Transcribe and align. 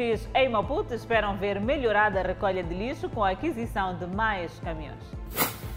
Municípios 0.00 0.28
em 0.34 0.48
Maputo 0.48 0.94
esperam 0.94 1.36
ver 1.36 1.60
melhorada 1.60 2.20
a 2.20 2.22
recolha 2.22 2.62
de 2.62 2.74
lixo 2.74 3.10
com 3.10 3.22
a 3.22 3.30
aquisição 3.30 3.94
de 3.96 4.06
mais 4.06 4.58
caminhões. 4.60 5.04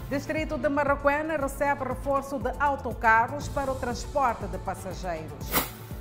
Distrito 0.08 0.56
de 0.56 0.66
Marraquena 0.66 1.36
recebe 1.36 1.84
reforço 1.84 2.38
de 2.38 2.50
autocarros 2.58 3.48
para 3.48 3.70
o 3.70 3.74
transporte 3.74 4.46
de 4.46 4.56
passageiros. 4.56 5.50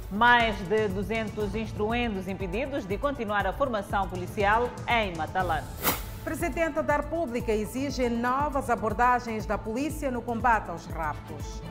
Mais 0.10 0.56
de 0.70 0.88
200 0.88 1.54
instruendos 1.54 2.30
impedidos 2.30 2.86
de 2.86 2.98
continuar 2.98 3.46
a 3.46 3.52
formação 3.52 4.08
policial 4.08 4.70
em 4.88 5.14
Matalan. 5.18 5.64
Presidente 6.24 6.82
da 6.82 6.98
República 6.98 7.52
exige 7.52 8.08
novas 8.08 8.70
abordagens 8.70 9.46
da 9.46 9.58
polícia 9.58 10.10
no 10.10 10.22
combate 10.22 10.70
aos 10.70 10.86
raptos. 10.86 11.62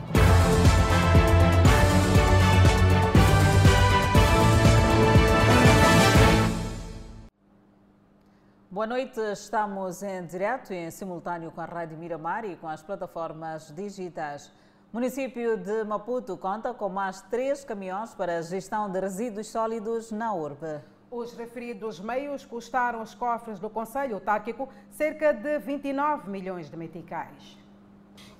Boa 8.73 8.87
noite, 8.87 9.19
estamos 9.31 10.01
em 10.01 10.25
direto 10.25 10.73
e 10.73 10.75
em 10.75 10.89
simultâneo 10.89 11.51
com 11.51 11.61
a 11.61 11.65
Rádio 11.65 11.95
Miramar 11.95 12.43
e 12.43 12.55
com 12.55 12.67
as 12.67 12.81
plataformas 12.81 13.71
digitais. 13.71 14.47
O 14.91 14.95
município 14.95 15.57
de 15.57 15.83
Maputo 15.83 16.35
conta 16.35 16.73
com 16.73 16.89
mais 16.89 17.21
três 17.21 17.63
caminhões 17.63 18.15
para 18.15 18.39
a 18.39 18.41
gestão 18.41 18.89
de 18.89 18.99
resíduos 18.99 19.47
sólidos 19.49 20.11
na 20.11 20.33
urbe. 20.33 20.81
Os 21.11 21.37
referidos 21.37 21.99
meios 21.99 22.47
custaram 22.47 23.03
os 23.03 23.13
cofres 23.13 23.59
do 23.59 23.69
Conselho 23.69 24.15
Autárquico 24.15 24.67
cerca 24.89 25.31
de 25.31 25.59
29 25.59 26.27
milhões 26.27 26.67
de 26.67 26.75
meticais. 26.75 27.62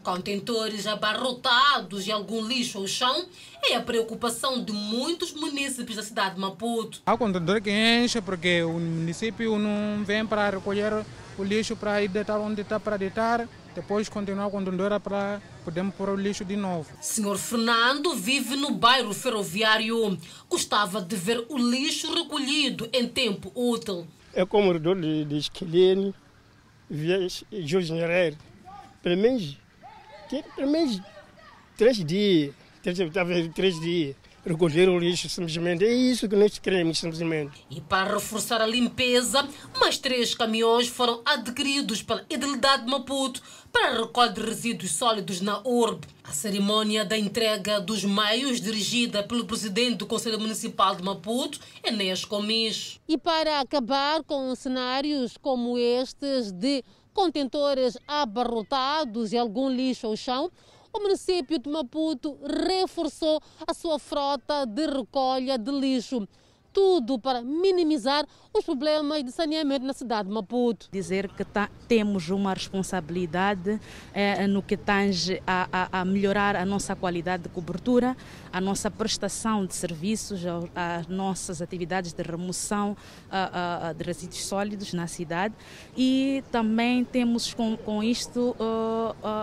Contentores 0.03 0.85
abarrotados 0.85 2.05
e 2.05 2.11
algum 2.11 2.45
lixo 2.45 2.77
ao 2.77 2.87
chão 2.87 3.25
é 3.63 3.75
a 3.75 3.81
preocupação 3.81 4.61
de 4.61 4.73
muitos 4.73 5.31
municípios 5.33 5.95
da 5.95 6.03
cidade 6.03 6.35
de 6.35 6.41
Maputo. 6.41 7.01
Há 7.05 7.17
contentor 7.17 7.61
que 7.61 7.71
enche 7.71 8.21
porque 8.21 8.61
o 8.63 8.73
município 8.73 9.57
não 9.57 10.03
vem 10.03 10.25
para 10.25 10.49
recolher 10.49 11.05
o 11.37 11.43
lixo 11.43 11.77
para 11.77 12.03
ir 12.03 12.09
deitar 12.09 12.37
onde 12.37 12.61
está 12.61 12.79
para 12.79 12.97
deitar, 12.97 13.47
depois 13.73 14.09
continuar 14.09 14.47
a 14.47 14.51
contentora 14.51 14.99
para 14.99 15.41
podermos 15.63 15.95
pôr 15.95 16.09
o 16.09 16.15
lixo 16.15 16.43
de 16.43 16.57
novo. 16.57 16.91
Senhor 17.01 17.37
Fernando 17.37 18.13
vive 18.13 18.57
no 18.57 18.71
bairro 18.71 19.13
ferroviário. 19.13 20.17
Gostava 20.49 21.01
de 21.01 21.15
ver 21.15 21.45
o 21.49 21.57
lixo 21.57 22.13
recolhido 22.13 22.89
em 22.91 23.07
tempo 23.07 23.51
útil. 23.55 24.05
É 24.33 24.45
como 24.45 24.69
o 24.69 24.73
redor 24.73 24.99
de, 24.99 25.25
de 25.25 25.37
Esquilene, 25.37 26.13
Jorge 27.63 27.93
Nerer. 27.93 28.35
Pelo 29.01 29.17
menos 29.17 29.57
pelo 30.55 30.71
menos 30.71 31.01
três 31.77 32.03
dias, 32.03 32.55
três, 32.81 32.97
três 33.53 33.79
dias, 33.79 34.15
recolher 34.45 34.89
o 34.89 34.99
lixo 34.99 35.29
simplesmente. 35.29 35.85
É 35.85 35.93
isso 35.93 36.27
que 36.27 36.35
nós 36.35 36.57
queremos 36.59 36.99
simplesmente. 36.99 37.65
E 37.69 37.81
para 37.81 38.13
reforçar 38.13 38.61
a 38.61 38.65
limpeza, 38.65 39.47
mais 39.79 39.97
três 39.97 40.35
caminhões 40.35 40.87
foram 40.87 41.21
adquiridos 41.25 42.01
pela 42.01 42.25
Idilidade 42.29 42.85
de 42.85 42.91
Maputo 42.91 43.41
para 43.71 44.29
de 44.29 44.41
resíduos 44.41 44.91
sólidos 44.91 45.41
na 45.41 45.59
urbe. 45.65 46.07
A 46.23 46.31
cerimônia 46.31 47.03
da 47.03 47.17
entrega 47.17 47.81
dos 47.81 48.03
meios, 48.03 48.61
dirigida 48.61 49.23
pelo 49.23 49.45
presidente 49.45 49.97
do 49.97 50.05
Conselho 50.05 50.39
Municipal 50.39 50.95
de 50.95 51.03
Maputo, 51.03 51.59
Enéas 51.83 52.23
Comis. 52.23 52.99
E 53.07 53.17
para 53.17 53.59
acabar 53.59 54.23
com 54.23 54.53
cenários 54.55 55.37
como 55.37 55.77
estes 55.77 56.51
de 56.51 56.83
contentores 57.13 57.97
abarrotados 58.07 59.31
e 59.31 59.37
algum 59.37 59.69
lixo 59.69 60.07
ao 60.07 60.15
chão, 60.15 60.51
o 60.91 60.99
município 60.99 61.57
de 61.57 61.69
Maputo 61.69 62.37
reforçou 62.67 63.41
a 63.65 63.73
sua 63.73 63.97
frota 63.97 64.65
de 64.65 64.85
recolha 64.85 65.57
de 65.57 65.71
lixo 65.71 66.27
tudo 66.73 67.19
para 67.19 67.41
minimizar 67.41 68.25
os 68.53 68.65
problemas 68.65 69.23
de 69.23 69.31
saneamento 69.31 69.85
na 69.85 69.93
cidade 69.93 70.27
de 70.27 70.33
Maputo. 70.33 70.87
Dizer 70.91 71.27
que 71.29 71.43
tá, 71.43 71.69
temos 71.87 72.29
uma 72.29 72.53
responsabilidade 72.53 73.79
é, 74.13 74.45
no 74.47 74.61
que 74.61 74.75
tange 74.77 75.41
a, 75.45 75.67
a, 75.71 76.01
a, 76.01 76.05
melhorar 76.05 76.55
a 76.55 76.65
nossa 76.65 76.95
qualidade 76.95 77.43
de 77.43 77.49
cobertura, 77.49 78.15
a 78.51 78.61
nossa 78.61 78.91
prestação 78.91 79.65
de 79.65 79.73
serviços, 79.73 80.41
as 80.75 81.07
nossas 81.07 81.61
atividades 81.61 82.13
de 82.13 82.21
remoção 82.21 82.95
a, 83.31 83.93
de 83.97 84.03
resíduos 84.03 84.43
sólidos 84.45 84.93
na 84.93 85.07
cidade 85.07 85.53
e 85.97 86.43
também 86.51 87.03
temos 87.03 87.53
com, 87.53 87.75
com 87.77 88.03
isto 88.03 88.55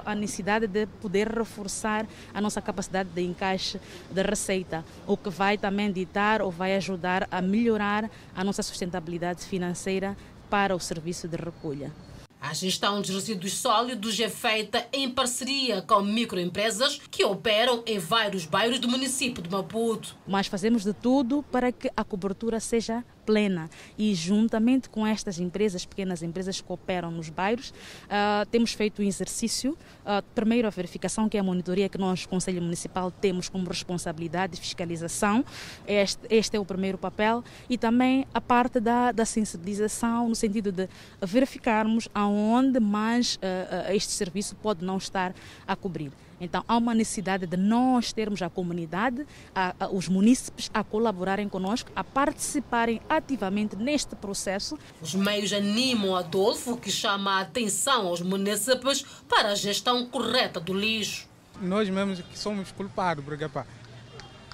a 0.04 0.14
necessidade 0.14 0.66
de 0.66 0.86
poder 0.86 1.28
reforçar 1.28 2.06
a 2.32 2.40
nossa 2.40 2.62
capacidade 2.62 3.08
de 3.10 3.22
encaixe 3.22 3.80
de 4.10 4.22
receita, 4.22 4.84
o 5.06 5.16
que 5.16 5.30
vai 5.30 5.58
também 5.58 5.90
ditar 5.90 6.42
ou 6.42 6.50
vai 6.50 6.76
ajudar 6.76 7.19
ajudar 7.20 7.28
a 7.30 7.42
melhorar 7.42 8.10
a 8.34 8.44
nossa 8.44 8.62
sustentabilidade 8.62 9.44
financeira 9.44 10.16
para 10.48 10.74
o 10.74 10.80
serviço 10.80 11.28
de 11.28 11.36
recolha. 11.36 11.92
A 12.40 12.54
gestão 12.54 13.02
dos 13.02 13.10
resíduos 13.10 13.52
sólidos 13.52 14.18
é 14.18 14.28
feita 14.30 14.86
em 14.94 15.10
parceria 15.10 15.82
com 15.82 16.00
microempresas 16.00 16.98
que 17.10 17.22
operam 17.22 17.82
em 17.86 17.98
vários 17.98 18.46
bairros 18.46 18.78
do 18.78 18.88
município 18.88 19.42
de 19.42 19.50
Maputo. 19.50 20.16
Mas 20.26 20.46
fazemos 20.46 20.82
de 20.82 20.94
tudo 20.94 21.42
para 21.52 21.70
que 21.70 21.90
a 21.94 22.02
cobertura 22.02 22.58
seja 22.58 23.04
plena. 23.30 23.70
E 23.96 24.12
juntamente 24.12 24.90
com 24.90 25.06
estas 25.06 25.38
empresas, 25.38 25.86
pequenas 25.86 26.20
empresas 26.20 26.60
que 26.60 26.72
operam 26.72 27.12
nos 27.12 27.30
bairros, 27.30 27.70
uh, 27.70 28.44
temos 28.50 28.72
feito 28.72 29.00
um 29.00 29.04
exercício, 29.04 29.78
uh, 30.00 30.20
primeiro 30.34 30.66
a 30.66 30.70
verificação 30.70 31.28
que 31.28 31.36
é 31.36 31.40
a 31.40 31.44
monitoria 31.44 31.88
que 31.88 31.96
nós, 31.96 32.26
Conselho 32.26 32.60
Municipal, 32.60 33.12
temos 33.12 33.48
como 33.48 33.68
responsabilidade 33.68 34.54
de 34.54 34.60
fiscalização, 34.60 35.44
este, 35.86 36.18
este 36.28 36.56
é 36.56 36.60
o 36.60 36.64
primeiro 36.64 36.98
papel, 36.98 37.44
e 37.68 37.78
também 37.78 38.26
a 38.34 38.40
parte 38.40 38.80
da, 38.80 39.12
da 39.12 39.24
sensibilização, 39.24 40.28
no 40.28 40.34
sentido 40.34 40.72
de 40.72 40.88
verificarmos 41.22 42.08
aonde 42.12 42.80
mais 42.80 43.36
uh, 43.36 43.92
este 43.92 44.10
serviço 44.10 44.56
pode 44.56 44.84
não 44.84 44.96
estar 44.96 45.32
a 45.68 45.76
cobrir. 45.76 46.10
Então, 46.40 46.64
há 46.66 46.76
uma 46.76 46.94
necessidade 46.94 47.46
de 47.46 47.56
nós 47.56 48.12
termos 48.12 48.40
a 48.40 48.48
comunidade, 48.48 49.26
a, 49.54 49.74
a, 49.78 49.88
os 49.90 50.08
munícipes 50.08 50.70
a 50.72 50.82
colaborarem 50.82 51.48
conosco, 51.48 51.90
a 51.94 52.02
participarem 52.02 53.00
ativamente 53.08 53.76
neste 53.76 54.16
processo. 54.16 54.78
Os 55.02 55.14
meios 55.14 55.52
animam 55.52 56.16
Adolfo, 56.16 56.78
que 56.78 56.90
chama 56.90 57.38
a 57.38 57.40
atenção 57.40 58.06
aos 58.06 58.22
munícipes 58.22 59.04
para 59.28 59.50
a 59.50 59.54
gestão 59.54 60.06
correta 60.06 60.58
do 60.58 60.72
lixo. 60.72 61.28
Nós 61.60 61.90
mesmos 61.90 62.20
que 62.22 62.38
somos 62.38 62.72
culpados, 62.72 63.22
porque 63.22 63.46
pá, 63.46 63.66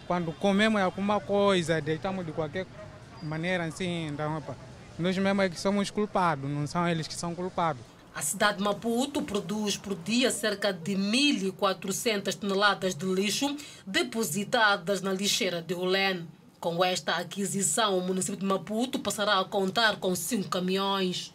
quando 0.08 0.32
comemos 0.32 0.80
alguma 0.80 1.20
coisa, 1.20 1.80
deitamos 1.80 2.26
de 2.26 2.32
qualquer 2.32 2.66
maneira 3.22 3.64
assim, 3.64 4.08
então, 4.08 4.42
pá, 4.42 4.56
nós 4.98 5.16
mesmos 5.16 5.44
é 5.44 5.48
que 5.48 5.60
somos 5.60 5.90
culpados, 5.90 6.50
não 6.50 6.66
são 6.66 6.88
eles 6.88 7.06
que 7.06 7.14
são 7.14 7.32
culpados. 7.32 7.82
A 8.16 8.22
cidade 8.22 8.56
de 8.56 8.64
Maputo 8.64 9.20
produz 9.20 9.76
por 9.76 9.94
dia 9.94 10.30
cerca 10.30 10.72
de 10.72 10.96
1.400 10.96 12.34
toneladas 12.34 12.94
de 12.94 13.04
lixo 13.04 13.54
depositadas 13.86 15.02
na 15.02 15.12
lixeira 15.12 15.60
de 15.60 15.74
Olén. 15.74 16.26
Com 16.58 16.82
esta 16.82 17.18
aquisição, 17.18 17.98
o 17.98 18.00
município 18.00 18.40
de 18.40 18.46
Maputo 18.46 18.98
passará 18.98 19.38
a 19.38 19.44
contar 19.44 19.96
com 20.00 20.14
cinco 20.14 20.48
caminhões. 20.48 21.34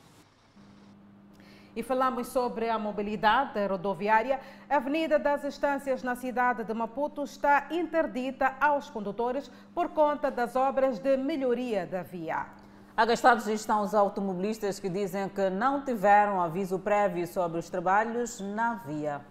E 1.76 1.84
falamos 1.84 2.30
sobre 2.30 2.68
a 2.68 2.80
mobilidade 2.80 3.64
rodoviária. 3.68 4.40
A 4.68 4.78
Avenida 4.78 5.20
das 5.20 5.44
Estâncias 5.44 6.02
na 6.02 6.16
cidade 6.16 6.64
de 6.64 6.74
Maputo 6.74 7.24
está 7.24 7.68
interdita 7.70 8.56
aos 8.60 8.90
condutores 8.90 9.52
por 9.76 9.90
conta 9.90 10.32
das 10.32 10.56
obras 10.56 10.98
de 10.98 11.16
melhoria 11.16 11.86
da 11.86 12.02
via. 12.02 12.48
Agastados 12.96 13.48
estão 13.48 13.84
os 13.84 13.94
automobilistas 13.94 14.80
que 14.80 14.90
dizem 14.90 15.30
que 15.30 15.50
não 15.50 15.84
tiveram 15.84 16.42
aviso 16.42 16.78
prévio 16.78 17.26
sobre 17.26 17.60
os 17.60 17.70
trabalhos 17.70 18.40
na 18.40 18.76
via. 18.76 19.22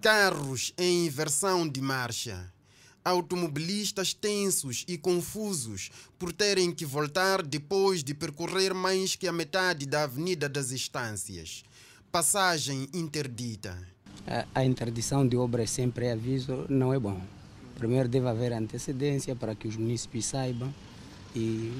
Carros 0.00 0.72
em 0.76 1.06
inversão 1.06 1.68
de 1.68 1.80
marcha. 1.80 2.52
Automobilistas 3.04 4.12
tensos 4.12 4.84
e 4.86 4.98
confusos 4.98 5.90
por 6.18 6.32
terem 6.32 6.70
que 6.70 6.84
voltar 6.84 7.42
depois 7.42 8.04
de 8.04 8.12
percorrer 8.12 8.74
mais 8.74 9.16
que 9.16 9.26
a 9.26 9.32
metade 9.32 9.86
da 9.86 10.02
Avenida 10.02 10.48
das 10.48 10.70
Estâncias. 10.70 11.64
Passagem 12.12 12.88
interdita. 12.92 13.78
A 14.54 14.62
interdição 14.64 15.26
de 15.26 15.36
obras 15.36 15.70
sem 15.70 15.90
pré-aviso 15.90 16.66
não 16.68 16.92
é 16.92 16.98
bom. 16.98 17.20
Primeiro 17.76 18.08
deve 18.08 18.28
haver 18.28 18.52
antecedência 18.52 19.34
para 19.34 19.54
que 19.54 19.66
os 19.66 19.76
municípios 19.76 20.26
saibam 20.26 20.72
e 21.34 21.72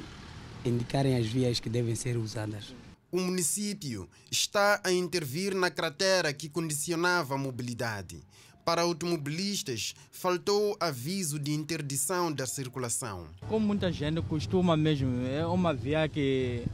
indicarem 0.64 1.16
as 1.16 1.26
vias 1.26 1.60
que 1.60 1.69
devem 1.69 1.94
ser 1.94 2.16
usadas. 2.16 2.75
O 3.10 3.19
município 3.19 4.06
está 4.31 4.81
a 4.84 4.93
intervir 4.93 5.55
na 5.55 5.70
cratera 5.70 6.32
que 6.32 6.49
condicionava 6.49 7.34
a 7.34 7.38
mobilidade. 7.38 8.20
Para 8.66 8.82
automobilistas, 8.82 9.94
faltou 10.12 10.76
aviso 10.78 11.38
de 11.38 11.52
interdição 11.52 12.31
da 12.31 12.46
circulação. 12.46 13.25
Como 13.49 13.66
muita 13.66 13.90
gente 13.90 14.20
costuma 14.20 14.76
mesmo, 14.76 15.26
é 15.26 15.46
uma 15.46 15.72
via 15.72 16.06
que 16.06 16.64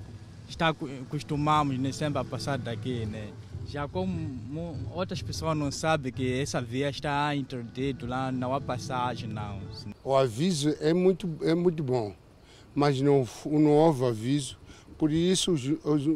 está 0.49 0.75
costumamos 1.09 1.79
né, 1.79 1.93
sempre 1.93 2.19
a 2.19 2.25
passar 2.25 2.59
daqui, 2.59 3.07
né? 3.07 3.33
Já 3.69 3.87
como 3.87 4.77
outras 4.93 5.23
pessoas 5.23 5.57
não 5.57 5.71
sabem 5.71 6.13
que 6.13 6.41
essa 6.41 6.61
via 6.61 6.91
está 6.91 7.35
interdita 7.35 8.07
lá, 8.07 8.33
não 8.33 8.53
há 8.53 8.61
passagem, 8.61 9.29
não. 9.29 9.61
O 10.03 10.17
aviso 10.17 10.75
é 10.81 10.93
muito, 10.93 11.39
é 11.43 11.55
muito 11.55 11.81
bom 11.81 12.13
mas 12.75 13.01
não, 13.01 13.27
não 13.47 13.71
houve 13.71 14.05
aviso. 14.05 14.59
Por 14.99 15.11
isso, 15.11 15.53
os, 15.53 15.65
os, 15.85 16.07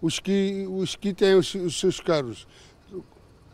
os, 0.00 0.18
que, 0.20 0.66
os 0.68 0.96
que 0.96 1.12
têm 1.12 1.34
os, 1.34 1.54
os 1.54 1.78
seus 1.78 2.00
carros 2.00 2.46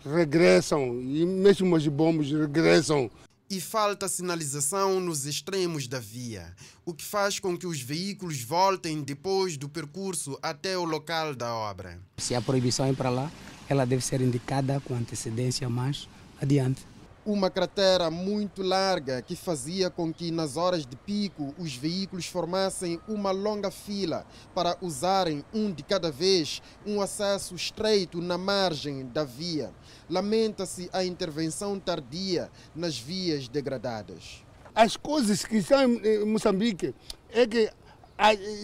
regressam 0.04 1.00
e 1.02 1.26
mesmo 1.26 1.74
os 1.74 1.86
bombos 1.88 2.30
regressam 2.30 3.10
e 3.50 3.60
falta 3.60 4.08
sinalização 4.08 5.00
nos 5.00 5.24
extremos 5.24 5.88
da 5.88 5.98
via, 5.98 6.54
o 6.84 6.92
que 6.92 7.04
faz 7.04 7.40
com 7.40 7.56
que 7.56 7.66
os 7.66 7.80
veículos 7.80 8.42
voltem 8.42 9.02
depois 9.02 9.56
do 9.56 9.70
percurso 9.70 10.38
até 10.42 10.76
o 10.76 10.84
local 10.84 11.34
da 11.34 11.54
obra. 11.54 11.98
Se 12.18 12.34
a 12.34 12.42
proibição 12.42 12.84
é 12.84 12.92
para 12.92 13.08
lá, 13.08 13.32
ela 13.66 13.86
deve 13.86 14.04
ser 14.04 14.20
indicada 14.20 14.80
com 14.84 14.94
antecedência 14.94 15.68
mais 15.68 16.06
adiante 16.40 16.86
uma 17.28 17.50
cratera 17.50 18.10
muito 18.10 18.62
larga 18.62 19.20
que 19.20 19.36
fazia 19.36 19.90
com 19.90 20.10
que 20.10 20.30
nas 20.30 20.56
horas 20.56 20.86
de 20.86 20.96
pico 20.96 21.54
os 21.58 21.74
veículos 21.74 22.24
formassem 22.24 22.98
uma 23.06 23.30
longa 23.30 23.70
fila 23.70 24.26
para 24.54 24.78
usarem 24.80 25.44
um 25.52 25.70
de 25.70 25.82
cada 25.82 26.10
vez 26.10 26.62
um 26.86 27.02
acesso 27.02 27.54
estreito 27.54 28.22
na 28.22 28.38
margem 28.38 29.04
da 29.08 29.24
via. 29.24 29.70
Lamenta-se 30.08 30.88
a 30.90 31.04
intervenção 31.04 31.78
tardia 31.78 32.50
nas 32.74 32.98
vias 32.98 33.46
degradadas. 33.46 34.42
As 34.74 34.96
coisas 34.96 35.44
que 35.44 35.58
estão 35.58 35.82
em 35.82 36.24
Moçambique 36.24 36.94
é 37.28 37.46
que 37.46 37.70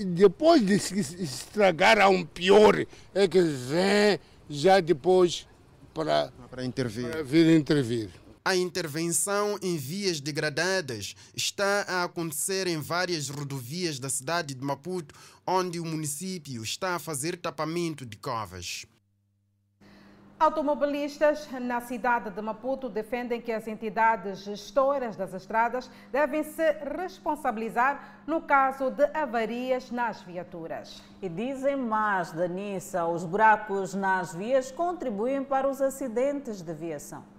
depois 0.07 0.65
de 0.65 0.79
se 0.79 1.23
estragar 1.23 2.01
a 2.01 2.09
um 2.09 2.25
pior, 2.25 2.75
é 3.15 3.29
que 3.29 3.43
vem 3.43 4.19
já 4.49 4.81
depois 4.81 5.47
para, 5.93 6.33
para 6.51 6.65
intervir. 6.65 7.11
Para 7.11 7.23
vir 7.23 7.55
intervir. 7.55 8.24
A 8.47 8.55
intervenção 8.55 9.59
em 9.63 9.79
vias 9.79 10.21
degradadas 10.21 11.17
está 11.35 11.87
a 11.89 12.05
acontecer 12.05 12.67
em 12.67 12.79
várias 12.79 13.31
rodovias 13.31 13.99
da 13.99 14.11
cidade 14.11 14.55
de 14.55 14.63
Maputo, 14.63 15.15
onde 15.47 15.81
o 15.81 15.85
município 15.87 16.63
está 16.63 16.95
a 16.95 16.99
fazer 16.99 17.39
tapamento 17.39 18.05
de 18.05 18.19
covas. 18.19 18.85
Automobilistas 20.39 21.49
na 21.59 21.81
cidade 21.81 22.29
de 22.29 22.43
Maputo 22.43 22.91
defendem 22.91 23.41
que 23.41 23.51
as 23.51 23.67
entidades 23.67 24.41
gestoras 24.41 25.17
das 25.17 25.33
estradas 25.33 25.91
devem 26.13 26.45
se 26.45 26.71
responsabilizar 26.99 28.25
no 28.27 28.43
caso 28.43 28.91
de 28.91 29.07
avarias 29.15 29.91
nas 29.91 30.21
viaturas. 30.21 31.03
E 31.23 31.31
dizem 31.31 31.77
mais, 31.77 32.31
Danissa, 32.31 33.07
os 33.07 33.25
buracos 33.25 33.95
nas 33.95 34.35
vias 34.35 34.71
contribuem 34.71 35.43
para 35.43 35.67
os 35.67 35.81
acidentes 35.81 36.61
de 36.61 36.75
viação. 36.75 37.34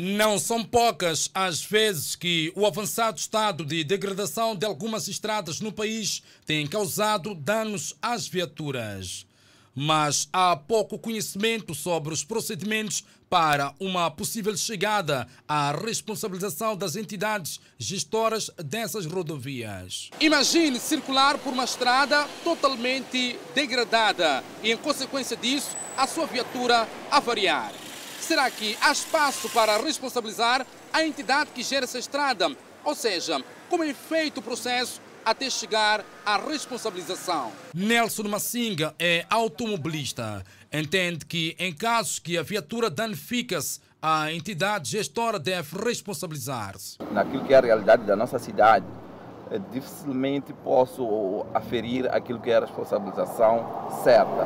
Não 0.00 0.38
são 0.38 0.62
poucas 0.62 1.28
as 1.34 1.60
vezes 1.60 2.14
que 2.14 2.52
o 2.54 2.64
avançado 2.64 3.18
estado 3.18 3.64
de 3.64 3.82
degradação 3.82 4.54
de 4.54 4.64
algumas 4.64 5.08
estradas 5.08 5.60
no 5.60 5.72
país 5.72 6.22
tem 6.46 6.68
causado 6.68 7.34
danos 7.34 7.96
às 8.00 8.28
viaturas. 8.28 9.26
Mas 9.74 10.28
há 10.32 10.54
pouco 10.54 11.00
conhecimento 11.00 11.74
sobre 11.74 12.14
os 12.14 12.22
procedimentos 12.22 13.02
para 13.28 13.74
uma 13.80 14.08
possível 14.08 14.56
chegada 14.56 15.26
à 15.48 15.72
responsabilização 15.72 16.76
das 16.76 16.94
entidades 16.94 17.58
gestoras 17.76 18.52
dessas 18.56 19.04
rodovias. 19.04 20.10
Imagine 20.20 20.78
circular 20.78 21.38
por 21.38 21.52
uma 21.52 21.64
estrada 21.64 22.24
totalmente 22.44 23.36
degradada 23.52 24.44
e, 24.62 24.70
em 24.70 24.76
consequência 24.76 25.36
disso, 25.36 25.76
a 25.96 26.06
sua 26.06 26.26
viatura 26.26 26.88
avariar. 27.10 27.72
Será 28.28 28.50
que 28.50 28.76
há 28.82 28.92
espaço 28.92 29.48
para 29.48 29.78
responsabilizar 29.78 30.66
a 30.92 31.02
entidade 31.02 31.48
que 31.54 31.62
gera 31.62 31.84
essa 31.84 31.98
estrada? 31.98 32.54
Ou 32.84 32.94
seja, 32.94 33.42
como 33.70 33.82
é 33.82 33.94
feito 33.94 34.40
o 34.40 34.42
processo 34.42 35.00
até 35.24 35.48
chegar 35.48 36.04
à 36.26 36.36
responsabilização. 36.36 37.50
Nelson 37.72 38.24
Massinga 38.24 38.94
é 38.98 39.24
automobilista. 39.30 40.44
Entende 40.70 41.24
que 41.24 41.56
em 41.58 41.72
casos 41.72 42.18
que 42.18 42.36
a 42.36 42.42
viatura 42.42 42.90
danifica-se, 42.90 43.80
a 44.02 44.30
entidade 44.30 44.90
gestora 44.90 45.38
deve 45.38 45.82
responsabilizar-se. 45.82 46.98
Naquilo 47.10 47.46
que 47.46 47.54
é 47.54 47.56
a 47.56 47.62
realidade 47.62 48.04
da 48.04 48.14
nossa 48.14 48.38
cidade, 48.38 48.84
eh, 49.50 49.58
dificilmente 49.72 50.52
posso 50.52 51.46
aferir 51.54 52.06
aquilo 52.14 52.42
que 52.42 52.50
é 52.50 52.58
a 52.58 52.60
responsabilização 52.60 53.88
certa. 54.04 54.44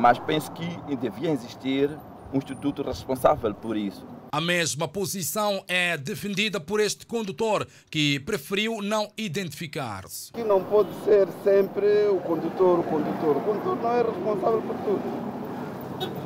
Mas 0.00 0.18
penso 0.18 0.50
que 0.50 0.96
devia 0.96 1.30
existir 1.30 1.96
um 2.34 2.38
instituto 2.38 2.82
responsável 2.82 3.54
por 3.54 3.76
isso. 3.76 4.04
A 4.32 4.40
mesma 4.40 4.88
posição 4.88 5.64
é 5.68 5.96
defendida 5.96 6.58
por 6.58 6.80
este 6.80 7.06
condutor, 7.06 7.66
que 7.88 8.18
preferiu 8.20 8.82
não 8.82 9.08
identificar-se. 9.16 10.32
Que 10.32 10.42
não 10.42 10.62
pode 10.64 10.88
ser 11.04 11.28
sempre 11.44 11.86
o 12.08 12.18
condutor, 12.18 12.80
o 12.80 12.82
condutor. 12.82 13.36
O 13.36 13.40
condutor 13.40 13.76
não 13.76 13.92
é 13.92 14.02
responsável 14.02 14.62
por 14.62 14.76
tudo. 14.78 15.24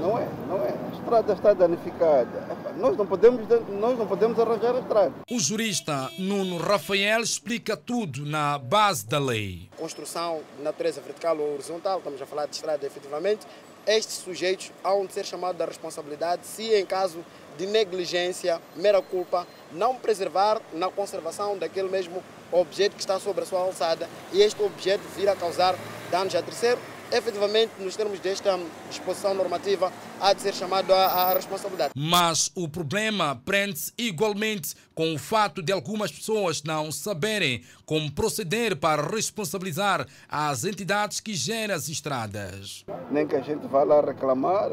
Não 0.01 0.19
é, 0.19 0.27
não 0.49 0.57
é. 0.65 0.71
A 0.71 0.95
estrada 0.97 1.33
está 1.35 1.53
danificada. 1.53 2.49
Nós 2.79 2.97
não 2.97 3.07
podemos, 3.07 3.47
nós 3.79 3.99
não 3.99 4.07
podemos 4.07 4.39
arranjar 4.39 4.75
a 4.77 4.81
estrada. 4.81 5.13
O 5.31 5.39
jurista 5.39 6.11
Nuno 6.19 6.57
Rafael 6.57 7.21
explica 7.21 7.77
tudo 7.77 8.25
na 8.25 8.57
base 8.57 9.07
da 9.07 9.19
lei. 9.19 9.69
Construção 9.77 10.41
de 10.57 10.63
natureza 10.63 11.03
vertical 11.03 11.37
ou 11.37 11.53
horizontal, 11.55 11.99
estamos 11.99 12.23
a 12.23 12.27
falar 12.27 12.47
de 12.47 12.55
estrada 12.55 12.87
efetivamente, 12.87 13.47
estes 13.89 14.17
sujeitos 14.19 14.71
hão 14.85 15.07
de 15.07 15.15
ser 15.15 15.25
chamados 15.25 15.59
da 15.59 15.65
responsabilidade 15.65 16.47
se, 16.47 16.75
em 16.75 16.85
caso 16.85 17.25
de 17.57 17.67
negligência, 17.67 18.61
mera 18.77 19.01
culpa, 19.01 19.47
não 19.73 19.97
preservar 19.97 20.61
na 20.73 20.91
conservação 20.91 21.57
daquele 21.57 21.89
mesmo 21.89 22.23
objeto 22.53 22.95
que 22.95 23.01
está 23.01 23.19
sobre 23.19 23.43
a 23.43 23.47
sua 23.47 23.61
alçada. 23.61 24.09
E 24.33 24.43
este 24.43 24.63
objeto 24.63 25.03
vir 25.17 25.29
a 25.29 25.35
causar 25.35 25.75
danos 26.11 26.35
a 26.35 26.43
terceiro 26.43 26.79
efetivamente, 27.13 27.73
nos 27.79 27.97
termos 27.97 28.19
desta 28.21 28.59
disposição 28.89 29.35
normativa, 29.35 29.93
há 30.21 30.33
de 30.33 30.43
ser 30.43 30.55
chamado 30.55 30.93
à, 30.93 31.33
responsabilidade. 31.33 31.93
Mas 31.97 32.51
o 32.55 32.69
problema 32.69 33.41
prende-se 33.45 33.93
igualmente 33.97 34.75
com 34.95 35.15
o 35.15 35.19
fato 35.19 35.63
de 35.63 35.73
algumas 35.73 36.11
pessoas 36.11 36.63
não 36.63 36.91
saberem 36.91 37.63
como 37.87 38.11
proceder 38.11 38.77
para 38.77 39.03
responsabilizar 39.03 40.07
as 40.29 40.65
entidades 40.65 41.21
que 41.21 41.35
geram 41.35 41.75
as 41.75 41.89
estradas. 41.89 42.85
Nem 43.11 43.27
que 43.27 43.37
a 43.37 43.41
gente 43.41 43.67
vá 43.67 43.83
lá 43.83 44.01
reclamar, 44.01 44.69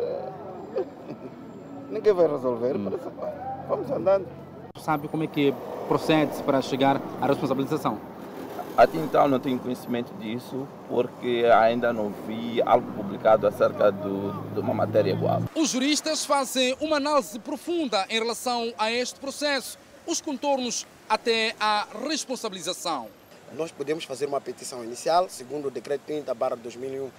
ninguém 1.90 2.14
vai 2.14 2.28
resolver. 2.28 2.76
Hum. 2.76 2.92
Vamos 3.68 3.90
andando. 3.92 4.28
Sabe 4.78 5.08
como 5.08 5.24
é 5.24 5.28
que 5.28 5.54
procede-se 5.88 6.44
para 6.44 6.62
chegar 6.62 7.02
à 7.22 7.28
responsabilização? 7.28 8.15
Até 8.78 8.98
então 8.98 9.28
não 9.30 9.40
tenho 9.40 9.58
conhecimento 9.58 10.14
disso 10.16 10.68
porque 10.90 11.46
ainda 11.54 11.94
não 11.94 12.14
vi 12.28 12.62
algo 12.62 12.92
publicado 12.92 13.48
acerca 13.48 13.90
do, 13.90 14.34
de 14.54 14.60
uma 14.60 14.74
matéria 14.74 15.12
igual. 15.12 15.44
Os 15.56 15.70
juristas 15.70 16.26
fazem 16.26 16.76
uma 16.82 16.98
análise 16.98 17.40
profunda 17.40 18.06
em 18.10 18.20
relação 18.20 18.74
a 18.78 18.92
este 18.92 19.18
processo, 19.18 19.78
os 20.06 20.20
contornos 20.20 20.86
até 21.08 21.56
a 21.58 21.88
responsabilização. 22.08 23.08
Nós 23.54 23.72
podemos 23.72 24.04
fazer 24.04 24.26
uma 24.26 24.42
petição 24.42 24.84
inicial, 24.84 25.30
segundo 25.30 25.70
o 25.70 25.72
decreto 25.72 26.02
30 26.08 26.34
2001 26.34 27.10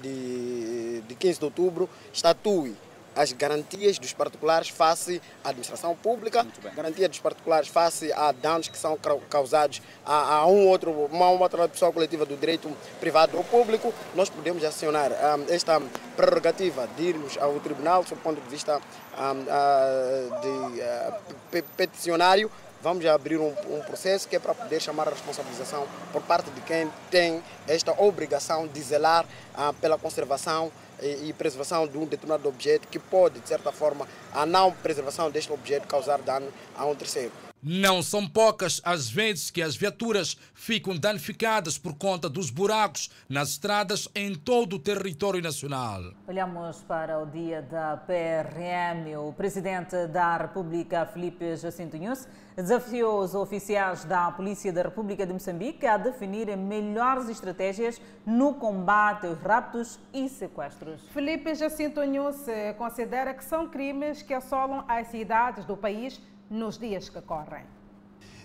de, 0.00 1.00
de 1.02 1.14
15 1.14 1.38
de 1.38 1.44
outubro, 1.44 1.88
estatue 2.12 2.74
as 3.14 3.32
garantias 3.32 3.98
dos 3.98 4.12
particulares 4.12 4.68
face 4.68 5.20
à 5.44 5.50
administração 5.50 5.94
pública, 5.94 6.46
garantia 6.74 7.08
dos 7.08 7.18
particulares 7.18 7.68
face 7.68 8.12
a 8.12 8.32
danos 8.32 8.68
que 8.68 8.78
são 8.78 8.98
causados 9.28 9.82
a, 10.04 10.36
a 10.36 10.46
um 10.46 10.66
outro, 10.66 10.90
uma 10.90 11.30
outra 11.30 11.68
pessoa 11.68 11.92
coletiva 11.92 12.24
do 12.24 12.36
direito 12.36 12.70
privado 13.00 13.36
ou 13.36 13.44
público, 13.44 13.92
nós 14.14 14.28
podemos 14.28 14.64
acionar 14.64 15.10
um, 15.12 15.52
esta 15.52 15.80
prerrogativa 16.16 16.88
de 16.96 17.02
irmos 17.04 17.36
ao 17.38 17.58
tribunal, 17.60 18.04
sob 18.04 18.20
o 18.20 18.24
ponto 18.24 18.40
de 18.40 18.48
vista 18.48 18.78
um, 18.78 19.42
uh, 19.42 20.40
de 20.40 21.60
uh, 21.60 21.64
peticionário, 21.76 22.50
vamos 22.82 23.06
abrir 23.06 23.38
um, 23.38 23.54
um, 23.70 23.80
processo 23.82 24.26
que 24.28 24.34
é 24.34 24.38
para 24.38 24.54
poder 24.54 24.80
chamar 24.80 25.06
a 25.06 25.10
responsabilização 25.12 25.86
por 26.12 26.20
parte 26.22 26.50
de 26.50 26.60
quem 26.62 26.90
tem 27.10 27.42
esta 27.68 27.92
obrigação 28.02 28.66
de 28.66 28.82
zelar 28.82 29.24
pela 29.80 29.96
conservação 29.96 30.72
e, 31.02 31.32
preservação 31.32 31.86
de 31.86 31.98
um 31.98 32.04
determinado 32.06 32.48
objeto 32.48 32.88
que 32.88 32.98
pode, 32.98 33.40
de 33.40 33.48
certa 33.48 33.72
forma, 33.72 34.06
a 34.32 34.46
não 34.46 34.72
preservação 34.72 35.30
deste 35.30 35.52
objeto 35.52 35.86
causar 35.86 36.20
dano 36.22 36.48
a 36.76 36.86
um 36.86 36.94
terceiro. 36.94 37.51
Não 37.64 38.02
são 38.02 38.28
poucas 38.28 38.80
as 38.84 39.08
vezes 39.08 39.48
que 39.48 39.62
as 39.62 39.76
viaturas 39.76 40.36
ficam 40.52 40.96
danificadas 40.98 41.78
por 41.78 41.94
conta 41.94 42.28
dos 42.28 42.50
buracos 42.50 43.08
nas 43.28 43.50
estradas 43.50 44.08
em 44.16 44.34
todo 44.34 44.74
o 44.74 44.78
território 44.80 45.40
nacional. 45.40 46.02
Olhamos 46.26 46.82
para 46.82 47.20
o 47.20 47.26
dia 47.26 47.62
da 47.62 47.96
PRM. 47.96 49.16
O 49.16 49.32
presidente 49.32 50.08
da 50.08 50.38
República, 50.38 51.06
Felipe 51.06 51.54
Jacinto 51.54 51.96
Nunes, 51.96 52.26
desafiou 52.56 53.20
os 53.20 53.32
oficiais 53.32 54.04
da 54.04 54.28
Polícia 54.32 54.72
da 54.72 54.82
República 54.82 55.24
de 55.24 55.32
Moçambique 55.32 55.86
a 55.86 55.96
definirem 55.96 56.56
melhores 56.56 57.28
estratégias 57.28 58.00
no 58.26 58.54
combate 58.54 59.28
aos 59.28 59.38
raptos 59.38 60.00
e 60.12 60.28
sequestros. 60.28 61.00
Felipe 61.10 61.54
Jacinto 61.54 62.04
Nunes 62.04 62.44
considera 62.76 63.32
que 63.32 63.44
são 63.44 63.68
crimes 63.68 64.20
que 64.20 64.34
assolam 64.34 64.84
as 64.88 65.06
cidades 65.06 65.64
do 65.64 65.76
país 65.76 66.20
nos 66.52 66.78
dias 66.78 67.08
que 67.08 67.20
correm. 67.22 67.64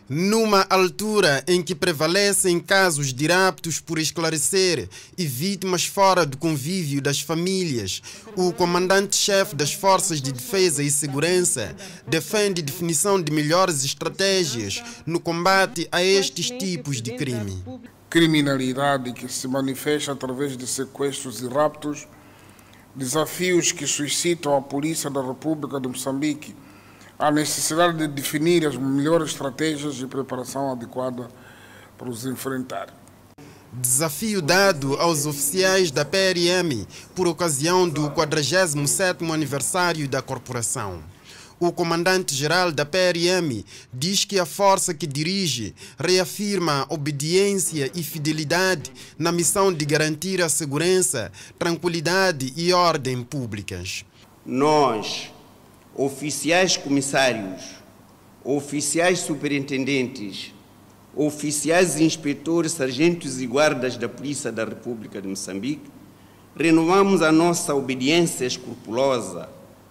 Numa 0.09 0.65
altura 0.69 1.43
em 1.45 1.61
que 1.61 1.75
prevalecem 1.75 2.61
casos 2.61 3.13
de 3.13 3.27
raptos 3.27 3.81
por 3.81 3.99
esclarecer 3.99 4.87
e 5.17 5.25
vítimas 5.25 5.85
fora 5.85 6.25
do 6.25 6.37
convívio 6.37 7.01
das 7.01 7.19
famílias, 7.19 8.01
o 8.33 8.53
comandante-chefe 8.53 9.53
das 9.53 9.73
Forças 9.73 10.21
de 10.21 10.31
Defesa 10.31 10.81
e 10.81 10.89
Segurança 10.89 11.75
defende 12.07 12.61
definição 12.61 13.21
de 13.21 13.33
melhores 13.33 13.83
estratégias 13.83 14.81
no 15.05 15.19
combate 15.19 15.89
a 15.91 16.01
estes 16.01 16.51
tipos 16.51 17.01
de 17.01 17.17
crime. 17.17 17.61
Criminalidade 18.09 19.11
que 19.11 19.27
se 19.27 19.49
manifesta 19.49 20.13
através 20.13 20.55
de 20.55 20.65
sequestros 20.65 21.41
e 21.41 21.47
raptos, 21.49 22.07
desafios 22.95 23.73
que 23.73 23.85
suscitam 23.85 24.55
a 24.55 24.61
Polícia 24.61 25.09
da 25.09 25.21
República 25.21 25.81
de 25.81 25.89
Moçambique 25.89 26.55
a 27.19 27.31
necessidade 27.31 27.97
de 27.97 28.07
definir 28.07 28.65
as 28.65 28.75
melhores 28.75 29.31
estratégias 29.31 29.95
de 29.95 30.05
preparação 30.05 30.71
adequada 30.71 31.27
para 31.97 32.09
os 32.09 32.25
enfrentar. 32.25 32.87
Desafio 33.73 34.41
dado 34.41 34.95
aos 34.95 35.25
oficiais 35.25 35.91
da 35.91 36.05
PRM 36.05 36.85
por 37.13 37.27
ocasião 37.27 37.87
do 37.87 38.09
47º 38.11 39.33
aniversário 39.33 40.07
da 40.07 40.21
corporação. 40.21 41.03
O 41.59 41.71
comandante-geral 41.71 42.71
da 42.71 42.85
PRM 42.85 43.63
diz 43.91 44.23
que 44.23 44.39
a 44.39 44.45
força 44.45 44.93
que 44.93 45.07
dirige 45.07 45.73
reafirma 45.99 46.85
obediência 46.87 47.91
e 47.95 48.03
fidelidade 48.03 48.91
na 49.17 49.31
missão 49.31 49.73
de 49.73 49.83
garantir 49.83 50.39
a 50.39 50.49
segurança, 50.49 51.31
tranquilidade 51.57 52.53
e 52.55 52.71
ordem 52.71 53.23
públicas. 53.23 54.05
Nós, 54.45 55.31
oficiais 55.97 56.77
comissários, 56.77 57.63
oficiais 58.43 59.19
superintendentes, 59.19 60.53
oficiais 61.15 61.99
inspetores, 61.99 62.73
sargentos 62.73 63.41
e 63.41 63.47
guardas 63.47 63.97
da 63.97 64.07
Polícia 64.07 64.51
da 64.51 64.63
República 64.63 65.19
de 65.19 65.27
Moçambique, 65.27 65.89
renovamos 66.55 67.23
a 67.23 67.31
nossa 67.31 67.73
obediência 67.73 68.45
escrupulosa 68.45 69.49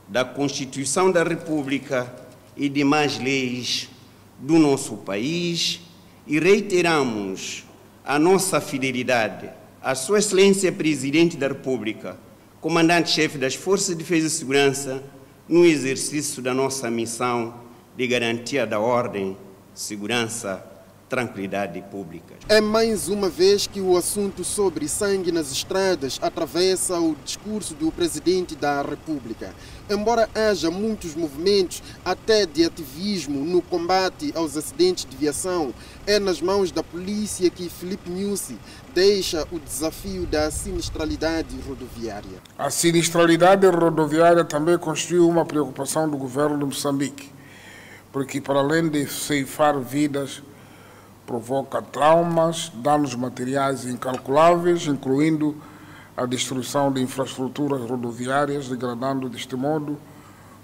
da 0.09 0.25
Constituição 0.25 1.11
da 1.11 1.25
República 1.25 2.15
e 2.57 2.69
demais 2.69 3.19
leis 3.19 3.91
do 4.39 4.59
nosso 4.59 4.99
país 4.99 5.81
e 6.25 6.39
reiteramos 6.39 7.65
a 8.05 8.17
nossa 8.17 8.61
fidelidade 8.61 9.51
à 9.83 9.97
Sua 9.97 10.21
Excelência 10.21 10.71
Presidente 10.71 11.37
da 11.37 11.49
República, 11.49 12.17
Comandante-Chefe 12.61 13.39
das 13.39 13.57
Forças 13.57 13.89
de 13.89 13.97
Defesa 13.97 14.29
e 14.29 14.31
Segurança, 14.31 15.03
no 15.49 15.65
exercício 15.65 16.43
da 16.43 16.53
nossa 16.53 16.91
missão 16.91 17.55
de 17.97 18.07
garantia 18.07 18.67
da 18.67 18.81
ordem, 18.81 19.37
segurança, 19.73 20.65
tranquilidade 21.09 21.81
pública. 21.83 22.35
É 22.49 22.61
mais 22.61 23.09
uma 23.09 23.29
vez 23.29 23.67
que 23.67 23.81
o 23.81 23.97
assunto 23.97 24.43
sobre 24.43 24.89
sangue 24.89 25.31
nas 25.31 25.53
estradas 25.53 26.19
atravessa 26.21 26.99
o 26.99 27.17
discurso 27.25 27.75
do 27.75 27.93
presidente 27.93 28.57
da 28.57 28.83
República. 28.83 29.55
Embora 29.89 30.29
haja 30.35 30.69
muitos 30.69 31.15
movimentos, 31.15 31.81
até 32.05 32.45
de 32.45 32.65
ativismo, 32.65 33.45
no 33.45 33.63
combate 33.63 34.33
aos 34.35 34.57
acidentes 34.57 35.07
de 35.09 35.17
viação, 35.17 35.73
é 36.07 36.19
nas 36.19 36.41
mãos 36.41 36.73
da 36.73 36.83
polícia 36.83 37.49
que 37.51 37.69
Felipe 37.69 38.11
Nussi 38.11 38.59
deixa 38.97 39.47
o 39.53 39.59
desafio 39.59 40.25
da 40.25 40.51
sinistralidade 40.51 41.55
rodoviária. 41.69 42.39
A 42.59 42.71
sinistralidade 42.71 43.67
rodoviária 43.67 44.43
também 44.43 44.79
constitui 44.79 45.19
uma 45.19 45.45
preocupação 45.45 46.09
do 46.09 46.17
governo 46.17 46.57
de 46.57 46.65
Moçambique, 46.65 47.31
porque 48.11 48.41
para 48.41 48.59
além 48.59 48.89
de 48.89 49.07
ceifar 49.07 49.79
vidas, 49.79 50.43
provoca 51.27 51.83
traumas, 51.83 52.73
danos 52.77 53.15
materiais 53.15 53.85
incalculáveis, 53.85 54.87
incluindo 54.87 55.55
a 56.17 56.25
destruição 56.25 56.91
de 56.91 57.03
infraestruturas 57.03 57.83
rodoviárias, 57.83 58.67
degradando 58.67 59.29
deste 59.29 59.55
modo 59.57 59.99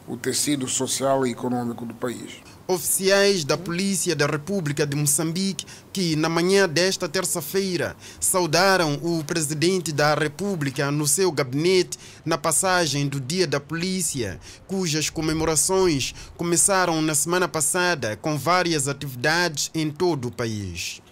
o 0.07 0.17
tecido 0.17 0.69
social 0.69 1.27
e 1.27 1.31
econômico 1.31 1.85
do 1.85 1.95
país. 1.95 2.33
Oficiais 2.67 3.45
da 3.45 3.59
Polícia 3.59 4.15
da 4.15 4.27
República 4.27 4.87
de 4.87 4.97
Moçambique 4.97 5.67
que, 5.93 6.17
na 6.17 6.29
manhã 6.29 6.69
desta 6.69 7.09
terça-feira, 7.09 7.97
saudaram 8.21 8.95
o 9.03 9.23
presidente 9.25 9.93
da 9.93 10.15
República 10.15 10.91
no 10.91 11.07
seu 11.07 11.31
gabinete 11.31 11.99
na 12.25 12.39
passagem 12.39 13.09
do 13.09 13.21
Dia 13.21 13.47
da 13.47 13.61
Polícia, 13.61 14.41
cujas 14.67 15.11
comemorações 15.11 16.15
começaram 16.37 17.03
na 17.03 17.15
semana 17.15 17.49
passada 17.49 18.17
com 18.17 18.39
várias 18.39 18.89
atividades 18.89 19.71
em 19.75 19.91
todo 19.91 20.29
o 20.29 20.33
país. 20.33 21.03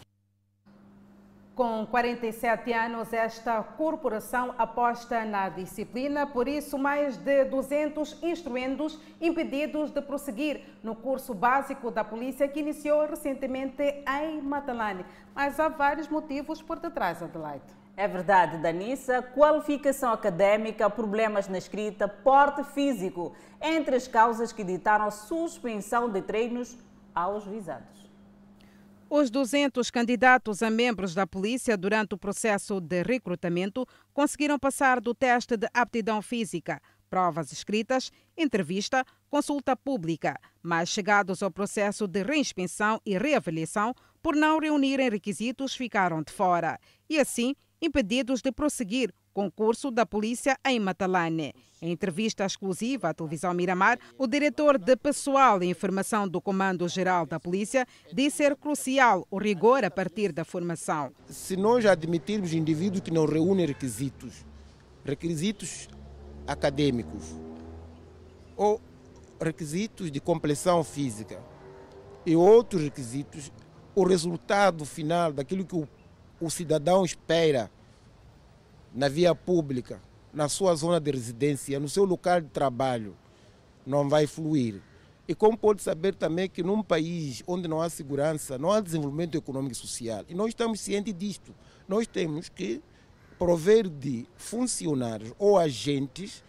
Com 1.61 1.85
47 1.85 2.73
anos, 2.73 3.12
esta 3.12 3.62
corporação 3.62 4.55
aposta 4.57 5.26
na 5.26 5.50
disciplina, 5.50 6.26
por 6.26 6.49
isso, 6.49 6.79
mais 6.79 7.19
de 7.19 7.45
200 7.45 8.23
instrumendos 8.23 8.99
impedidos 9.21 9.90
de 9.90 10.00
prosseguir 10.00 10.62
no 10.83 10.95
curso 10.97 11.35
básico 11.35 11.90
da 11.90 12.02
polícia 12.02 12.49
que 12.49 12.61
iniciou 12.61 13.07
recentemente 13.07 13.83
em 13.83 14.40
Matalane. 14.40 15.05
Mas 15.35 15.61
há 15.61 15.69
vários 15.69 16.09
motivos 16.09 16.62
por 16.62 16.79
detrás, 16.79 17.23
Adelaide. 17.23 17.67
É 17.95 18.09
verdade, 18.09 18.57
Danissa. 18.57 19.21
Qualificação 19.21 20.14
académica, 20.14 20.88
problemas 20.88 21.47
na 21.47 21.59
escrita, 21.59 22.09
porte 22.09 22.64
físico, 22.64 23.37
entre 23.61 23.97
as 23.97 24.09
causas 24.09 24.50
que 24.50 24.64
ditaram 24.64 25.11
suspensão 25.11 26.09
de 26.09 26.23
treinos 26.23 26.79
aos 27.14 27.45
visados. 27.45 28.00
Os 29.12 29.29
200 29.29 29.90
candidatos 29.90 30.62
a 30.62 30.71
membros 30.71 31.14
da 31.14 31.26
polícia 31.26 31.76
durante 31.76 32.14
o 32.14 32.17
processo 32.17 32.81
de 32.81 33.02
recrutamento 33.02 33.85
conseguiram 34.14 34.57
passar 34.57 35.00
do 35.00 35.12
teste 35.12 35.57
de 35.57 35.67
aptidão 35.75 36.23
física, 36.23 36.81
provas 37.11 37.50
escritas, 37.50 38.12
entrevista, 38.38 39.05
consulta 39.29 39.76
pública, 39.76 40.38
mas 40.62 40.90
chegados 40.90 41.43
ao 41.43 41.50
processo 41.50 42.07
de 42.07 42.23
reinspeção 42.23 43.00
e 43.05 43.19
reavaliação, 43.19 43.93
por 44.23 44.37
não 44.37 44.61
reunirem 44.61 45.11
requisitos, 45.11 45.75
ficaram 45.75 46.23
de 46.23 46.33
fora 46.33 46.79
e, 47.09 47.19
assim, 47.19 47.57
impedidos 47.83 48.40
de 48.40 48.52
prosseguir 48.52 49.12
concurso 49.32 49.90
da 49.90 50.04
polícia 50.04 50.56
em 50.64 50.78
Matalane. 50.78 51.54
Em 51.82 51.90
entrevista 51.92 52.44
exclusiva 52.44 53.08
à 53.08 53.14
televisão 53.14 53.54
Miramar, 53.54 53.99
o 54.18 54.26
diretor 54.26 54.78
de 54.78 54.96
Pessoal 54.96 55.62
e 55.62 55.70
Informação 55.70 56.28
do 56.28 56.40
Comando-Geral 56.40 57.25
da 57.25 57.40
Polícia 57.40 57.87
disse 58.12 58.38
ser 58.38 58.56
crucial 58.56 59.26
o 59.30 59.38
rigor 59.38 59.84
a 59.84 59.90
partir 59.90 60.32
da 60.32 60.44
formação. 60.44 61.12
Se 61.28 61.56
nós 61.56 61.87
admitirmos 61.87 62.52
indivíduos 62.52 63.00
que 63.00 63.10
não 63.10 63.25
reúnem 63.25 63.66
requisitos, 63.66 64.44
requisitos 65.04 65.88
acadêmicos 66.46 67.34
ou 68.56 68.80
requisitos 69.40 70.10
de 70.10 70.20
compleição 70.20 70.84
física 70.84 71.42
e 72.26 72.37
outros 72.37 72.82
requisitos, 72.82 73.50
o 73.94 74.04
resultado 74.04 74.84
final 74.84 75.32
daquilo 75.32 75.64
que 75.64 75.76
o, 75.76 75.88
o 76.40 76.50
cidadão 76.50 77.04
espera 77.04 77.70
na 78.94 79.09
via 79.09 79.35
pública, 79.35 80.00
na 80.32 80.49
sua 80.49 80.75
zona 80.75 81.00
de 81.00 81.11
residência, 81.11 81.80
no 81.80 81.88
seu 81.88 82.04
local 82.04 82.40
de 82.40 82.49
trabalho, 82.49 83.16
não 83.87 84.09
vai 84.09 84.26
fluir. 84.26 84.80
E 85.26 85.35
como 85.35 85.56
pode 85.56 85.82
saber 85.82 86.14
também 86.14 86.49
que 86.49 86.62
num 86.62 86.82
país 86.82 87.42
onde 87.47 87.68
não 87.68 87.80
há 87.80 87.88
segurança, 87.88 88.59
não 88.59 88.73
há 88.73 88.80
desenvolvimento 88.80 89.37
econômico 89.37 89.73
e 89.73 89.76
social. 89.76 90.25
E 90.28 90.35
nós 90.35 90.49
estamos 90.49 90.80
cientes 90.80 91.14
disto. 91.16 91.54
Nós 91.88 92.06
temos 92.06 92.49
que 92.49 92.82
prover 93.38 93.88
de 93.88 94.26
funcionários 94.37 95.32
ou 95.38 95.56
agentes 95.56 96.42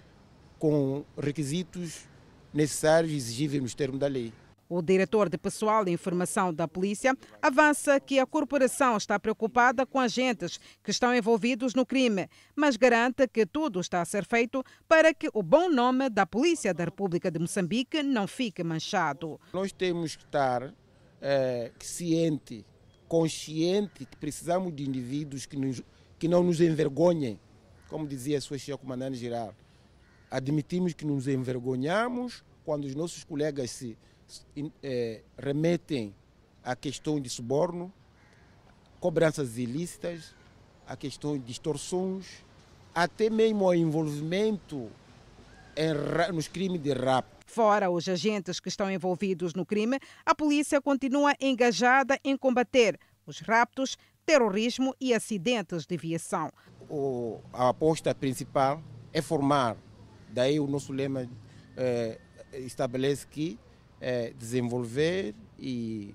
com 0.57 1.05
requisitos 1.17 2.09
necessários 2.53 3.13
e 3.13 3.15
exigíveis 3.15 3.61
nos 3.61 3.75
termos 3.75 3.99
da 3.99 4.07
lei. 4.07 4.33
O 4.73 4.81
diretor 4.81 5.27
de 5.27 5.37
Pessoal 5.37 5.85
e 5.85 5.91
Informação 5.91 6.53
da 6.53 6.65
Polícia 6.65 7.13
avança 7.41 7.99
que 7.99 8.19
a 8.19 8.25
corporação 8.25 8.95
está 8.95 9.19
preocupada 9.19 9.85
com 9.85 9.99
agentes 9.99 10.61
que 10.81 10.91
estão 10.91 11.13
envolvidos 11.13 11.75
no 11.75 11.85
crime, 11.85 12.29
mas 12.55 12.77
garante 12.77 13.27
que 13.27 13.45
tudo 13.45 13.81
está 13.81 13.99
a 13.99 14.05
ser 14.05 14.23
feito 14.25 14.63
para 14.87 15.13
que 15.13 15.29
o 15.33 15.43
bom 15.43 15.67
nome 15.67 16.09
da 16.09 16.25
Polícia 16.25 16.73
da 16.73 16.85
República 16.85 17.29
de 17.29 17.37
Moçambique 17.37 18.01
não 18.01 18.25
fique 18.25 18.63
manchado. 18.63 19.37
Nós 19.51 19.73
temos 19.73 20.15
que 20.15 20.23
estar 20.23 20.73
é, 21.21 21.73
ciente, 21.77 22.65
consciente 23.09 24.05
que 24.05 24.15
precisamos 24.15 24.73
de 24.73 24.87
indivíduos 24.87 25.45
que, 25.45 25.57
nos, 25.57 25.83
que 26.17 26.29
não 26.29 26.43
nos 26.43 26.61
envergonhem, 26.61 27.37
como 27.89 28.07
dizia 28.07 28.37
a 28.37 28.41
sua 28.41 28.57
chefe 28.57 28.77
comandante-geral. 28.77 29.53
Admitimos 30.29 30.93
que 30.93 31.05
nos 31.05 31.27
envergonhamos 31.27 32.41
quando 32.63 32.85
os 32.85 32.95
nossos 32.95 33.25
colegas 33.25 33.69
se 33.71 33.97
é, 34.83 35.21
remetem 35.37 36.13
à 36.63 36.75
questão 36.75 37.19
de 37.19 37.29
suborno, 37.29 37.91
cobranças 38.99 39.57
ilícitas, 39.57 40.35
a 40.87 40.95
questão 40.95 41.37
de 41.37 41.51
extorsões, 41.51 42.43
até 42.93 43.29
mesmo 43.29 43.65
ao 43.65 43.73
envolvimento 43.73 44.89
em, 45.75 46.33
nos 46.33 46.47
crimes 46.47 46.81
de 46.81 46.93
rapto. 46.93 47.31
Fora 47.47 47.89
os 47.89 48.07
agentes 48.07 48.59
que 48.59 48.69
estão 48.69 48.89
envolvidos 48.89 49.53
no 49.53 49.65
crime, 49.65 49.99
a 50.25 50.33
polícia 50.33 50.81
continua 50.81 51.33
engajada 51.39 52.17
em 52.23 52.37
combater 52.37 52.97
os 53.25 53.39
raptos, 53.39 53.97
terrorismo 54.25 54.95
e 54.99 55.13
acidentes 55.13 55.85
de 55.85 55.97
viação. 55.97 56.51
O, 56.89 57.39
a 57.51 57.69
aposta 57.69 58.13
principal 58.13 58.81
é 59.11 59.21
formar. 59.21 59.75
Daí 60.29 60.59
o 60.59 60.67
nosso 60.67 60.93
lema 60.93 61.29
é, 61.75 62.19
estabelece 62.53 63.27
que 63.27 63.59
é, 64.01 64.33
desenvolver 64.37 65.35
e 65.59 66.13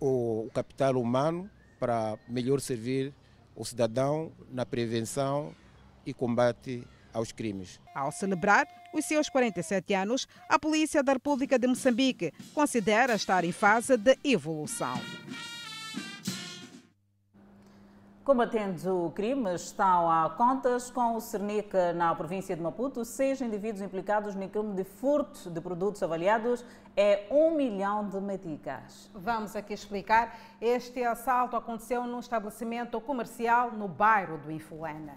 o, 0.00 0.48
capital 0.52 0.96
humano 0.96 1.48
para 1.78 2.18
melhor 2.28 2.60
servir 2.60 3.14
o 3.54 3.64
cidadão 3.64 4.32
na 4.50 4.66
prevenção 4.66 5.54
e 6.04 6.12
combate 6.12 6.86
aos 7.12 7.32
crimes. 7.32 7.80
Ao 7.94 8.10
celebrar 8.10 8.66
os 8.92 9.04
seus 9.04 9.28
47 9.28 9.94
anos, 9.94 10.26
a 10.48 10.58
Polícia 10.58 11.02
da 11.02 11.12
República 11.12 11.58
de 11.58 11.66
Moçambique 11.66 12.32
considera 12.54 13.14
estar 13.14 13.44
em 13.44 13.52
fase 13.52 13.96
de 13.96 14.18
evolução. 14.24 15.00
Combatendo 18.28 19.06
o 19.06 19.10
crime, 19.10 19.54
estão 19.54 20.10
a 20.10 20.28
contas 20.28 20.90
com 20.90 21.16
o 21.16 21.20
Cernic 21.20 21.74
na 21.94 22.14
província 22.14 22.54
de 22.54 22.60
Maputo. 22.60 23.02
Seis 23.02 23.40
indivíduos 23.40 23.80
implicados 23.80 24.34
no 24.34 24.46
crime 24.46 24.74
de 24.74 24.84
furto 24.84 25.48
de 25.48 25.58
produtos 25.62 26.02
avaliados 26.02 26.62
é 26.94 27.26
um 27.30 27.52
milhão 27.52 28.06
de 28.06 28.20
meticais. 28.20 29.08
Vamos 29.14 29.56
aqui 29.56 29.72
explicar. 29.72 30.38
Este 30.60 31.02
assalto 31.02 31.56
aconteceu 31.56 32.04
num 32.04 32.20
estabelecimento 32.20 33.00
comercial 33.00 33.72
no 33.72 33.88
bairro 33.88 34.36
do 34.36 34.52
Influena. 34.52 35.16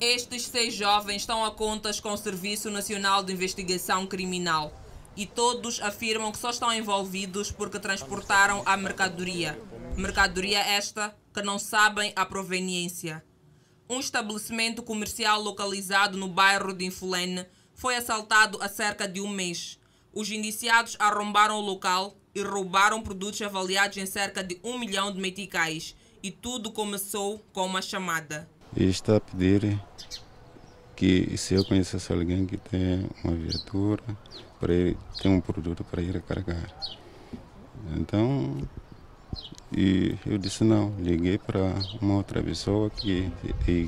Estes 0.00 0.48
seis 0.48 0.74
jovens 0.74 1.22
estão 1.22 1.44
a 1.44 1.52
contas 1.52 2.00
com 2.00 2.10
o 2.10 2.16
Serviço 2.16 2.72
Nacional 2.72 3.22
de 3.22 3.32
Investigação 3.32 4.04
Criminal 4.04 4.72
e 5.16 5.26
todos 5.26 5.80
afirmam 5.80 6.32
que 6.32 6.38
só 6.38 6.50
estão 6.50 6.72
envolvidos 6.72 7.52
porque 7.52 7.78
transportaram 7.78 8.62
a 8.66 8.76
mercadoria. 8.76 9.56
Mercadoria 9.96 10.58
esta 10.58 11.16
que 11.32 11.40
não 11.40 11.58
sabem 11.58 12.12
a 12.14 12.26
proveniência. 12.26 13.24
Um 13.88 13.98
estabelecimento 13.98 14.82
comercial 14.82 15.40
localizado 15.40 16.18
no 16.18 16.28
bairro 16.28 16.74
de 16.74 16.84
Infulene 16.84 17.46
foi 17.74 17.96
assaltado 17.96 18.58
há 18.60 18.68
cerca 18.68 19.08
de 19.08 19.22
um 19.22 19.28
mês. 19.28 19.78
Os 20.12 20.30
indiciados 20.30 20.96
arrombaram 20.98 21.56
o 21.56 21.62
local 21.62 22.14
e 22.34 22.42
roubaram 22.42 23.00
produtos 23.02 23.40
avaliados 23.40 23.96
em 23.96 24.04
cerca 24.04 24.44
de 24.44 24.60
um 24.62 24.78
milhão 24.78 25.10
de 25.10 25.18
meticais. 25.18 25.96
E 26.22 26.30
tudo 26.30 26.70
começou 26.70 27.38
com 27.52 27.64
uma 27.64 27.80
chamada. 27.80 28.48
E 28.76 28.84
está 28.84 29.16
a 29.16 29.20
pedir 29.20 29.80
que 30.94 31.36
se 31.38 31.54
eu 31.54 31.64
conhecesse 31.64 32.12
alguém 32.12 32.44
que 32.44 32.58
tem 32.58 33.08
uma 33.24 33.34
viatura, 33.34 34.02
para 34.60 34.74
ir, 34.74 34.96
tem 35.22 35.30
um 35.30 35.40
produto 35.40 35.84
para 35.84 36.02
ir 36.02 36.20
carregar. 36.22 36.74
Então 37.96 38.66
e 39.72 40.16
eu 40.26 40.38
disse 40.38 40.64
não, 40.64 40.92
liguei 40.98 41.38
para 41.38 41.74
uma 42.00 42.16
outra 42.16 42.42
pessoa 42.42 42.90
que 42.90 43.30
e, 43.66 43.86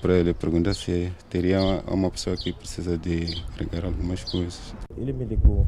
para 0.00 0.14
ele 0.14 0.34
perguntar 0.34 0.74
se 0.74 1.12
teria 1.28 1.60
uma 1.86 2.10
pessoa 2.10 2.36
que 2.36 2.52
precisa 2.52 2.96
de 2.98 3.42
carregar 3.56 3.86
algumas 3.86 4.22
coisas. 4.24 4.74
Ele 4.96 5.12
me 5.12 5.24
ligou, 5.24 5.66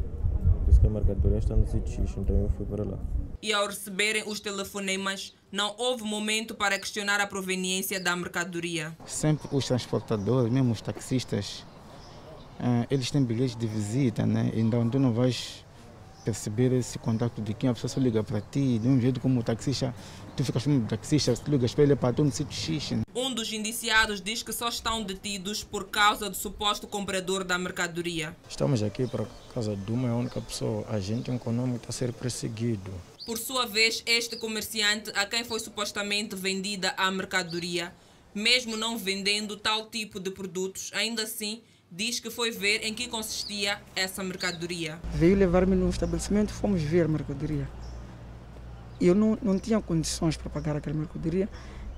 disse 0.67 0.79
que 0.79 0.87
a 0.87 0.89
mercadoria 0.89 1.37
está 1.37 1.55
no 1.55 1.65
sítio 1.65 2.05
X, 2.05 2.17
então 2.17 2.35
eu 2.41 2.49
fui 2.49 2.65
para 2.65 2.83
lá. 2.83 2.99
E 3.41 3.53
ao 3.53 3.67
receberem 3.67 4.23
os 4.25 4.39
telefonemas, 4.39 5.33
não 5.51 5.75
houve 5.77 6.03
momento 6.03 6.55
para 6.55 6.79
questionar 6.79 7.19
a 7.19 7.27
proveniência 7.27 7.99
da 7.99 8.15
mercadoria. 8.15 8.97
Sempre 9.05 9.47
os 9.51 9.67
transportadores, 9.67 10.51
mesmo 10.51 10.71
os 10.71 10.81
taxistas, 10.81 11.65
eh, 12.59 12.87
eles 12.89 13.11
têm 13.11 13.23
bilhetes 13.23 13.55
de 13.55 13.67
visita, 13.67 14.25
né? 14.25 14.51
Então 14.55 14.89
tu 14.89 14.99
não 14.99 15.13
vais 15.13 15.64
perceber 16.25 16.73
esse 16.73 16.97
contato 16.97 17.39
de 17.39 17.53
quem 17.53 17.69
a 17.69 17.73
pessoa 17.73 17.87
só 17.87 17.99
liga 17.99 18.23
para 18.23 18.41
ti, 18.41 18.79
do 18.79 18.87
mesmo 18.87 19.01
jeito 19.01 19.19
como 19.19 19.39
o 19.39 19.43
taxista, 19.43 19.93
tu 20.35 20.43
ficas 20.43 20.63
chamando 20.63 20.87
taxista, 20.87 21.33
tu 21.35 21.51
ligas 21.51 21.73
para 21.75 21.83
ele 21.83 21.95
para 21.95 22.11
tu 22.11 22.23
no 22.23 22.31
sítio 22.31 22.51
X. 22.51 22.99
Um 23.15 23.31
dos 23.31 23.53
indiciados 23.53 24.19
diz 24.19 24.41
que 24.41 24.51
só 24.51 24.67
estão 24.67 25.03
detidos 25.03 25.63
por 25.63 25.85
causa 25.85 26.27
do 26.27 26.35
suposto 26.35 26.87
comprador 26.87 27.43
da 27.43 27.59
mercadoria. 27.59 28.35
Estamos 28.49 28.81
aqui 28.81 29.05
por 29.07 29.27
causa 29.53 29.75
de 29.75 29.91
uma 29.91 30.13
única 30.15 30.41
pessoa, 30.41 30.83
agente 30.89 31.29
econômico 31.29 31.77
está 31.77 31.89
a 31.89 31.93
ser 31.93 32.11
perseguido. 32.11 32.91
Por 33.25 33.37
sua 33.37 33.67
vez, 33.67 34.03
este 34.05 34.35
comerciante 34.35 35.11
a 35.15 35.25
quem 35.25 35.43
foi 35.43 35.59
supostamente 35.59 36.35
vendida 36.35 36.93
a 36.97 37.09
mercadoria, 37.11 37.93
mesmo 38.33 38.75
não 38.75 38.97
vendendo 38.97 39.57
tal 39.57 39.85
tipo 39.89 40.19
de 40.19 40.31
produtos, 40.31 40.91
ainda 40.93 41.23
assim 41.23 41.61
diz 41.91 42.19
que 42.19 42.29
foi 42.29 42.51
ver 42.51 42.83
em 42.83 42.93
que 42.93 43.07
consistia 43.07 43.81
essa 43.95 44.23
mercadoria. 44.23 44.99
Veio 45.13 45.35
levar-me 45.35 45.75
no 45.75 45.89
estabelecimento, 45.89 46.53
fomos 46.53 46.81
ver 46.81 47.05
a 47.05 47.07
mercadoria. 47.07 47.69
Eu 48.99 49.13
não, 49.13 49.37
não 49.41 49.59
tinha 49.59 49.81
condições 49.81 50.37
para 50.37 50.49
pagar 50.49 50.75
aquela 50.75 50.95
mercadoria 50.95 51.49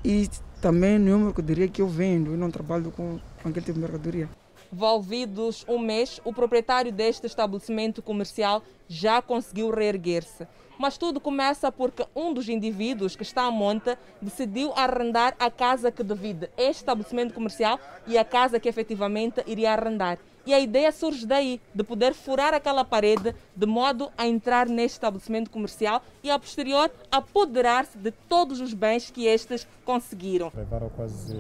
e 0.04 0.30
também 0.62 0.97
não 0.97 1.12
é 1.12 1.15
uma 1.15 1.26
mercadoria 1.26 1.67
que 1.67 1.82
eu 1.82 1.88
vendo, 1.88 2.32
eu 2.32 2.38
não 2.38 2.50
trabalho 2.50 2.91
com, 2.91 3.19
com 3.41 3.50
aquele 3.50 3.65
tipo 3.65 3.73
de 3.73 3.80
mercadoria. 3.80 4.30
Volvidos 4.71 5.63
um 5.67 5.80
mês, 5.80 6.19
o 6.26 6.34
proprietário 6.34 6.91
deste 6.91 7.26
estabelecimento 7.26 8.02
comercial 8.02 8.63
já 8.88 9.21
conseguiu 9.21 9.69
reerguer-se 9.69 10.45
mas 10.78 10.98
tudo 10.98 11.20
começa 11.20 11.72
porque 11.72 12.06
um 12.16 12.34
dos 12.34 12.48
indivíduos 12.50 13.16
que 13.16 13.24
está 13.24 13.44
à 13.44 13.52
monta 13.52 13.98
decidiu 14.22 14.72
arrendar 14.76 15.36
a 15.40 15.50
casa 15.50 15.92
que 15.92 16.04
divide 16.04 16.50
este 16.58 16.82
estabelecimento 16.82 17.34
comercial 17.34 17.80
e 18.06 18.18
a 18.18 18.26
casa 18.26 18.60
que 18.60 18.70
efetivamente 18.70 19.44
iria 19.48 19.74
arrendar. 19.74 20.20
E 20.47 20.53
a 20.53 20.62
ideia 20.62 20.93
surge 20.93 21.25
daí, 21.25 21.60
de 21.75 21.83
poder 21.83 22.13
furar 22.13 22.53
aquela 22.53 22.86
parede 22.86 23.36
de 23.53 23.65
modo 23.65 24.10
a 24.17 24.25
entrar 24.25 24.69
neste 24.69 24.95
estabelecimento 24.95 25.51
comercial 25.51 26.01
e, 26.23 26.31
a 26.31 26.39
posterior, 26.39 26.89
apoderar-se 27.12 27.97
de 27.97 28.12
todos 28.12 28.62
os 28.62 28.73
bens 28.73 29.12
que 29.12 29.25
estes 29.25 29.67
conseguiram. 29.83 30.49
Levaram 30.55 30.88
quase 30.88 31.36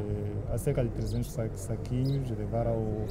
a 0.53 0.57
cerca 0.57 0.83
de 0.83 0.89
300 0.89 1.31
saquinhos, 1.55 2.29
levaram 2.31 3.05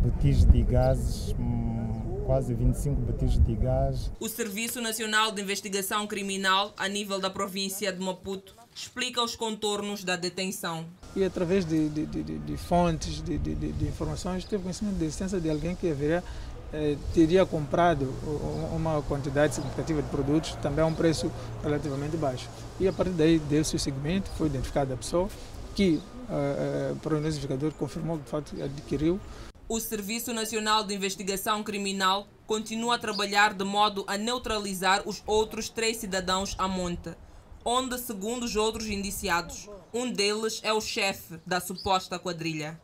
botijos 0.00 0.46
de 0.46 0.62
gases, 0.62 1.34
hum, 1.38 2.22
quase 2.24 2.54
25 2.54 3.02
botijos 3.02 3.44
de 3.44 3.54
gás. 3.54 4.10
O 4.18 4.30
Serviço 4.30 4.80
Nacional 4.80 5.32
de 5.32 5.42
Investigação 5.42 6.06
Criminal, 6.06 6.72
a 6.78 6.88
nível 6.88 7.20
da 7.20 7.28
província 7.28 7.92
de 7.92 8.02
Maputo, 8.02 8.56
explica 8.74 9.22
os 9.22 9.36
contornos 9.36 10.04
da 10.04 10.16
detenção. 10.16 10.86
E 11.14 11.24
através 11.24 11.64
de, 11.64 11.88
de, 11.88 12.06
de, 12.06 12.38
de 12.38 12.56
fontes, 12.56 13.22
de, 13.22 13.36
informações, 13.86 14.44
teve 14.44 14.62
conhecimento 14.62 14.96
da 14.96 15.04
existência 15.04 15.40
de 15.40 15.50
alguém 15.50 15.74
que 15.74 15.90
haveria, 15.90 16.24
eh, 16.72 16.96
teria 17.12 17.44
comprado 17.44 18.04
uma 18.74 19.02
quantidade 19.02 19.54
significativa 19.54 20.00
de 20.00 20.08
produtos, 20.08 20.54
também 20.56 20.82
a 20.82 20.86
um 20.86 20.94
preço 20.94 21.30
relativamente 21.62 22.16
baixo. 22.16 22.48
E 22.80 22.88
a 22.88 22.92
partir 22.92 23.12
daí 23.12 23.38
deu-se 23.38 23.76
o 23.76 23.78
segmento, 23.78 24.30
foi 24.38 24.46
identificada 24.46 24.94
a 24.94 24.96
pessoa 24.96 25.28
que 25.74 26.00
eh, 26.30 26.94
para 27.02 27.14
o 27.14 27.18
identificador 27.18 27.72
confirmou 27.72 28.16
que 28.16 28.24
de 28.24 28.30
fato 28.30 28.62
adquiriu. 28.62 29.20
O 29.68 29.80
Serviço 29.80 30.32
Nacional 30.32 30.84
de 30.84 30.94
Investigação 30.94 31.62
Criminal 31.62 32.26
continua 32.46 32.96
a 32.96 32.98
trabalhar 32.98 33.54
de 33.54 33.64
modo 33.64 34.04
a 34.06 34.16
neutralizar 34.16 35.02
os 35.06 35.22
outros 35.26 35.68
três 35.68 35.98
cidadãos 35.98 36.54
à 36.58 36.66
monta 36.66 37.16
onde, 37.64 37.98
segundo 37.98 38.44
os 38.44 38.56
outros 38.56 38.86
indiciados, 38.86 39.68
um 39.92 40.10
deles 40.10 40.60
é 40.64 40.72
o 40.72 40.80
chefe 40.80 41.40
da 41.46 41.60
suposta 41.60 42.18
quadrilha. 42.18 42.80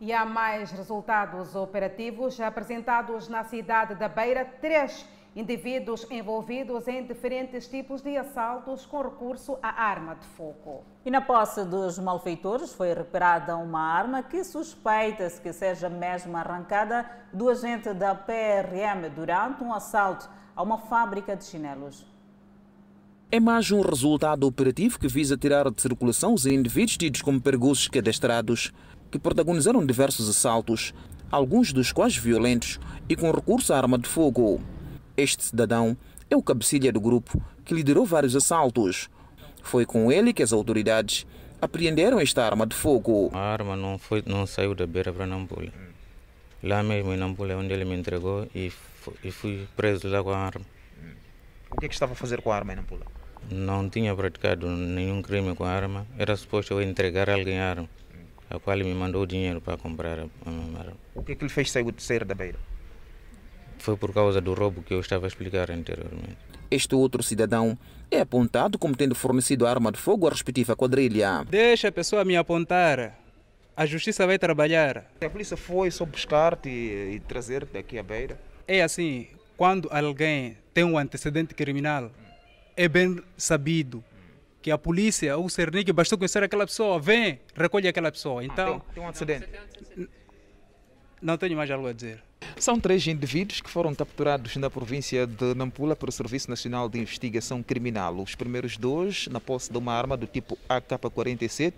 E 0.00 0.12
há 0.12 0.24
mais 0.24 0.70
resultados 0.70 1.54
operativos 1.54 2.40
apresentados 2.40 3.28
na 3.28 3.44
cidade 3.44 3.94
da 3.94 4.08
Beira. 4.08 4.44
Três 4.44 5.04
indivíduos 5.36 6.06
envolvidos 6.10 6.88
em 6.88 7.06
diferentes 7.06 7.68
tipos 7.68 8.02
de 8.02 8.16
assaltos 8.16 8.84
com 8.84 9.02
recurso 9.02 9.58
à 9.62 9.68
arma 9.82 10.14
de 10.16 10.26
fogo. 10.28 10.84
E 11.04 11.10
na 11.10 11.20
posse 11.20 11.64
dos 11.64 11.98
malfeitores 11.98 12.72
foi 12.72 12.92
recuperada 12.92 13.56
uma 13.56 13.80
arma 13.80 14.22
que 14.22 14.42
suspeita-se 14.42 15.40
que 15.40 15.52
seja 15.52 15.88
mesmo 15.88 16.36
arrancada 16.36 17.08
do 17.32 17.48
agente 17.48 17.92
da 17.94 18.14
PRM 18.14 19.08
durante 19.14 19.62
um 19.62 19.72
assalto 19.72 20.28
a 20.56 20.62
uma 20.62 20.78
fábrica 20.78 21.36
de 21.36 21.44
chinelos. 21.44 22.09
É 23.32 23.38
mais 23.38 23.70
um 23.70 23.80
resultado 23.80 24.44
operativo 24.44 24.98
que 24.98 25.06
visa 25.06 25.36
tirar 25.36 25.70
de 25.70 25.80
circulação 25.80 26.34
os 26.34 26.46
indivíduos 26.46 26.96
tidos 26.96 27.22
como 27.22 27.40
perigosos 27.40 27.86
cadastrados, 27.86 28.72
que 29.08 29.20
protagonizaram 29.20 29.86
diversos 29.86 30.28
assaltos, 30.28 30.92
alguns 31.30 31.72
dos 31.72 31.92
quais 31.92 32.16
violentos 32.16 32.80
e 33.08 33.14
com 33.14 33.30
recurso 33.30 33.72
à 33.72 33.76
arma 33.76 33.96
de 33.96 34.08
fogo. 34.08 34.60
Este 35.16 35.44
cidadão 35.44 35.96
é 36.28 36.36
o 36.36 36.42
cabecilha 36.42 36.90
do 36.90 37.00
grupo 37.00 37.40
que 37.64 37.72
liderou 37.72 38.04
vários 38.04 38.34
assaltos. 38.34 39.08
Foi 39.62 39.86
com 39.86 40.10
ele 40.10 40.32
que 40.32 40.42
as 40.42 40.52
autoridades 40.52 41.24
apreenderam 41.62 42.18
esta 42.18 42.44
arma 42.44 42.66
de 42.66 42.74
fogo. 42.74 43.30
A 43.32 43.38
arma 43.38 43.76
não, 43.76 43.96
foi, 43.96 44.24
não 44.26 44.44
saiu 44.44 44.74
da 44.74 44.88
beira 44.88 45.12
para 45.12 45.24
Nampula. 45.24 45.72
Lá 46.64 46.82
mesmo 46.82 47.12
em 47.12 47.16
Nampula 47.16 47.52
é 47.52 47.56
onde 47.56 47.72
ele 47.72 47.84
me 47.84 47.94
entregou 47.94 48.48
e, 48.52 48.72
e 49.22 49.30
fui 49.30 49.68
preso 49.76 50.08
lá 50.08 50.20
com 50.20 50.30
a 50.30 50.38
arma. 50.38 50.66
O 51.70 51.76
que, 51.78 51.86
é 51.86 51.88
que 51.88 51.94
estava 51.94 52.14
a 52.14 52.16
fazer 52.16 52.42
com 52.42 52.50
a 52.50 52.56
arma 52.56 52.72
em 52.72 52.76
Nampula? 52.76 53.19
Não 53.50 53.88
tinha 53.88 54.14
praticado 54.14 54.68
nenhum 54.68 55.22
crime 55.22 55.54
com 55.54 55.64
arma. 55.64 56.06
Era 56.18 56.36
suposto 56.36 56.74
eu 56.74 56.82
entregar 56.82 57.30
alguém 57.30 57.58
a 57.58 57.70
arma. 57.70 57.88
a 58.50 58.58
qual 58.58 58.76
me 58.78 58.92
mandou 58.94 59.24
dinheiro 59.26 59.60
para 59.60 59.76
comprar 59.76 60.18
a 60.18 60.50
minha 60.50 60.78
arma. 60.78 60.96
O 61.14 61.22
que 61.22 61.32
é 61.32 61.34
que 61.36 61.44
ele 61.44 61.52
fez 61.52 61.70
sair, 61.70 61.94
sair 61.98 62.24
da 62.24 62.34
beira? 62.34 62.58
Foi 63.78 63.96
por 63.96 64.12
causa 64.12 64.40
do 64.40 64.52
roubo 64.52 64.82
que 64.82 64.92
eu 64.92 65.00
estava 65.00 65.26
a 65.26 65.28
explicar 65.28 65.70
anteriormente. 65.70 66.36
Este 66.70 66.94
outro 66.94 67.22
cidadão 67.22 67.78
é 68.10 68.20
apontado 68.20 68.78
como 68.78 68.96
tendo 68.96 69.14
fornecido 69.14 69.66
arma 69.66 69.90
de 69.90 69.98
fogo 69.98 70.26
à 70.26 70.30
respectiva 70.30 70.76
quadrilha. 70.76 71.44
Deixa 71.48 71.88
a 71.88 71.92
pessoa 71.92 72.24
me 72.24 72.36
apontar. 72.36 73.18
A 73.76 73.86
justiça 73.86 74.26
vai 74.26 74.38
trabalhar. 74.38 75.10
A 75.20 75.30
polícia 75.30 75.56
foi 75.56 75.90
só 75.90 76.04
buscar-te 76.04 76.68
e, 76.68 77.14
e 77.14 77.20
trazer-te 77.20 77.78
aqui 77.78 77.98
à 77.98 78.02
beira? 78.02 78.38
É 78.68 78.82
assim, 78.82 79.28
quando 79.56 79.88
alguém 79.90 80.56
tem 80.74 80.84
um 80.84 80.98
antecedente 80.98 81.54
criminal, 81.54 82.10
é 82.80 82.88
bem 82.88 83.22
sabido 83.36 84.02
que 84.62 84.70
a 84.70 84.78
polícia, 84.78 85.36
o 85.36 85.50
Cernic, 85.50 85.92
bastou 85.92 86.16
conhecer 86.16 86.42
aquela 86.42 86.66
pessoa, 86.66 86.98
vem, 86.98 87.38
recolhe 87.54 87.86
aquela 87.86 88.10
pessoa. 88.10 88.42
Então, 88.42 88.80
tem, 88.80 88.94
tem 88.94 89.02
um 89.02 89.08
antecedente? 89.08 89.48
Não 91.20 91.36
tenho 91.36 91.56
mais 91.56 91.70
algo 91.70 91.86
a 91.86 91.92
dizer. 91.92 92.22
São 92.58 92.78
três 92.78 93.06
indivíduos 93.06 93.60
que 93.60 93.70
foram 93.70 93.94
capturados 93.94 94.56
na 94.56 94.68
província 94.68 95.26
de 95.26 95.54
Nampula 95.54 95.94
pelo 95.94 96.10
Serviço 96.12 96.48
Nacional 96.50 96.88
de 96.88 96.98
Investigação 96.98 97.62
Criminal. 97.62 98.16
Os 98.18 98.34
primeiros 98.34 98.76
dois 98.76 99.28
na 99.28 99.40
posse 99.40 99.70
de 99.70 99.78
uma 99.78 99.92
arma 99.92 100.16
do 100.16 100.26
tipo 100.26 100.58
AK-47 100.68 101.74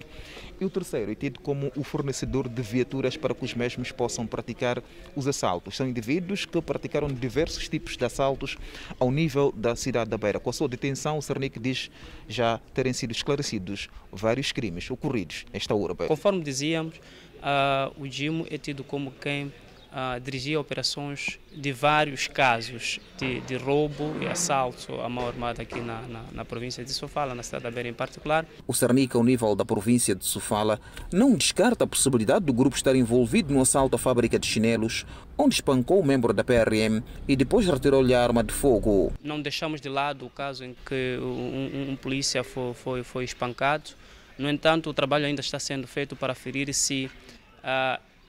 e 0.60 0.64
o 0.64 0.70
terceiro 0.70 1.12
é 1.12 1.14
tido 1.14 1.40
como 1.40 1.70
o 1.76 1.84
fornecedor 1.84 2.48
de 2.48 2.62
viaturas 2.62 3.16
para 3.16 3.34
que 3.34 3.44
os 3.44 3.54
mesmos 3.54 3.92
possam 3.92 4.26
praticar 4.26 4.82
os 5.14 5.26
assaltos. 5.26 5.76
São 5.76 5.88
indivíduos 5.88 6.44
que 6.44 6.60
praticaram 6.60 7.08
diversos 7.08 7.68
tipos 7.68 7.96
de 7.96 8.04
assaltos 8.04 8.56
ao 8.98 9.10
nível 9.10 9.52
da 9.56 9.76
cidade 9.76 10.10
da 10.10 10.18
Beira. 10.18 10.40
Com 10.40 10.50
a 10.50 10.52
sua 10.52 10.68
detenção, 10.68 11.18
o 11.18 11.22
Cernic 11.22 11.58
diz 11.58 11.90
já 12.28 12.60
terem 12.74 12.92
sido 12.92 13.12
esclarecidos 13.12 13.88
vários 14.10 14.52
crimes 14.52 14.90
ocorridos 14.90 15.44
nesta 15.52 15.74
urbe. 15.74 16.06
Conforme 16.06 16.42
dizíamos, 16.42 17.00
uh, 17.42 18.02
o 18.02 18.08
Dimo 18.08 18.46
é 18.50 18.58
tido 18.58 18.82
como 18.82 19.10
quem 19.10 19.52
Uh, 19.92 20.18
dirigia 20.18 20.58
operações 20.58 21.38
de 21.54 21.70
vários 21.70 22.26
casos 22.26 22.98
de, 23.18 23.42
de, 23.42 23.56
roubo 23.56 24.16
e 24.22 24.26
assalto 24.26 24.98
à 25.02 25.06
mão 25.06 25.28
armada 25.28 25.60
aqui 25.60 25.82
na, 25.82 26.00
na, 26.08 26.24
na, 26.32 26.44
província 26.46 26.82
de 26.82 26.90
Sofala, 26.90 27.34
na 27.34 27.42
cidade 27.42 27.64
da 27.64 27.70
Beira 27.70 27.90
em 27.90 27.92
particular. 27.92 28.46
O 28.66 28.72
Cernica, 28.72 29.18
ao 29.18 29.22
nível 29.22 29.54
da 29.54 29.66
província 29.66 30.14
de 30.14 30.24
Sofala, 30.24 30.80
não 31.12 31.34
descarta 31.34 31.84
a 31.84 31.86
possibilidade 31.86 32.46
do 32.46 32.54
grupo 32.54 32.74
estar 32.74 32.96
envolvido 32.96 33.52
no 33.52 33.60
assalto 33.60 33.94
à 33.94 33.98
fábrica 33.98 34.38
de 34.38 34.46
chinelos, 34.46 35.04
onde 35.36 35.56
espancou 35.56 36.00
o 36.00 36.06
membro 36.06 36.32
da 36.32 36.42
PRM 36.42 37.02
e 37.28 37.36
depois 37.36 37.66
retirou-lhe 37.66 38.14
a 38.14 38.22
arma 38.22 38.42
de 38.42 38.54
fogo. 38.54 39.12
Não 39.22 39.42
deixamos 39.42 39.78
de 39.78 39.90
lado 39.90 40.24
o 40.24 40.30
caso 40.30 40.64
em 40.64 40.74
que 40.86 41.18
um, 41.20 41.24
um, 41.24 41.90
um 41.90 41.96
polícia 41.96 42.42
foi, 42.42 42.72
foi, 42.72 43.02
foi, 43.02 43.24
espancado. 43.24 43.90
No 44.38 44.48
entanto, 44.48 44.88
o 44.88 44.94
trabalho 44.94 45.26
ainda 45.26 45.42
está 45.42 45.58
sendo 45.58 45.86
feito 45.86 46.16
para 46.16 46.34
ferir 46.34 46.72
se 46.72 47.10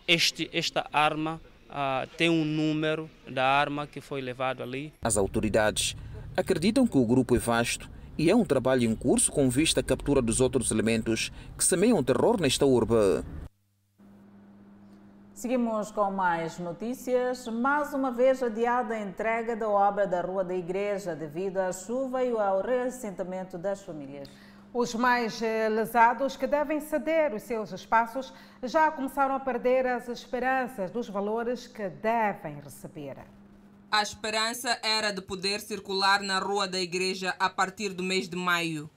este, 0.08 0.50
esta 0.54 0.88
arma 0.91 1.41
Uh, 1.74 2.06
tem 2.17 2.30
um 2.30 2.46
número 2.46 3.10
da 3.28 3.43
arma 3.43 3.88
que 3.88 4.00
foi 4.00 4.22
levado 4.22 4.62
ali. 4.62 4.93
As 5.02 5.17
autoridades 5.17 5.96
acreditam 6.38 6.86
que 6.86 7.00
o 7.00 7.04
grupo 7.04 7.36
é 7.36 7.39
vasto 7.39 7.89
e 8.15 8.30
é 8.30 8.36
um 8.36 8.46
trabalho 8.46 8.84
em 8.84 8.96
curso 8.96 9.32
com 9.32 9.50
vista 9.50 9.80
à 9.80 9.84
captura 9.84 10.22
dos 10.22 10.39
outros 10.39 10.69
elementos 10.69 11.32
que 11.58 11.65
semeiam 11.65 12.04
terror 12.04 12.39
nesta 12.39 12.63
urbe. 12.63 13.24
Seguimos 15.34 15.91
com 15.91 16.12
mais 16.12 16.60
notícias. 16.60 17.48
Mais 17.48 17.91
uma 17.91 18.12
vez 18.12 18.43
adiada 18.43 18.93
a 18.93 19.02
entrega 19.02 19.56
da 19.56 19.67
obra 19.67 20.06
da 20.06 20.22
Rua 20.22 20.43
da 20.43 20.54
Igreja 20.54 21.15
devido 21.15 21.58
à 21.58 21.72
chuva 21.72 22.24
e 22.24 22.30
ao 22.30 22.62
reassentamento 22.62 23.58
das 23.58 23.82
famílias. 23.82 24.30
Os 24.74 24.96
mais 24.96 25.40
eh, 25.40 25.70
lesados 25.70 26.36
que 26.36 26.48
devem 26.48 26.80
ceder 26.80 27.32
os 27.32 27.44
seus 27.44 27.72
espaços 27.72 28.34
já 28.64 28.90
começaram 28.90 29.36
a 29.36 29.40
perder 29.40 29.86
as 29.86 30.08
esperanças 30.08 30.90
dos 30.90 31.08
valores 31.08 31.68
que 31.68 31.90
devem 31.90 32.60
receber. 32.60 33.18
A 33.92 34.02
esperança 34.02 34.80
era 34.82 35.12
de 35.12 35.22
poder 35.22 35.62
circular 35.62 36.22
na 36.22 36.40
rua 36.40 36.68
da 36.68 36.80
igreja 36.80 37.36
a 37.38 37.52
partir 37.52 37.90
do 37.90 38.02
mês 38.02 38.28
de 38.28 38.36
maio. 38.36 38.90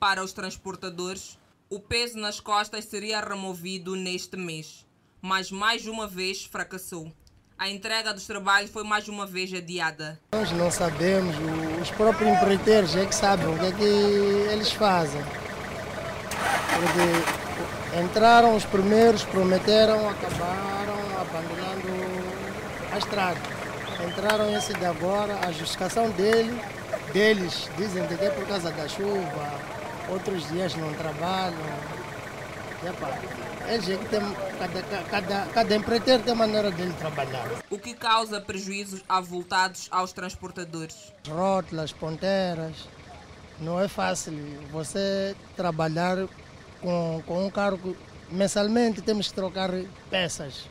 Para 0.00 0.24
os 0.24 0.32
transportadores, 0.32 1.38
o 1.70 1.78
peso 1.78 2.18
nas 2.18 2.40
costas 2.40 2.86
seria 2.86 3.20
removido 3.20 3.94
neste 3.94 4.36
mês, 4.36 4.84
mas 5.22 5.52
mais 5.52 5.86
uma 5.86 6.08
vez 6.08 6.44
fracassou 6.44 7.12
a 7.60 7.68
entrega 7.68 8.14
dos 8.14 8.26
trabalhos 8.26 8.70
foi 8.70 8.82
mais 8.82 9.06
uma 9.06 9.26
vez 9.26 9.52
adiada. 9.52 10.18
Nós 10.32 10.50
não 10.52 10.70
sabemos, 10.70 11.36
os 11.82 11.90
próprios 11.90 12.32
empreiteiros 12.32 12.96
é 12.96 13.04
que 13.04 13.14
sabem 13.14 13.46
o 13.48 13.58
que 13.58 13.66
é 13.66 13.72
que 13.72 13.84
eles 14.50 14.72
fazem. 14.72 15.22
Porque 16.72 18.00
entraram 18.00 18.56
os 18.56 18.64
primeiros, 18.64 19.24
prometeram, 19.24 20.08
acabaram 20.08 20.94
abandonando 21.20 22.32
a 22.94 22.96
estrada. 22.96 23.38
Entraram 24.08 24.56
esse 24.56 24.72
de 24.72 24.86
agora, 24.86 25.38
a 25.46 25.52
justificação 25.52 26.08
dele, 26.12 26.58
deles 27.12 27.68
dizem 27.76 28.06
que 28.06 28.24
é 28.24 28.30
por 28.30 28.46
causa 28.46 28.70
da 28.70 28.88
chuva, 28.88 29.52
outros 30.08 30.48
dias 30.48 30.74
não 30.76 30.94
trabalham. 30.94 31.58
E, 32.82 32.86
epa, 32.86 33.18
eles 33.68 33.88
é 33.88 33.96
que 33.96 34.04
tem, 34.06 34.20
cada, 34.58 34.82
cada, 35.04 35.46
cada 35.46 35.76
empreiteiro 35.76 36.22
tem 36.22 36.34
maneira 36.34 36.70
dele 36.70 36.92
trabalhar. 36.98 37.46
O 37.70 37.78
que 37.78 37.94
causa 37.94 38.40
prejuízos 38.40 39.02
avultados 39.08 39.88
aos 39.90 40.12
transportadores? 40.12 41.12
Rótulas, 41.28 41.92
ponteiras. 41.92 42.88
Não 43.60 43.80
é 43.80 43.88
fácil 43.88 44.32
você 44.72 45.36
trabalhar 45.56 46.16
com, 46.80 47.22
com 47.26 47.46
um 47.46 47.50
carro. 47.50 47.96
Mensalmente 48.30 49.02
temos 49.02 49.28
que 49.28 49.34
trocar 49.34 49.70
peças. 50.10 50.68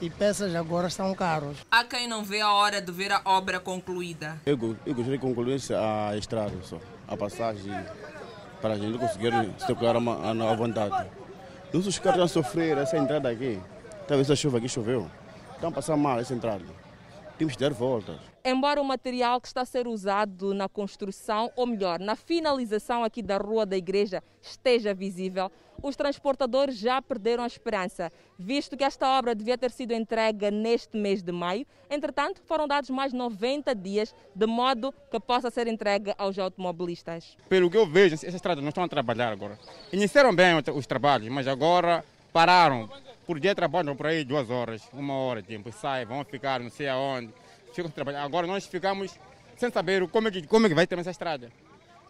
E 0.00 0.08
peças 0.08 0.54
agora 0.54 0.86
estão 0.86 1.12
caros. 1.14 1.58
Há 1.70 1.82
quem 1.82 2.06
não 2.06 2.22
vê 2.22 2.40
a 2.40 2.52
hora 2.52 2.80
de 2.80 2.92
ver 2.92 3.10
a 3.10 3.20
obra 3.24 3.58
concluída. 3.58 4.40
Eu, 4.46 4.76
eu 4.86 4.94
gostaria 4.94 5.18
que 5.18 5.26
concluísse 5.26 5.74
a 5.74 6.16
estrada 6.16 6.54
só, 6.62 6.78
a 7.08 7.16
passagem, 7.16 7.72
para 8.62 8.74
a 8.74 8.78
gente 8.78 8.96
conseguir 8.96 9.32
circular 9.58 9.96
à 9.96 10.54
vontade. 10.54 11.08
Nossos 11.72 11.98
carros 11.98 12.24
estão 12.24 12.40
a 12.40 12.44
sofrer 12.44 12.78
essa 12.78 12.96
entrada 12.96 13.28
aqui. 13.28 13.60
Talvez 14.06 14.30
a 14.30 14.36
chuva 14.36 14.58
aqui 14.58 14.68
choveu. 14.68 15.06
Estão 15.54 15.68
a 15.68 15.72
passar 15.72 15.96
mal 15.96 16.18
essa 16.18 16.32
entrada. 16.32 16.64
Temos 17.36 17.54
que 17.54 17.60
dar 17.60 17.72
voltas. 17.72 18.16
Embora 18.44 18.80
o 18.80 18.84
material 18.84 19.40
que 19.40 19.48
está 19.48 19.62
a 19.62 19.64
ser 19.64 19.86
usado 19.86 20.54
na 20.54 20.68
construção, 20.68 21.50
ou 21.56 21.66
melhor, 21.66 21.98
na 21.98 22.14
finalização 22.16 23.02
aqui 23.02 23.22
da 23.22 23.36
rua 23.36 23.66
da 23.66 23.76
igreja, 23.76 24.22
esteja 24.40 24.94
visível, 24.94 25.50
os 25.82 25.96
transportadores 25.96 26.76
já 26.76 27.00
perderam 27.00 27.44
a 27.44 27.46
esperança, 27.46 28.10
visto 28.38 28.76
que 28.76 28.84
esta 28.84 29.18
obra 29.18 29.34
devia 29.34 29.56
ter 29.56 29.70
sido 29.70 29.92
entregue 29.92 30.50
neste 30.50 30.96
mês 30.96 31.22
de 31.22 31.30
maio. 31.30 31.66
Entretanto, 31.90 32.40
foram 32.44 32.66
dados 32.66 32.90
mais 32.90 33.12
90 33.12 33.74
dias, 33.74 34.14
de 34.34 34.46
modo 34.46 34.92
que 35.10 35.20
possa 35.20 35.50
ser 35.50 35.66
entregue 35.66 36.12
aos 36.18 36.38
automobilistas. 36.38 37.36
Pelo 37.48 37.70
que 37.70 37.76
eu 37.76 37.86
vejo, 37.86 38.14
essas 38.14 38.34
estradas 38.34 38.62
não 38.62 38.70
estão 38.70 38.84
a 38.84 38.88
trabalhar 38.88 39.32
agora. 39.32 39.58
Iniciaram 39.92 40.34
bem 40.34 40.54
os 40.74 40.86
trabalhos, 40.86 41.28
mas 41.28 41.46
agora 41.46 42.04
pararam. 42.32 42.88
Por 43.26 43.38
dia 43.38 43.54
trabalham 43.54 43.94
por 43.94 44.06
aí 44.06 44.24
duas 44.24 44.48
horas, 44.48 44.82
uma 44.92 45.14
hora 45.14 45.42
de 45.42 45.48
tempo, 45.48 45.70
sai, 45.70 46.06
vão 46.06 46.24
ficar 46.24 46.60
não 46.60 46.70
sei 46.70 46.88
aonde, 46.88 47.30
ficam 47.78 47.90
trabalhando. 47.90 48.24
Agora 48.24 48.46
nós 48.46 48.66
ficamos 48.66 49.18
sem 49.56 49.70
saber 49.70 50.06
como 50.08 50.28
é 50.28 50.30
que, 50.30 50.46
como 50.46 50.66
é 50.66 50.68
que 50.68 50.74
vai 50.74 50.86
ter 50.86 50.98
essa 50.98 51.10
estrada. 51.10 51.52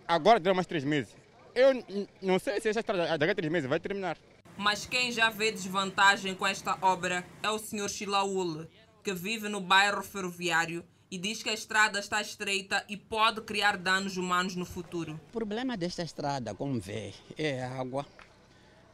Agora 0.06 0.40
deu 0.40 0.54
mais 0.54 0.66
três 0.66 0.84
meses. 0.84 1.14
Eu 1.54 1.84
não 2.22 2.38
sei 2.38 2.60
se 2.60 2.68
essa 2.68 2.80
estrada 2.80 3.18
daqui 3.18 3.32
a 3.32 3.34
três 3.34 3.52
meses 3.52 3.68
vai 3.68 3.80
terminar. 3.80 4.16
Mas 4.56 4.86
quem 4.86 5.12
já 5.12 5.30
vê 5.30 5.52
desvantagem 5.52 6.34
com 6.34 6.46
esta 6.46 6.78
obra 6.82 7.24
é 7.42 7.50
o 7.50 7.58
Sr. 7.58 7.88
Chilaul, 7.88 8.66
que 9.04 9.12
vive 9.12 9.48
no 9.48 9.60
bairro 9.60 10.02
ferroviário 10.02 10.84
e 11.10 11.16
diz 11.16 11.42
que 11.42 11.48
a 11.48 11.54
estrada 11.54 11.98
está 11.98 12.20
estreita 12.20 12.84
e 12.88 12.96
pode 12.96 13.40
criar 13.42 13.76
danos 13.76 14.16
humanos 14.16 14.56
no 14.56 14.64
futuro. 14.64 15.18
O 15.28 15.32
problema 15.32 15.76
desta 15.76 16.02
estrada, 16.02 16.54
como 16.54 16.78
vê, 16.80 17.14
é 17.36 17.62
a 17.62 17.80
água, 17.80 18.04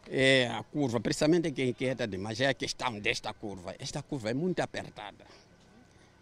é 0.07 0.47
a 0.47 0.63
curva, 0.63 1.01
precisamente 1.01 1.51
quem 1.51 1.71
inquieta 1.71 2.07
demais 2.07 2.41
é 2.41 2.49
a 2.49 2.55
questão 2.55 3.01
desta 3.01 3.33
curva. 3.33 3.75
Esta 3.79 4.03
curva 4.03 4.31
é 4.31 4.35
muito 4.35 4.61
apertada 4.61 5.25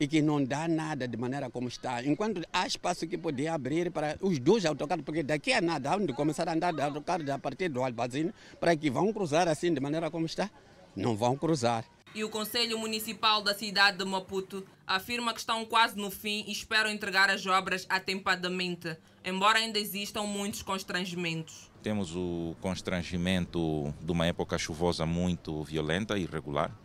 e 0.03 0.09
que 0.09 0.21
não 0.21 0.43
dá 0.43 0.67
nada 0.67 1.07
de 1.07 1.17
maneira 1.17 1.49
como 1.49 1.69
está. 1.69 2.03
Enquanto 2.03 2.43
há 2.53 2.67
espaço 2.67 3.07
que 3.07 3.17
podia 3.17 3.55
abrir 3.55 3.89
para 3.93 4.19
os 4.21 4.37
dois 4.41 4.67
autocarros, 4.67 5.05
porque 5.05 5.23
daqui 5.23 5.53
a 5.53 5.61
nada, 5.61 5.97
onde 5.97 6.13
começar 6.13 6.49
a 6.49 6.55
andar 6.55 6.73
de 6.73 6.83
autocarros 6.83 7.29
a 7.29 7.39
partir 7.39 7.69
do 7.69 7.85
Albazine, 7.85 8.35
para 8.59 8.75
que 8.75 8.91
vão 8.91 9.13
cruzar 9.13 9.47
assim 9.47 9.73
de 9.73 9.79
maneira 9.79 10.11
como 10.11 10.27
está, 10.27 10.51
não 10.97 11.15
vão 11.15 11.37
cruzar. 11.37 11.85
E 12.17 12.25
o 12.25 12.29
Conselho 12.29 12.81
Municipal 12.81 13.43
da 13.43 13.55
cidade 13.55 13.99
de 13.99 14.05
Maputo 14.05 14.67
afirma 14.85 15.33
que 15.33 15.39
estão 15.39 15.65
quase 15.65 15.97
no 15.97 16.11
fim 16.11 16.43
e 16.49 16.51
esperam 16.51 16.91
entregar 16.91 17.31
as 17.31 17.47
obras 17.47 17.87
atempadamente, 17.89 18.97
embora 19.25 19.61
ainda 19.61 19.79
existam 19.79 20.25
muitos 20.25 20.63
constrangimentos. 20.63 21.71
Temos 21.81 22.17
o 22.17 22.57
constrangimento 22.61 23.95
de 24.01 24.11
uma 24.11 24.27
época 24.27 24.59
chuvosa 24.59 25.07
muito 25.07 25.63
violenta 25.63 26.19
e 26.19 26.23
irregular. 26.23 26.77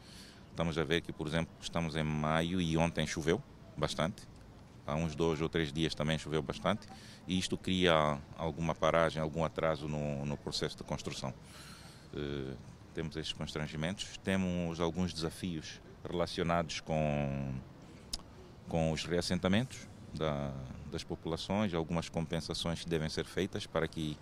Estamos 0.58 0.76
a 0.80 0.84
ver 0.84 1.02
que, 1.02 1.14
por 1.14 1.28
exemplo, 1.28 1.54
estamos 1.62 1.96
em 1.96 2.04
maio 2.04 2.60
e 2.60 2.76
ontem 2.78 3.06
choveu 3.06 3.40
bastante. 3.78 4.24
Há 4.88 4.96
uns 4.96 5.14
dois 5.16 5.40
ou 5.40 5.48
três 5.48 5.72
dias 5.72 5.94
também 5.94 6.18
choveu 6.18 6.42
bastante. 6.42 6.88
E 7.28 7.38
isto 7.38 7.56
cria 7.56 8.20
alguma 8.36 8.74
paragem, 8.74 9.22
algum 9.22 9.46
atraso 9.46 9.88
no, 9.88 10.26
no 10.26 10.36
processo 10.36 10.76
de 10.76 10.84
construção. 10.84 11.32
Uh, 12.12 12.58
temos 12.92 13.16
estes 13.18 13.34
constrangimentos. 13.34 14.18
Temos 14.24 14.80
alguns 14.80 15.14
desafios 15.14 15.80
relacionados 16.04 16.80
com, 16.80 17.54
com 18.68 18.92
os 18.92 19.06
reassentamentos 19.06 19.88
da, 20.12 20.52
das 20.92 21.04
populações, 21.04 21.72
algumas 21.76 22.10
compensações 22.10 22.84
que 22.84 22.90
devem 22.90 23.10
ser 23.10 23.26
feitas 23.26 23.68
para 23.68 23.88
que 23.88 24.18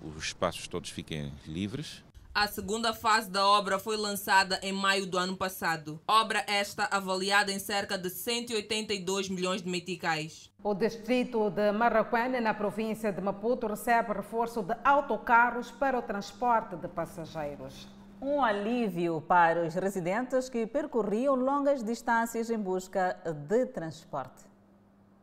os 0.00 0.26
espaços 0.26 0.68
todos 0.68 0.90
fiquem 0.90 1.32
livres. 1.44 2.04
A 2.34 2.46
segunda 2.46 2.94
fase 2.94 3.30
da 3.30 3.46
obra 3.46 3.78
foi 3.78 3.94
lançada 3.94 4.58
em 4.62 4.72
maio 4.72 5.04
do 5.04 5.18
ano 5.18 5.36
passado. 5.36 6.00
Obra 6.08 6.42
esta 6.48 6.88
avaliada 6.90 7.52
em 7.52 7.58
cerca 7.58 7.98
de 7.98 8.08
182 8.08 9.28
milhões 9.28 9.60
de 9.60 9.68
meticais. 9.68 10.50
O 10.64 10.72
distrito 10.72 11.50
de 11.50 11.70
Marraquene, 11.72 12.40
na 12.40 12.54
província 12.54 13.12
de 13.12 13.20
Maputo, 13.20 13.66
recebe 13.66 14.14
reforço 14.14 14.62
de 14.62 14.74
autocarros 14.82 15.70
para 15.72 15.98
o 15.98 16.00
transporte 16.00 16.74
de 16.74 16.88
passageiros. 16.88 17.86
Um 18.18 18.42
alívio 18.42 19.20
para 19.20 19.66
os 19.66 19.74
residentes 19.74 20.48
que 20.48 20.66
percorriam 20.66 21.34
longas 21.34 21.84
distâncias 21.84 22.48
em 22.48 22.58
busca 22.58 23.14
de 23.46 23.66
transporte. 23.66 24.44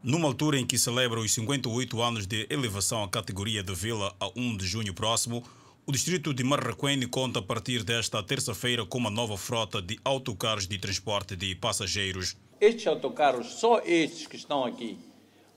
Numa 0.04 0.28
altura 0.28 0.60
em 0.60 0.66
que 0.66 0.78
celebra 0.78 1.20
os 1.20 1.34
58 1.34 2.02
anos 2.04 2.28
de 2.28 2.46
elevação 2.52 3.04
à 3.04 3.10
categoria 3.10 3.64
de 3.64 3.74
vila 3.74 4.14
a 4.20 4.28
1 4.36 4.58
de 4.58 4.68
junho 4.68 4.94
próximo, 4.94 5.44
o 5.90 5.92
distrito 5.92 6.36
de 6.36 6.44
Marraquene 6.44 7.08
conta 7.08 7.40
a 7.40 7.42
partir 7.42 7.84
desta 7.84 8.22
terça-feira 8.22 8.86
com 8.86 9.00
uma 9.00 9.10
nova 9.10 9.36
frota 9.36 9.82
de 9.82 10.00
autocarros 10.06 10.68
de 10.68 10.78
transporte 10.78 11.36
de 11.36 11.56
passageiros. 11.56 12.38
Estes 12.62 12.86
autocarros, 12.86 13.54
só 13.56 13.80
estes 13.84 14.28
que 14.28 14.36
estão 14.36 14.64
aqui, 14.64 15.00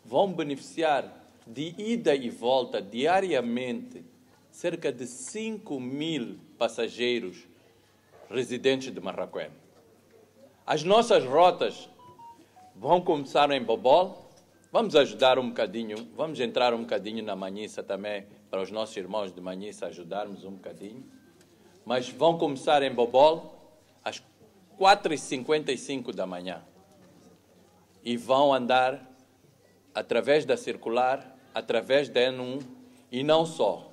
vão 0.02 0.32
beneficiar 0.32 1.04
de 1.46 1.74
ida 1.76 2.14
e 2.14 2.30
volta 2.30 2.80
diariamente 2.80 4.02
cerca 4.50 4.90
de 4.90 5.06
5 5.06 5.78
mil 5.78 6.38
passageiros 6.56 7.36
residentes 8.30 8.90
de 8.90 9.00
Marraquene. 9.02 9.52
As 10.66 10.82
nossas 10.82 11.26
rotas 11.26 11.90
vão 12.74 13.02
começar 13.02 13.50
em 13.50 13.62
Bobol, 13.62 14.30
vamos 14.72 14.96
ajudar 14.96 15.38
um 15.38 15.48
bocadinho, 15.48 16.08
vamos 16.16 16.40
entrar 16.40 16.72
um 16.72 16.80
bocadinho 16.80 17.22
na 17.22 17.36
Manissa 17.36 17.82
também 17.82 18.24
para 18.52 18.60
os 18.60 18.70
nossos 18.70 18.94
irmãos 18.98 19.32
de 19.32 19.40
Manhissa 19.40 19.86
ajudarmos 19.86 20.44
um 20.44 20.50
bocadinho. 20.50 21.02
Mas 21.86 22.10
vão 22.10 22.36
começar 22.36 22.82
em 22.82 22.92
Bobol 22.92 23.80
às 24.04 24.22
4h55 24.78 26.14
da 26.14 26.26
manhã. 26.26 26.62
E 28.04 28.14
vão 28.14 28.52
andar 28.52 29.10
através 29.94 30.44
da 30.44 30.54
circular, 30.54 31.34
através 31.54 32.10
da 32.10 32.20
N1 32.20 32.62
e 33.10 33.24
não 33.24 33.46
só. 33.46 33.90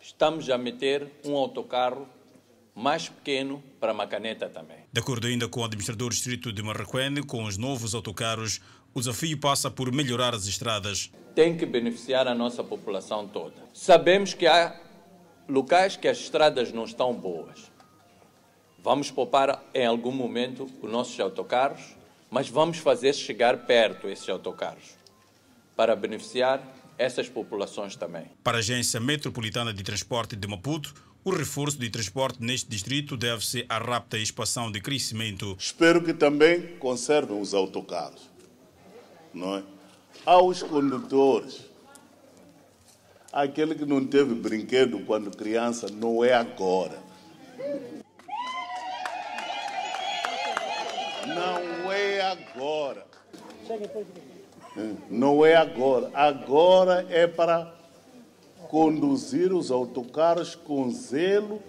Estamos 0.00 0.50
a 0.50 0.58
meter 0.58 1.08
um 1.24 1.36
autocarro 1.36 2.08
mais 2.74 3.08
pequeno 3.08 3.62
para 3.78 3.94
Macaneta 3.94 4.48
também. 4.48 4.78
De 4.92 5.00
acordo 5.00 5.28
ainda 5.28 5.46
com 5.46 5.60
o 5.60 5.64
administrador 5.64 6.10
distrito 6.10 6.52
de 6.52 6.62
Marraquene, 6.64 7.22
com 7.22 7.44
os 7.44 7.56
novos 7.56 7.94
autocarros, 7.94 8.60
o 8.94 9.00
desafio 9.00 9.38
passa 9.38 9.70
por 9.70 9.92
melhorar 9.92 10.34
as 10.34 10.46
estradas. 10.46 11.10
Tem 11.34 11.56
que 11.56 11.64
beneficiar 11.64 12.26
a 12.26 12.34
nossa 12.34 12.62
população 12.62 13.26
toda. 13.26 13.54
Sabemos 13.72 14.34
que 14.34 14.46
há 14.46 14.78
locais 15.48 15.96
que 15.96 16.08
as 16.08 16.18
estradas 16.18 16.72
não 16.72 16.84
estão 16.84 17.14
boas. 17.14 17.70
Vamos 18.82 19.10
poupar 19.10 19.62
em 19.74 19.86
algum 19.86 20.10
momento 20.10 20.68
os 20.82 20.90
nossos 20.90 21.18
autocarros, 21.20 21.96
mas 22.30 22.48
vamos 22.48 22.78
fazer 22.78 23.14
chegar 23.14 23.66
perto 23.66 24.08
esses 24.08 24.28
autocarros 24.28 24.98
para 25.76 25.94
beneficiar 25.94 26.62
essas 26.98 27.28
populações 27.28 27.96
também. 27.96 28.24
Para 28.42 28.58
a 28.58 28.60
Agência 28.60 29.00
Metropolitana 29.00 29.72
de 29.72 29.82
Transporte 29.82 30.36
de 30.36 30.48
Maputo, 30.48 30.94
o 31.22 31.30
reforço 31.30 31.78
de 31.78 31.90
transporte 31.90 32.42
neste 32.42 32.68
distrito 32.68 33.16
deve-se 33.16 33.64
à 33.68 33.78
rápida 33.78 34.18
expansão 34.18 34.70
de 34.70 34.80
crescimento. 34.80 35.56
Espero 35.58 36.02
que 36.02 36.14
também 36.14 36.78
conservem 36.78 37.40
os 37.40 37.52
autocarros 37.52 38.29
não 39.32 39.56
é? 39.56 39.62
Aos 40.26 40.62
condutores, 40.62 41.62
aquele 43.32 43.74
que 43.74 43.84
não 43.84 44.04
teve 44.06 44.34
brinquedo 44.34 45.00
quando 45.06 45.36
criança, 45.36 45.88
não 45.88 46.24
é 46.24 46.34
agora. 46.34 46.98
Não 51.26 51.92
é 51.92 52.20
agora. 52.20 53.06
Não 55.08 55.46
é 55.46 55.54
agora. 55.54 56.10
Agora 56.12 57.06
é 57.08 57.26
para 57.26 57.74
conduzir 58.68 59.52
os 59.52 59.70
autocarros 59.70 60.54
com 60.54 60.90
zelo 60.90 61.60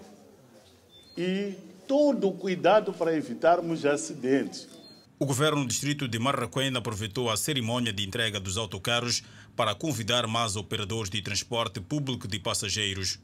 e 1.16 1.54
todo 1.86 2.28
o 2.28 2.32
cuidado 2.32 2.92
para 2.92 3.14
evitarmos 3.14 3.84
acidentes. 3.84 4.68
O 5.22 5.24
governo 5.24 5.60
do 5.60 5.68
distrito 5.68 6.08
de 6.08 6.18
Marraquém 6.18 6.76
aproveitou 6.76 7.30
a 7.30 7.36
cerimônia 7.36 7.92
de 7.92 8.04
entrega 8.04 8.40
dos 8.40 8.58
autocarros 8.58 9.22
para 9.54 9.72
convidar 9.72 10.26
mais 10.26 10.56
operadores 10.56 11.08
de 11.08 11.22
transporte 11.22 11.80
público 11.80 12.26
de 12.26 12.40
passageiros. 12.40 13.20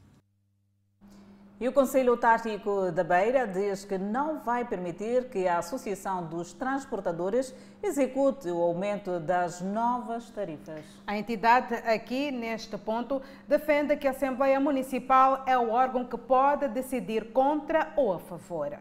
E 1.59 1.67
o 1.67 1.73
Conselho 1.73 2.15
Tático 2.15 2.89
da 2.93 3.03
Beira 3.03 3.45
diz 3.45 3.83
que 3.83 3.97
não 3.97 4.39
vai 4.39 4.63
permitir 4.63 5.25
que 5.25 5.45
a 5.45 5.57
Associação 5.57 6.25
dos 6.25 6.53
Transportadores 6.53 7.53
execute 7.83 8.47
o 8.47 8.61
aumento 8.61 9.19
das 9.19 9.59
novas 9.59 10.29
tarifas. 10.29 10.85
A 11.05 11.17
entidade 11.17 11.75
aqui, 11.75 12.31
neste 12.31 12.77
ponto, 12.77 13.21
defende 13.45 13.97
que 13.97 14.07
a 14.07 14.11
Assembleia 14.11 14.57
Municipal 14.57 15.43
é 15.45 15.57
o 15.57 15.71
órgão 15.71 16.05
que 16.05 16.17
pode 16.17 16.69
decidir 16.69 17.33
contra 17.33 17.91
ou 17.97 18.13
a 18.13 18.19
favor 18.19 18.71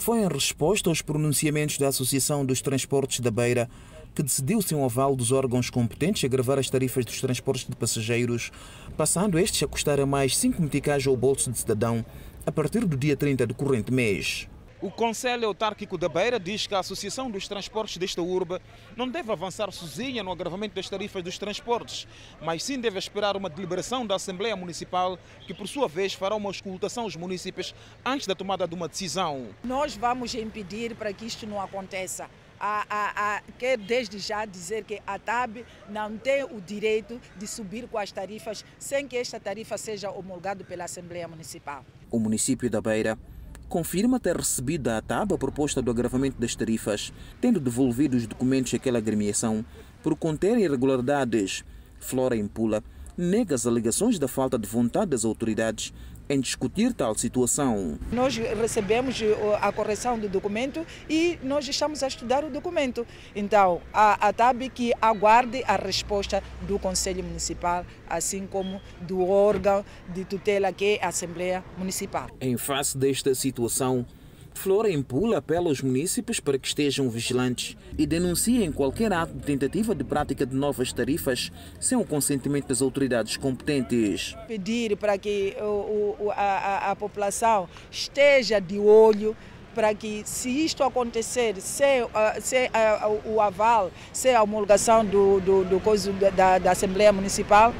foi 0.00 0.20
em 0.20 0.28
resposta 0.28 0.88
aos 0.88 1.02
pronunciamentos 1.02 1.76
da 1.76 1.88
Associação 1.88 2.44
dos 2.44 2.62
Transportes 2.62 3.20
da 3.20 3.30
Beira 3.30 3.68
que 4.14 4.22
decidiu 4.22 4.62
sem 4.62 4.76
um 4.76 4.84
aval 4.84 5.14
dos 5.14 5.30
órgãos 5.30 5.68
competentes 5.68 6.24
a 6.24 6.28
gravar 6.28 6.58
as 6.58 6.70
tarifas 6.70 7.04
dos 7.04 7.20
transportes 7.20 7.68
de 7.68 7.76
passageiros, 7.76 8.50
passando 8.96 9.38
estes 9.38 9.62
a 9.62 9.68
custar 9.68 10.00
a 10.00 10.06
mais 10.06 10.36
5 10.36 10.60
meticais 10.60 11.06
ao 11.06 11.16
bolso 11.16 11.52
de 11.52 11.58
cidadão 11.58 12.04
a 12.46 12.50
partir 12.50 12.86
do 12.86 12.96
dia 12.96 13.14
30 13.14 13.46
do 13.46 13.54
corrente 13.54 13.92
mês. 13.92 14.48
O 14.82 14.90
Conselho 14.90 15.46
Autárquico 15.46 15.98
da 15.98 16.08
Beira 16.08 16.40
diz 16.40 16.66
que 16.66 16.74
a 16.74 16.78
Associação 16.78 17.30
dos 17.30 17.46
Transportes 17.46 17.98
desta 17.98 18.22
urbe 18.22 18.58
não 18.96 19.06
deve 19.06 19.30
avançar 19.30 19.70
sozinha 19.70 20.22
no 20.22 20.32
agravamento 20.32 20.74
das 20.74 20.88
tarifas 20.88 21.22
dos 21.22 21.36
transportes, 21.36 22.08
mas 22.40 22.62
sim 22.62 22.80
deve 22.80 22.98
esperar 22.98 23.36
uma 23.36 23.50
deliberação 23.50 24.06
da 24.06 24.14
Assembleia 24.14 24.56
Municipal, 24.56 25.18
que 25.46 25.52
por 25.52 25.68
sua 25.68 25.86
vez 25.86 26.14
fará 26.14 26.34
uma 26.34 26.50
escutação 26.50 27.04
aos 27.04 27.14
municípios 27.14 27.74
antes 28.02 28.26
da 28.26 28.34
tomada 28.34 28.66
de 28.66 28.74
uma 28.74 28.88
decisão. 28.88 29.48
Nós 29.62 29.94
vamos 29.94 30.34
impedir 30.34 30.94
para 30.94 31.12
que 31.12 31.26
isto 31.26 31.46
não 31.46 31.60
aconteça. 31.60 32.30
A, 32.58 32.86
a, 32.88 33.36
a, 33.36 33.42
quer 33.58 33.76
desde 33.76 34.18
já 34.18 34.46
dizer 34.46 34.84
que 34.84 35.00
a 35.06 35.18
TAB 35.18 35.58
não 35.90 36.16
tem 36.16 36.44
o 36.44 36.58
direito 36.58 37.20
de 37.36 37.46
subir 37.46 37.86
com 37.86 37.98
as 37.98 38.10
tarifas 38.10 38.64
sem 38.78 39.06
que 39.06 39.16
esta 39.16 39.38
tarifa 39.38 39.76
seja 39.76 40.10
homologada 40.10 40.64
pela 40.64 40.84
Assembleia 40.84 41.28
Municipal. 41.28 41.84
O 42.10 42.18
município 42.18 42.70
da 42.70 42.80
Beira 42.80 43.18
confirma 43.70 44.18
ter 44.18 44.36
recebido 44.36 44.82
da 44.82 44.98
ATAB 44.98 45.32
a 45.32 45.38
proposta 45.38 45.80
do 45.80 45.92
agravamento 45.92 46.40
das 46.40 46.56
tarifas, 46.56 47.12
tendo 47.40 47.60
devolvido 47.60 48.16
os 48.16 48.26
documentos 48.26 48.74
àquela 48.74 48.98
agremiação 48.98 49.64
por 50.02 50.16
conter 50.16 50.58
irregularidades. 50.58 51.64
Flora 52.00 52.36
Impula 52.36 52.82
nega 53.16 53.54
as 53.54 53.66
alegações 53.66 54.18
da 54.18 54.26
falta 54.26 54.58
de 54.58 54.68
vontade 54.68 55.12
das 55.12 55.24
autoridades 55.24 55.94
em 56.30 56.40
discutir 56.40 56.94
tal 56.94 57.18
situação. 57.18 57.98
Nós 58.12 58.36
recebemos 58.36 59.20
eh, 59.20 59.34
a 59.60 59.72
correção 59.72 60.16
do 60.16 60.28
documento 60.28 60.86
e 61.08 61.36
nós 61.42 61.66
estamos 61.66 62.04
a 62.04 62.06
estudar 62.06 62.44
o 62.44 62.50
documento. 62.50 63.04
Então, 63.34 63.82
a, 63.92 64.28
a 64.28 64.32
TAB 64.32 64.68
que 64.72 64.92
aguarde 65.02 65.64
a 65.66 65.74
resposta 65.74 66.40
do 66.68 66.78
Conselho 66.78 67.24
Municipal, 67.24 67.84
assim 68.08 68.46
como 68.46 68.80
do 69.00 69.28
órgão 69.28 69.84
de 70.14 70.24
tutela 70.24 70.72
que 70.72 70.98
é 71.00 71.04
a 71.04 71.08
Assembleia 71.08 71.64
Municipal. 71.76 72.28
Em 72.40 72.56
face 72.56 72.96
desta 72.96 73.34
situação, 73.34 74.06
Flora 74.60 74.90
Impula 74.90 75.38
apela 75.38 75.70
aos 75.70 75.80
municípios 75.80 76.38
para 76.38 76.58
que 76.58 76.68
estejam 76.68 77.08
vigilantes 77.08 77.78
e 77.96 78.04
denunciem 78.04 78.70
qualquer 78.70 79.10
ato 79.10 79.32
de 79.32 79.40
tentativa 79.40 79.94
de 79.94 80.04
prática 80.04 80.44
de 80.44 80.54
novas 80.54 80.92
tarifas 80.92 81.50
sem 81.80 81.96
o 81.96 82.04
consentimento 82.04 82.68
das 82.68 82.82
autoridades 82.82 83.38
competentes. 83.38 84.36
Pedir 84.46 84.98
para 84.98 85.16
que 85.16 85.56
o, 85.62 86.30
a, 86.32 86.90
a 86.90 86.96
população 86.96 87.70
esteja 87.90 88.60
de 88.60 88.78
olho 88.78 89.34
para 89.74 89.94
que, 89.94 90.24
se 90.26 90.50
isto 90.50 90.84
acontecer, 90.84 91.58
sem, 91.58 92.02
sem 92.42 92.66
uh, 92.66 93.30
o 93.32 93.40
aval, 93.40 93.90
sem 94.12 94.34
a 94.34 94.42
homologação 94.42 95.06
do, 95.06 95.40
do, 95.40 95.64
do 95.64 96.30
da, 96.36 96.58
da 96.58 96.72
Assembleia 96.72 97.14
Municipal, 97.14 97.72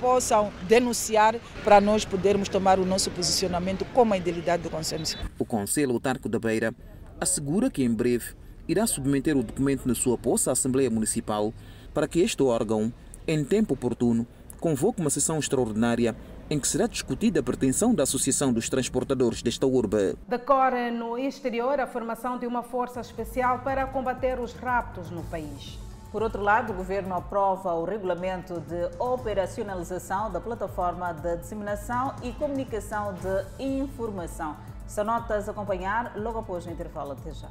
possam 0.00 0.52
denunciar 0.68 1.36
para 1.64 1.80
nós 1.80 2.04
podermos 2.04 2.48
tomar 2.48 2.78
o 2.78 2.84
nosso 2.84 3.10
posicionamento 3.10 3.84
com 3.86 4.12
a 4.12 4.16
idealidade 4.16 4.62
do 4.62 4.70
Conselho. 4.70 5.04
O 5.38 5.44
Conselho 5.44 5.92
Autarco 5.92 6.28
da 6.28 6.38
Beira 6.38 6.74
assegura 7.20 7.70
que 7.70 7.82
em 7.82 7.92
breve 7.92 8.34
irá 8.68 8.86
submeter 8.86 9.36
o 9.36 9.42
documento 9.42 9.86
na 9.86 9.94
sua 9.94 10.16
posse 10.18 10.48
à 10.48 10.52
Assembleia 10.52 10.90
Municipal 10.90 11.52
para 11.92 12.08
que 12.08 12.20
este 12.20 12.42
órgão, 12.42 12.92
em 13.26 13.44
tempo 13.44 13.74
oportuno, 13.74 14.26
convoque 14.60 15.00
uma 15.00 15.10
sessão 15.10 15.38
extraordinária 15.38 16.16
em 16.48 16.58
que 16.58 16.68
será 16.68 16.86
discutida 16.86 17.40
a 17.40 17.42
pretensão 17.42 17.94
da 17.94 18.02
Associação 18.02 18.52
dos 18.52 18.68
Transportadores 18.68 19.42
desta 19.42 19.66
urbe. 19.66 20.14
Decorre 20.28 20.90
no 20.90 21.18
exterior 21.18 21.80
a 21.80 21.86
formação 21.86 22.38
de 22.38 22.46
uma 22.46 22.62
força 22.62 23.00
especial 23.00 23.60
para 23.60 23.86
combater 23.86 24.38
os 24.38 24.52
raptos 24.52 25.10
no 25.10 25.22
país. 25.24 25.78
Por 26.12 26.22
outro 26.22 26.42
lado, 26.42 26.74
o 26.74 26.76
governo 26.76 27.14
aprova 27.14 27.72
o 27.72 27.86
regulamento 27.86 28.60
de 28.60 28.90
operacionalização 28.98 30.30
da 30.30 30.38
plataforma 30.38 31.10
de 31.14 31.38
disseminação 31.38 32.14
e 32.22 32.32
comunicação 32.32 33.14
de 33.14 33.64
informação. 33.64 34.54
São 34.86 35.04
notas 35.04 35.48
a 35.48 35.52
acompanhar 35.52 36.12
logo 36.16 36.40
após 36.40 36.66
o 36.66 36.70
intervalo. 36.70 37.12
Até 37.12 37.32
já. 37.32 37.48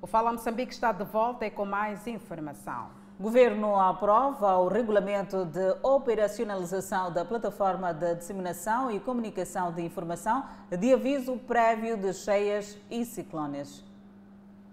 O 0.00 0.06
Fala 0.06 0.32
Moçambique 0.32 0.72
está 0.72 0.90
de 0.90 1.04
volta 1.04 1.44
e 1.44 1.50
com 1.50 1.66
mais 1.66 2.06
informação. 2.06 3.01
Governo 3.22 3.76
aprova 3.76 4.58
o 4.58 4.66
regulamento 4.66 5.44
de 5.44 5.76
operacionalização 5.80 7.12
da 7.12 7.24
plataforma 7.24 7.94
de 7.94 8.16
disseminação 8.16 8.90
e 8.90 8.98
comunicação 8.98 9.72
de 9.72 9.80
informação 9.80 10.44
de 10.76 10.92
aviso 10.92 11.36
prévio 11.36 11.96
de 11.96 12.12
cheias 12.12 12.76
e 12.90 13.04
ciclones. 13.04 13.84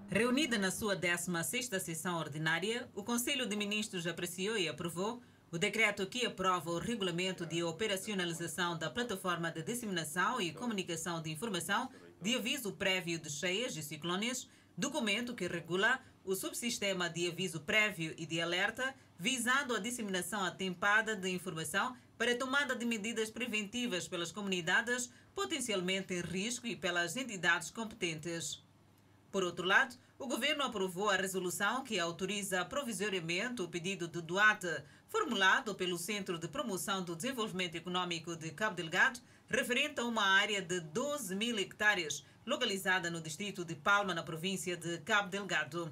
Reunida 0.10 0.58
na 0.58 0.72
sua 0.72 0.96
16ª 0.98 1.80
sessão 1.80 2.18
ordinária, 2.18 2.90
o 2.96 3.04
Conselho 3.04 3.46
de 3.46 3.56
Ministros 3.56 4.08
apreciou 4.08 4.58
e 4.58 4.68
aprovou 4.68 5.22
o 5.52 5.60
decreto 5.60 6.08
que 6.08 6.26
aprova 6.26 6.72
o 6.72 6.80
regulamento 6.80 7.46
de 7.46 7.62
operacionalização 7.62 8.76
da 8.76 8.90
plataforma 8.90 9.52
de 9.52 9.62
disseminação 9.62 10.42
e 10.42 10.52
comunicação 10.52 11.22
de 11.22 11.30
informação 11.30 11.88
de 12.20 12.36
aviso 12.36 12.72
prévio 12.72 13.20
de 13.20 13.30
cheias 13.30 13.78
e 13.78 13.84
ciclones, 13.84 14.50
documento 14.80 15.36
que 15.36 15.48
regula 15.48 16.00
o 16.24 16.36
subsistema 16.36 17.10
de 17.10 17.28
aviso 17.28 17.60
prévio 17.60 18.14
e 18.18 18.26
de 18.26 18.40
alerta, 18.40 18.96
visando 19.18 19.76
a 19.76 19.80
disseminação 19.80 20.44
atempada 20.44 21.16
de 21.16 21.30
informação 21.30 21.96
para 22.18 22.36
tomada 22.36 22.76
de 22.76 22.86
medidas 22.86 23.30
preventivas 23.30 24.08
pelas 24.08 24.32
comunidades 24.32 25.12
potencialmente 25.36 26.14
em 26.14 26.22
risco 26.22 26.66
e 26.66 26.76
pelas 26.76 27.16
entidades 27.16 27.72
competentes. 27.72 28.64
Por 29.32 29.44
outro 29.44 29.66
lado, 29.66 29.96
o 30.18 30.28
governo 30.28 30.64
aprovou 30.64 31.10
a 31.10 31.16
resolução 31.16 31.84
que 31.84 32.00
autoriza 32.00 32.66
provisoriamente 32.66 33.62
o 33.62 33.68
pedido 33.68 34.08
de 34.08 34.22
Duarte, 34.22 34.84
formulado 35.08 35.76
pelo 35.76 35.98
Centro 35.98 36.40
de 36.40 36.48
Promoção 36.48 37.04
do 37.04 37.16
Desenvolvimento 37.16 37.76
Econômico 37.76 38.36
de 38.36 38.52
Cabo 38.52 38.76
Delgado, 38.76 39.20
referente 39.50 40.00
a 40.00 40.06
uma 40.06 40.24
área 40.24 40.62
de 40.62 40.80
12 40.80 41.36
mil 41.36 41.58
hectares, 41.58 42.24
localizada 42.46 43.10
no 43.10 43.20
distrito 43.20 43.66
de 43.66 43.76
Palma, 43.76 44.14
na 44.14 44.22
província 44.22 44.78
de 44.78 45.00
Cabo 45.00 45.30
Delgado. 45.30 45.92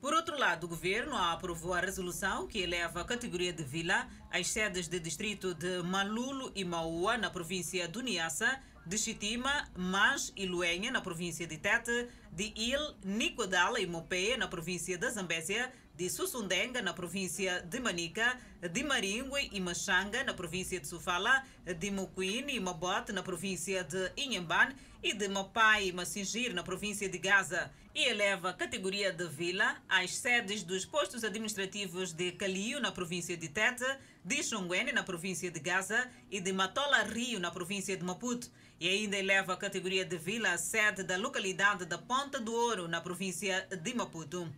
Por 0.00 0.12
outro 0.12 0.38
lado, 0.38 0.64
o 0.64 0.68
governo 0.68 1.16
aprovou 1.16 1.74
a 1.74 1.80
resolução 1.80 2.46
que 2.46 2.60
eleva 2.60 3.00
a 3.00 3.04
categoria 3.04 3.52
de 3.52 3.64
vila 3.64 4.08
às 4.30 4.46
sedes 4.48 4.86
de 4.88 5.00
distrito 5.00 5.54
de 5.54 5.82
Malulo 5.82 6.52
e 6.54 6.64
Maua, 6.64 7.16
na 7.16 7.30
província 7.30 7.88
do 7.88 8.00
Niassa, 8.00 8.60
de 8.86 8.96
Chitima, 8.96 9.68
Mas 9.76 10.32
e 10.36 10.46
Luenha, 10.46 10.90
na 10.90 11.00
província 11.00 11.46
de 11.46 11.58
Tete, 11.58 12.08
de 12.30 12.52
Il, 12.56 12.94
Nicodala 13.02 13.80
e 13.80 13.86
Mopeia, 13.86 14.36
na 14.36 14.46
província 14.46 14.96
da 14.96 15.10
Zambésia, 15.10 15.72
de 15.98 16.08
Sussundenga, 16.08 16.80
na 16.80 16.94
província 16.94 17.60
de 17.62 17.80
Manica, 17.80 18.38
de 18.60 18.84
Maringue 18.84 19.50
e 19.50 19.58
Machanga, 19.58 20.22
na 20.22 20.32
província 20.32 20.78
de 20.78 20.86
Sofala, 20.86 21.42
de 21.76 21.90
Moquine 21.90 22.54
e 22.54 22.60
Mabote, 22.60 23.12
na 23.12 23.20
província 23.20 23.82
de 23.82 24.12
Inhamban, 24.16 24.72
e 25.02 25.12
de 25.12 25.26
Mapai 25.26 25.88
e 25.88 25.92
Massingir, 25.92 26.54
na 26.54 26.62
província 26.62 27.08
de 27.08 27.18
Gaza, 27.18 27.68
e 27.92 28.04
eleva 28.04 28.50
a 28.50 28.54
categoria 28.54 29.12
de 29.12 29.26
vila 29.26 29.76
às 29.88 30.14
sedes 30.14 30.62
dos 30.62 30.84
postos 30.84 31.24
administrativos 31.24 32.12
de 32.12 32.30
Calio, 32.30 32.78
na 32.78 32.92
província 32.92 33.36
de 33.36 33.48
Tete, 33.48 33.84
de 34.24 34.40
Xonguene, 34.40 34.92
na 34.92 35.02
província 35.02 35.50
de 35.50 35.58
Gaza, 35.58 36.08
e 36.30 36.40
de 36.40 36.52
Matola 36.52 37.02
Rio, 37.02 37.40
na 37.40 37.50
província 37.50 37.96
de 37.96 38.04
Maputo, 38.04 38.48
e 38.78 38.88
ainda 38.88 39.16
eleva 39.16 39.54
a 39.54 39.56
categoria 39.56 40.04
de 40.04 40.16
vila 40.16 40.52
à 40.52 40.58
sede 40.58 41.02
da 41.02 41.16
localidade 41.16 41.84
da 41.86 41.98
Ponta 41.98 42.38
do 42.38 42.54
Ouro, 42.54 42.86
na 42.86 43.00
província 43.00 43.66
de 43.82 43.94
Maputo. 43.94 44.48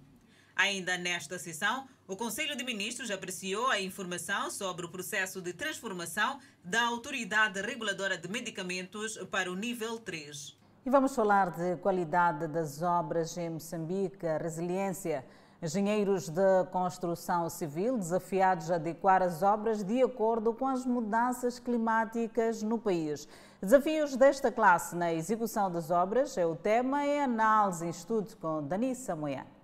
Ainda 0.60 0.98
nesta 0.98 1.38
sessão, 1.38 1.86
o 2.06 2.14
Conselho 2.14 2.54
de 2.54 2.62
Ministros 2.62 3.10
apreciou 3.10 3.70
a 3.70 3.80
informação 3.80 4.50
sobre 4.50 4.84
o 4.84 4.90
processo 4.90 5.40
de 5.40 5.54
transformação 5.54 6.38
da 6.62 6.82
Autoridade 6.82 7.62
Reguladora 7.62 8.18
de 8.18 8.28
Medicamentos 8.28 9.16
para 9.30 9.50
o 9.50 9.54
nível 9.54 9.98
3. 9.98 10.54
E 10.84 10.90
vamos 10.90 11.16
falar 11.16 11.50
de 11.52 11.76
qualidade 11.76 12.46
das 12.46 12.82
obras 12.82 13.38
em 13.38 13.48
Moçambique, 13.48 14.26
resiliência. 14.38 15.24
Engenheiros 15.62 16.28
de 16.28 16.64
construção 16.70 17.48
civil 17.48 17.96
desafiados 17.96 18.70
a 18.70 18.74
adequar 18.74 19.22
as 19.22 19.42
obras 19.42 19.82
de 19.82 20.02
acordo 20.02 20.52
com 20.52 20.66
as 20.66 20.84
mudanças 20.84 21.58
climáticas 21.58 22.62
no 22.62 22.78
país. 22.78 23.26
Desafios 23.62 24.14
desta 24.14 24.52
classe 24.52 24.94
na 24.94 25.10
execução 25.10 25.70
das 25.70 25.90
obras 25.90 26.36
é 26.36 26.44
o 26.44 26.54
tema 26.54 27.06
em 27.06 27.22
análise 27.22 27.86
em 27.86 27.88
estudo 27.88 28.36
com 28.36 28.62
Danissa 28.62 29.16
Moiano. 29.16 29.59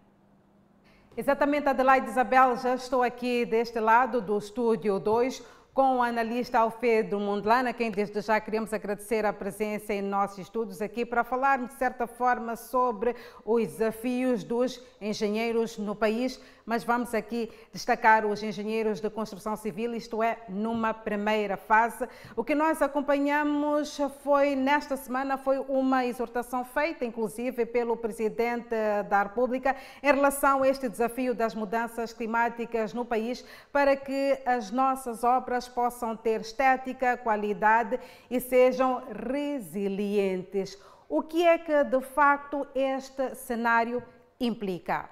Exatamente, 1.19 1.67
Adelaide 1.67 2.11
Isabel, 2.11 2.59
já 2.59 2.75
estou 2.75 3.03
aqui 3.03 3.47
deste 3.47 3.81
lado 3.81 4.21
do 4.21 4.37
estúdio 4.37 4.99
2 5.01 5.43
com 5.77 5.99
o 5.99 6.03
analista 6.03 6.61
Alfredo 6.61 7.21
Mondlana, 7.21 7.71
quem 7.71 7.91
desde 7.91 8.23
já 8.23 8.41
queremos 8.41 8.73
agradecer 8.73 9.27
a 9.27 9.33
presença 9.33 9.93
em 9.93 10.01
nossos 10.01 10.39
estudos 10.39 10.81
aqui 10.81 11.05
para 11.05 11.23
falarmos, 11.23 11.69
de 11.69 11.77
certa 11.77 12.07
forma, 12.07 12.57
sobre 12.57 13.15
os 13.45 13.63
desafios 13.67 14.43
dos 14.43 14.83
engenheiros 14.99 15.77
no 15.77 15.95
país, 15.95 16.41
mas 16.65 16.83
vamos 16.83 17.15
aqui 17.15 17.53
destacar 17.73 18.25
os 18.25 18.43
engenheiros 18.43 19.01
de 19.01 19.11
construção 19.11 19.55
civil, 19.55 19.95
isto 19.95 20.23
é, 20.23 20.39
numa 20.49 20.95
primeira 20.95 21.59
fase. 21.59 22.09
O 22.35 22.43
que 22.43 22.55
nós 22.55 22.81
acompanhamos 22.81 23.99
foi, 24.25 24.57
nesta 24.57 24.97
semana, 24.97 25.37
foi 25.37 25.59
uma 25.59 26.07
exortação 26.07 26.65
feita, 26.65 27.05
inclusive, 27.05 27.67
pelo 27.67 27.97
Presidente 27.97 28.75
da 29.09 29.25
República 29.25 29.77
em 30.03 30.13
relação 30.13 30.63
a 30.63 30.69
este 30.69 30.89
desafio 30.89 31.35
das 31.35 31.55
mudanças 31.55 32.13
climáticas 32.13 32.95
no 32.95 33.05
país, 33.05 33.45
para 33.71 33.95
que 33.95 34.39
as 34.45 34.71
nossas 34.71 35.23
obras 35.23 35.66
possam 35.69 36.17
ter 36.17 36.41
estética, 36.41 37.17
qualidade 37.17 37.99
e 38.31 38.41
sejam 38.41 39.03
resilientes. 39.11 40.79
O 41.09 41.23
que 41.23 41.47
é 41.47 41.59
que 41.59 41.85
de 41.85 42.01
facto 42.01 42.67
este 42.75 43.35
cenário 43.35 44.03
implica? 44.41 45.09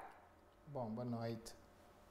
Bom, 0.67 0.89
boa 0.89 1.05
noite. 1.05 1.53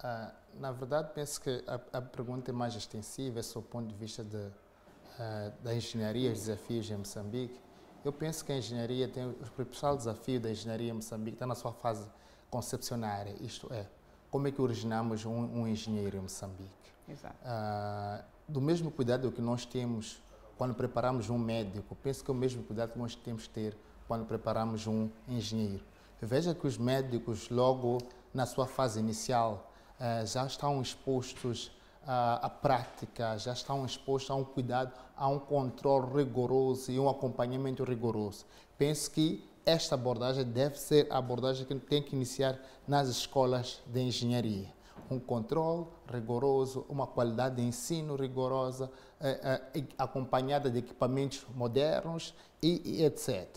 Uh, 0.02 0.32
na 0.60 0.72
verdade, 0.72 1.10
penso 1.14 1.40
que 1.40 1.62
a, 1.66 1.98
a, 1.98 2.02
pergunta 2.02 2.50
é 2.50 2.54
mais 2.54 2.74
extensiva, 2.74 3.40
é 3.40 3.58
o 3.58 3.62
ponto 3.62 3.88
de 3.88 3.94
vista 3.94 4.22
de, 4.22 4.36
uh, 4.36 5.52
da 5.62 5.74
engenharia, 5.74 6.32
os 6.32 6.40
desafios 6.40 6.90
em 6.90 6.96
Moçambique. 6.96 7.58
Eu 8.04 8.12
penso 8.12 8.44
que 8.44 8.52
a 8.52 8.56
engenharia 8.56 9.08
tem 9.08 9.28
o 9.28 9.34
principal 9.34 9.96
desafio 9.96 10.40
da 10.40 10.50
engenharia 10.50 10.90
em 10.90 10.94
Moçambique 10.94 11.36
está 11.36 11.46
na 11.46 11.54
sua 11.54 11.72
fase 11.72 12.06
concepcionária, 12.50 13.34
isto 13.40 13.72
é, 13.72 13.86
como 14.30 14.46
é 14.46 14.52
que 14.52 14.60
originamos 14.60 15.24
um, 15.24 15.60
um 15.60 15.66
engenheiro 15.66 16.16
em 16.16 16.20
Moçambique. 16.20 16.70
Exato. 17.08 17.36
Uh, 17.42 18.24
do 18.46 18.60
mesmo 18.60 18.90
cuidado 18.90 19.32
que 19.32 19.40
nós 19.40 19.64
temos 19.64 20.22
quando 20.56 20.74
preparamos 20.74 21.30
um 21.30 21.38
médico, 21.38 21.96
penso 21.96 22.24
que 22.24 22.30
é 22.30 22.34
o 22.34 22.36
mesmo 22.36 22.62
cuidado 22.62 22.92
que 22.92 22.98
nós 22.98 23.14
temos 23.14 23.46
que 23.46 23.54
ter 23.54 23.76
quando 24.06 24.24
preparamos 24.24 24.86
um 24.86 25.08
engenheiro. 25.28 25.84
Veja 26.20 26.54
que 26.54 26.66
os 26.66 26.78
médicos, 26.78 27.48
logo 27.50 27.98
na 28.32 28.46
sua 28.46 28.66
fase 28.66 29.00
inicial, 29.00 29.70
eh, 29.98 30.24
já 30.26 30.46
estão 30.46 30.80
expostos 30.80 31.72
à 32.06 32.50
prática, 32.50 33.38
já 33.38 33.54
estão 33.54 33.84
expostos 33.86 34.30
a 34.30 34.34
um 34.34 34.44
cuidado, 34.44 34.92
a 35.16 35.26
um 35.26 35.38
controle 35.38 36.14
rigoroso 36.14 36.92
e 36.92 37.00
um 37.00 37.08
acompanhamento 37.08 37.82
rigoroso. 37.82 38.44
Penso 38.76 39.10
que 39.10 39.48
esta 39.64 39.94
abordagem 39.94 40.44
deve 40.44 40.78
ser 40.78 41.06
a 41.10 41.16
abordagem 41.16 41.64
que 41.64 41.74
tem 41.76 42.02
que 42.02 42.14
iniciar 42.14 42.60
nas 42.86 43.08
escolas 43.08 43.80
de 43.86 44.02
engenharia 44.02 44.73
um 45.10 45.18
controle 45.18 45.86
rigoroso, 46.10 46.84
uma 46.88 47.06
qualidade 47.06 47.56
de 47.56 47.62
ensino 47.62 48.16
rigorosa, 48.16 48.90
eh, 49.20 49.60
eh, 49.74 49.84
acompanhada 49.98 50.70
de 50.70 50.78
equipamentos 50.78 51.46
modernos 51.54 52.34
e, 52.62 52.80
e 52.84 53.04
etc. 53.04 53.48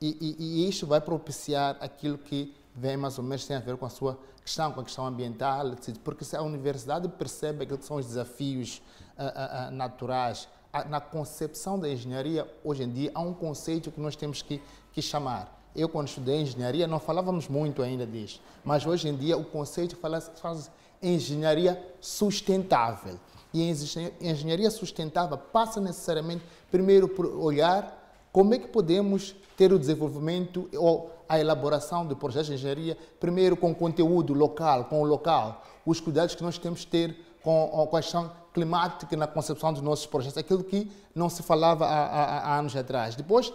E, 0.00 0.36
e, 0.38 0.68
e, 0.68 0.84
vai 0.84 1.00
propiciar 1.00 1.76
aquilo 1.80 2.16
que 2.16 2.54
vem 2.74 2.96
mais 2.96 3.18
ou 3.18 3.24
menos 3.24 3.46
tem 3.46 3.56
a 3.56 3.60
ver 3.60 3.76
com 3.76 3.84
a 3.84 3.90
sua 3.90 4.18
questão, 4.42 4.72
com 4.72 4.80
a 4.80 4.84
questão 4.84 5.06
ambiental, 5.06 5.72
etc. 5.72 5.96
Porque 5.98 6.24
se 6.24 6.36
a 6.36 6.42
universidade 6.42 7.08
percebe 7.08 7.66
que 7.66 7.84
são 7.84 7.98
os 7.98 8.06
desafios 8.06 8.80
uh, 9.18 9.70
naturais, 9.70 10.48
na 10.88 11.00
concepção 11.00 11.78
da 11.78 11.88
engenharia, 11.88 12.48
hoje 12.64 12.84
em 12.84 12.90
dia, 12.90 13.10
há 13.14 13.20
um 13.20 13.34
conceito 13.34 13.90
que 13.90 14.00
nós 14.00 14.14
temos 14.14 14.40
que, 14.40 14.62
que 14.92 15.02
chamar 15.02 15.59
eu, 15.74 15.88
quando 15.88 16.08
estudei 16.08 16.40
engenharia, 16.40 16.86
não 16.86 16.98
falávamos 16.98 17.48
muito 17.48 17.82
ainda 17.82 18.06
disso, 18.06 18.40
mas 18.64 18.86
hoje 18.86 19.08
em 19.08 19.16
dia 19.16 19.36
o 19.36 19.44
conceito 19.44 19.96
fala, 19.96 20.20
faz 20.20 20.70
engenharia 21.02 21.82
sustentável. 22.00 23.18
E 23.52 23.62
a 23.62 24.30
engenharia 24.30 24.70
sustentável 24.70 25.36
passa 25.36 25.80
necessariamente, 25.80 26.44
primeiro, 26.70 27.08
por 27.08 27.26
olhar 27.26 27.98
como 28.32 28.54
é 28.54 28.58
que 28.58 28.68
podemos 28.68 29.34
ter 29.56 29.72
o 29.72 29.78
desenvolvimento 29.78 30.68
ou 30.76 31.10
a 31.28 31.38
elaboração 31.38 32.06
de 32.06 32.14
projetos 32.14 32.48
de 32.48 32.54
engenharia, 32.54 32.96
primeiro 33.18 33.56
com 33.56 33.74
conteúdo 33.74 34.32
local, 34.34 34.84
com 34.84 35.02
o 35.02 35.04
local, 35.04 35.64
os 35.84 36.00
cuidados 36.00 36.34
que 36.34 36.42
nós 36.42 36.58
temos 36.58 36.84
que 36.84 36.90
ter 36.90 37.16
com 37.42 37.82
a 37.82 37.96
questão 37.96 38.30
climática 38.52 39.16
na 39.16 39.26
concepção 39.26 39.72
dos 39.72 39.82
nossos 39.82 40.06
projetos, 40.06 40.36
aquilo 40.36 40.62
que 40.62 40.90
não 41.14 41.28
se 41.28 41.42
falava 41.42 41.86
há, 41.86 42.06
há, 42.06 42.38
há 42.38 42.58
anos 42.58 42.76
atrás. 42.76 43.14
Depois, 43.14 43.52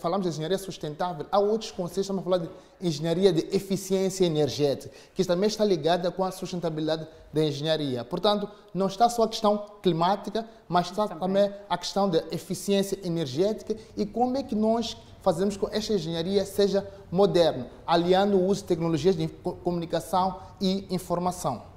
falamos 0.00 0.24
de 0.24 0.32
engenharia 0.32 0.58
sustentável, 0.58 1.26
há 1.30 1.38
outros 1.38 1.70
conceitos, 1.70 2.04
estamos 2.04 2.20
a 2.20 2.24
falar 2.24 2.38
de 2.38 2.48
engenharia 2.80 3.32
de 3.32 3.54
eficiência 3.54 4.24
energética, 4.24 4.94
que 5.14 5.24
também 5.24 5.48
está 5.48 5.64
ligada 5.64 6.10
com 6.10 6.24
a 6.24 6.30
sustentabilidade 6.30 7.06
da 7.32 7.44
engenharia. 7.44 8.04
Portanto, 8.04 8.48
não 8.74 8.86
está 8.86 9.08
só 9.08 9.22
a 9.22 9.28
questão 9.28 9.66
climática, 9.82 10.46
mas 10.68 10.90
está 10.90 11.08
também 11.08 11.52
a 11.68 11.78
questão 11.78 12.08
da 12.08 12.18
eficiência 12.30 12.98
energética 13.04 13.76
e 13.96 14.04
como 14.04 14.36
é 14.36 14.42
que 14.42 14.54
nós 14.54 14.96
fazemos 15.22 15.56
com 15.56 15.68
que 15.68 15.76
esta 15.76 15.94
engenharia 15.94 16.44
seja 16.44 16.86
moderna, 17.10 17.68
aliando 17.86 18.36
o 18.36 18.46
uso 18.46 18.62
de 18.62 18.68
tecnologias 18.68 19.16
de 19.16 19.28
comunicação 19.28 20.40
e 20.60 20.86
informação. 20.90 21.71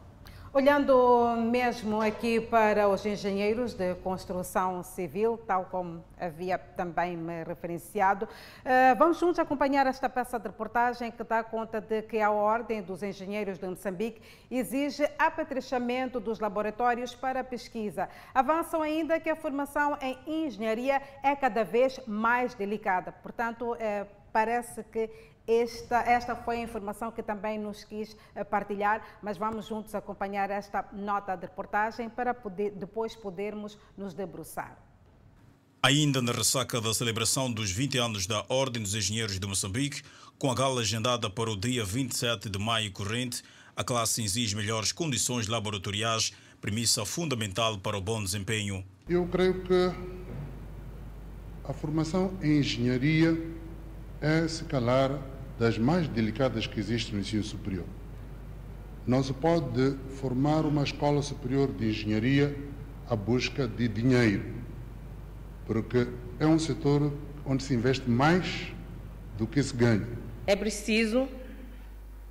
Olhando 0.55 1.35
mesmo 1.51 1.99
aqui 1.99 2.39
para 2.39 2.87
os 2.87 3.05
engenheiros 3.05 3.73
de 3.73 3.93
construção 3.95 4.81
civil, 4.83 5.37
tal 5.37 5.65
como 5.65 6.01
havia 6.17 6.57
também 6.57 7.17
me 7.17 7.43
referenciado, 7.43 8.25
eh, 8.63 8.95
vamos 8.95 9.19
juntos 9.19 9.37
acompanhar 9.37 9.85
esta 9.85 10.07
peça 10.07 10.39
de 10.39 10.47
reportagem 10.47 11.11
que 11.11 11.25
dá 11.25 11.43
conta 11.43 11.81
de 11.81 12.03
que 12.03 12.21
a 12.21 12.31
Ordem 12.31 12.81
dos 12.81 13.03
Engenheiros 13.03 13.59
de 13.59 13.67
Moçambique 13.67 14.21
exige 14.49 15.05
apetrechamento 15.19 16.21
dos 16.21 16.39
laboratórios 16.39 17.13
para 17.13 17.43
pesquisa. 17.43 18.07
Avançam 18.33 18.81
ainda 18.81 19.19
que 19.19 19.29
a 19.29 19.35
formação 19.35 19.97
em 20.01 20.17
engenharia 20.25 21.01
é 21.21 21.35
cada 21.35 21.65
vez 21.65 21.99
mais 22.07 22.53
delicada, 22.53 23.11
portanto, 23.11 23.75
eh, 23.77 24.05
parece 24.31 24.83
que 24.83 25.09
esta, 25.47 25.99
esta 26.01 26.35
foi 26.35 26.57
a 26.57 26.61
informação 26.61 27.11
que 27.11 27.21
também 27.21 27.59
nos 27.59 27.83
quis 27.83 28.15
eh, 28.33 28.43
partilhar, 28.43 29.19
mas 29.21 29.37
vamos 29.37 29.67
juntos 29.67 29.93
acompanhar 29.93 30.49
esta 30.49 30.87
nota 30.91 31.35
de 31.35 31.45
reportagem 31.45 32.09
para 32.09 32.33
poder, 32.33 32.71
depois 32.71 33.15
podermos 33.15 33.77
nos 33.95 34.13
debruçar. 34.13 34.77
Ainda 35.83 36.19
na 36.19 36.31
ressaca 36.31 36.81
da 36.81 36.91
celebração 36.93 37.51
dos 37.51 37.71
20 37.71 37.97
anos 37.99 38.25
da 38.25 38.43
Ordem 38.49 38.81
dos 38.81 38.95
Engenheiros 38.95 39.39
de 39.39 39.47
Moçambique, 39.47 40.01
com 40.39 40.49
a 40.49 40.55
gala 40.55 40.81
agendada 40.81 41.29
para 41.29 41.51
o 41.51 41.55
dia 41.55 41.85
27 41.85 42.49
de 42.49 42.57
maio 42.57 42.91
corrente, 42.91 43.43
a 43.75 43.83
classe 43.83 44.23
exige 44.23 44.55
melhores 44.55 44.91
condições 44.91 45.47
laboratoriais, 45.47 46.33
premissa 46.59 47.05
fundamental 47.05 47.77
para 47.77 47.97
o 47.97 48.01
bom 48.01 48.23
desempenho. 48.23 48.83
Eu 49.07 49.27
creio 49.27 49.61
que 49.61 49.91
a 51.63 51.73
formação 51.73 52.33
em 52.41 52.59
engenharia 52.59 53.37
é, 54.21 54.47
se 54.47 54.63
calar, 54.63 55.11
das 55.57 55.77
mais 55.77 56.07
delicadas 56.07 56.67
que 56.67 56.79
existem 56.79 57.15
no 57.15 57.21
ensino 57.21 57.43
superior. 57.43 57.85
Não 59.07 59.23
se 59.23 59.33
pode 59.33 59.95
formar 60.19 60.65
uma 60.65 60.83
escola 60.83 61.21
superior 61.21 61.71
de 61.71 61.89
engenharia 61.89 62.55
à 63.07 63.15
busca 63.15 63.67
de 63.67 63.87
dinheiro, 63.87 64.43
porque 65.65 66.07
é 66.39 66.45
um 66.45 66.59
setor 66.59 67.13
onde 67.45 67.63
se 67.63 67.73
investe 67.73 68.09
mais 68.09 68.73
do 69.37 69.45
que 69.45 69.61
se 69.61 69.75
ganha. 69.75 70.07
É 70.47 70.55
preciso 70.55 71.27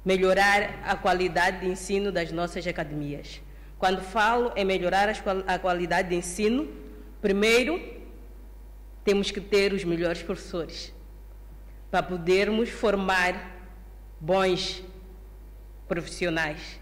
melhorar 0.04 0.80
a 0.84 0.96
qualidade 0.96 1.60
de 1.60 1.68
ensino 1.68 2.12
das 2.12 2.30
nossas 2.30 2.66
academias. 2.66 3.40
Quando 3.78 4.02
falo 4.02 4.52
em 4.56 4.64
melhorar 4.64 5.08
a 5.46 5.58
qualidade 5.58 6.10
de 6.10 6.16
ensino, 6.16 6.68
primeiro 7.22 7.80
temos 9.04 9.30
que 9.30 9.40
ter 9.40 9.72
os 9.72 9.84
melhores 9.84 10.22
professores 10.22 10.93
para 11.94 12.02
podermos 12.02 12.70
formar 12.70 13.56
bons 14.20 14.82
profissionais. 15.86 16.80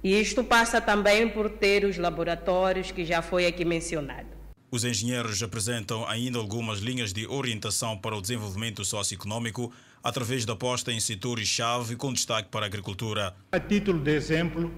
E 0.00 0.20
isto 0.20 0.44
passa 0.44 0.80
também 0.80 1.28
por 1.28 1.50
ter 1.50 1.84
os 1.84 1.98
laboratórios 1.98 2.92
que 2.92 3.04
já 3.04 3.20
foi 3.20 3.44
aqui 3.44 3.64
mencionado. 3.64 4.28
Os 4.70 4.84
engenheiros 4.84 5.42
apresentam 5.42 6.06
ainda 6.06 6.38
algumas 6.38 6.78
linhas 6.78 7.12
de 7.12 7.26
orientação 7.26 7.98
para 7.98 8.14
o 8.14 8.22
desenvolvimento 8.22 8.84
socioeconômico 8.84 9.72
através 10.04 10.44
da 10.44 10.52
aposta 10.52 10.92
em 10.92 11.00
setores-chave 11.00 11.96
com 11.96 12.12
destaque 12.12 12.48
para 12.48 12.64
a 12.64 12.68
agricultura. 12.68 13.34
A 13.50 13.58
título 13.58 13.98
de 13.98 14.14
exemplo, 14.14 14.72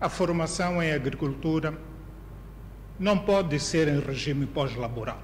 a 0.00 0.08
formação 0.08 0.82
em 0.82 0.90
agricultura 0.90 1.78
não 2.98 3.20
pode 3.20 3.60
ser 3.60 3.86
em 3.86 4.00
regime 4.00 4.46
pós-laboral. 4.46 5.22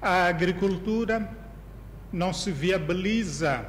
A 0.00 0.26
agricultura 0.26 1.42
não 2.14 2.32
se 2.32 2.52
viabiliza 2.52 3.66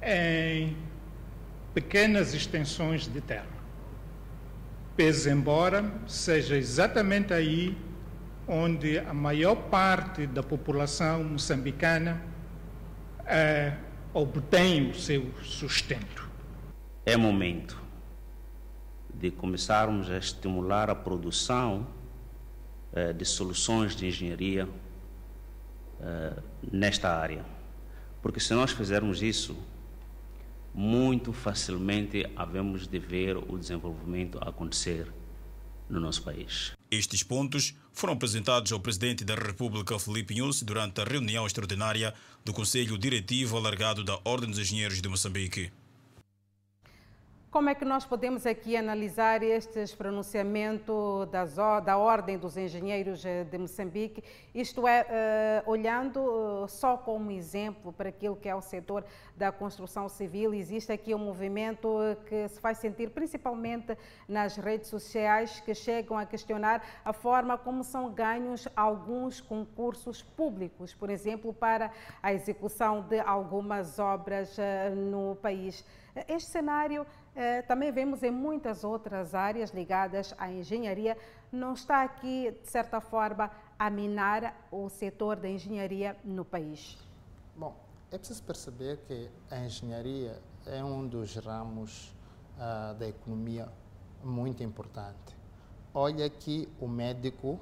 em 0.00 0.74
pequenas 1.74 2.32
extensões 2.32 3.06
de 3.06 3.20
terra. 3.20 3.46
Pese 4.96 5.30
embora 5.30 5.92
seja 6.06 6.56
exatamente 6.56 7.34
aí 7.34 7.76
onde 8.48 8.98
a 8.98 9.12
maior 9.12 9.54
parte 9.54 10.26
da 10.26 10.42
população 10.42 11.22
moçambicana 11.22 12.22
eh, 13.26 13.74
obtém 14.14 14.90
o 14.90 14.94
seu 14.94 15.30
sustento. 15.42 16.30
É 17.04 17.18
momento 17.18 17.80
de 19.12 19.30
começarmos 19.30 20.10
a 20.10 20.16
estimular 20.16 20.88
a 20.88 20.94
produção 20.94 21.86
eh, 22.94 23.12
de 23.12 23.26
soluções 23.26 23.94
de 23.94 24.06
engenharia 24.06 24.66
eh, 26.02 26.42
nesta 26.72 27.16
área. 27.16 27.44
Porque 28.20 28.40
se 28.40 28.52
nós 28.54 28.72
fizermos 28.72 29.22
isso, 29.22 29.56
muito 30.74 31.32
facilmente 31.32 32.26
havemos 32.34 32.86
de 32.86 32.98
ver 32.98 33.36
o 33.36 33.58
desenvolvimento 33.58 34.38
acontecer 34.40 35.12
no 35.88 36.00
nosso 36.00 36.22
país. 36.22 36.72
Estes 36.90 37.22
pontos 37.22 37.74
foram 37.92 38.14
apresentados 38.14 38.72
ao 38.72 38.80
Presidente 38.80 39.24
da 39.24 39.34
República, 39.34 39.98
Felipe 39.98 40.34
Nhusi, 40.34 40.64
durante 40.64 41.00
a 41.00 41.04
reunião 41.04 41.46
extraordinária 41.46 42.14
do 42.44 42.52
Conselho 42.52 42.98
Diretivo 42.98 43.56
Alargado 43.56 44.02
da 44.02 44.18
Ordem 44.24 44.50
dos 44.50 44.58
Engenheiros 44.58 45.00
de 45.00 45.08
Moçambique. 45.08 45.70
Como 47.52 47.68
é 47.68 47.74
que 47.74 47.84
nós 47.84 48.06
podemos 48.06 48.46
aqui 48.46 48.78
analisar 48.78 49.42
estes 49.42 49.94
pronunciamentos 49.94 51.28
da, 51.28 51.80
da 51.80 51.98
Ordem 51.98 52.38
dos 52.38 52.56
Engenheiros 52.56 53.26
eh, 53.26 53.44
de 53.44 53.58
Moçambique? 53.58 54.24
Isto 54.54 54.88
é, 54.88 55.62
uh, 55.66 55.70
olhando 55.70 56.18
uh, 56.18 56.66
só 56.66 56.96
como 56.96 57.30
exemplo 57.30 57.92
para 57.92 58.08
aquilo 58.08 58.36
que 58.36 58.48
é 58.48 58.54
o 58.54 58.62
setor 58.62 59.04
da 59.36 59.52
construção 59.52 60.08
civil, 60.08 60.54
existe 60.54 60.92
aqui 60.92 61.14
um 61.14 61.18
movimento 61.18 61.90
que 62.24 62.48
se 62.48 62.58
faz 62.58 62.78
sentir 62.78 63.10
principalmente 63.10 63.98
nas 64.26 64.56
redes 64.56 64.88
sociais 64.88 65.60
que 65.60 65.74
chegam 65.74 66.16
a 66.16 66.24
questionar 66.24 66.82
a 67.04 67.12
forma 67.12 67.58
como 67.58 67.84
são 67.84 68.10
ganhos 68.10 68.66
alguns 68.74 69.42
concursos 69.42 70.22
públicos, 70.22 70.94
por 70.94 71.10
exemplo, 71.10 71.52
para 71.52 71.90
a 72.22 72.32
execução 72.32 73.02
de 73.02 73.20
algumas 73.20 73.98
obras 73.98 74.56
uh, 74.56 74.96
no 74.96 75.36
país. 75.36 75.84
Este 76.28 76.50
cenário 76.50 77.06
eh, 77.34 77.62
também 77.62 77.90
vemos 77.90 78.22
em 78.22 78.30
muitas 78.30 78.84
outras 78.84 79.34
áreas 79.34 79.70
ligadas 79.70 80.34
à 80.36 80.50
engenharia. 80.50 81.16
Não 81.50 81.72
está 81.72 82.02
aqui, 82.02 82.50
de 82.62 82.70
certa 82.70 83.00
forma, 83.00 83.50
a 83.78 83.88
minar 83.88 84.68
o 84.70 84.88
setor 84.90 85.36
da 85.36 85.48
engenharia 85.48 86.16
no 86.22 86.44
país? 86.44 86.98
Bom, 87.56 87.74
é 88.10 88.18
preciso 88.18 88.42
perceber 88.42 88.98
que 89.08 89.30
a 89.50 89.58
engenharia 89.60 90.38
é 90.66 90.84
um 90.84 91.06
dos 91.06 91.34
ramos 91.36 92.14
uh, 92.58 92.94
da 92.94 93.08
economia 93.08 93.68
muito 94.22 94.62
importante. 94.62 95.36
Olha 95.94 96.28
que 96.28 96.68
o 96.78 96.86
médico 96.86 97.58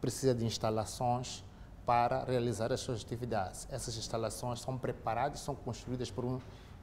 precisa 0.00 0.34
de 0.34 0.44
instalações 0.44 1.42
para 1.86 2.24
realizar 2.24 2.72
as 2.72 2.80
suas 2.80 3.02
atividades. 3.02 3.66
Essas 3.70 3.96
instalações 3.96 4.60
são 4.60 4.76
preparadas, 4.76 5.40
são 5.40 5.54
construídas 5.54 6.10
por 6.10 6.24
um 6.24 6.40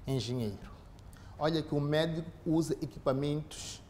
engenheiro. 0.07 0.82
Olha 1.37 1.61
que 1.61 1.73
o 1.73 1.81
médico 1.81 2.29
usa 2.45 2.73
equipamentos 2.81 3.81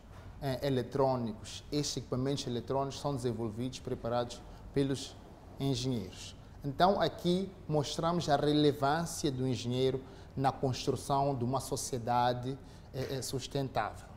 eh, 0.41 0.67
eletrônicos. 0.67 1.63
Estes 1.71 1.97
equipamentos 1.97 2.47
eletrônicos 2.47 2.99
são 2.99 3.15
desenvolvidos, 3.15 3.79
preparados 3.79 4.41
pelos 4.73 5.15
engenheiros. 5.59 6.35
Então, 6.63 7.01
aqui 7.01 7.49
mostramos 7.67 8.29
a 8.29 8.35
relevância 8.35 9.31
do 9.31 9.47
engenheiro 9.47 10.01
na 10.35 10.51
construção 10.51 11.35
de 11.35 11.43
uma 11.43 11.59
sociedade 11.59 12.57
eh, 12.93 13.21
sustentável. 13.21 14.07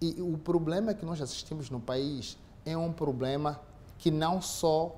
E 0.00 0.20
o 0.22 0.38
problema 0.38 0.94
que 0.94 1.04
nós 1.04 1.20
assistimos 1.20 1.68
no 1.68 1.80
país 1.80 2.38
é 2.64 2.76
um 2.76 2.92
problema 2.92 3.60
que 3.98 4.10
não 4.10 4.40
só 4.40 4.96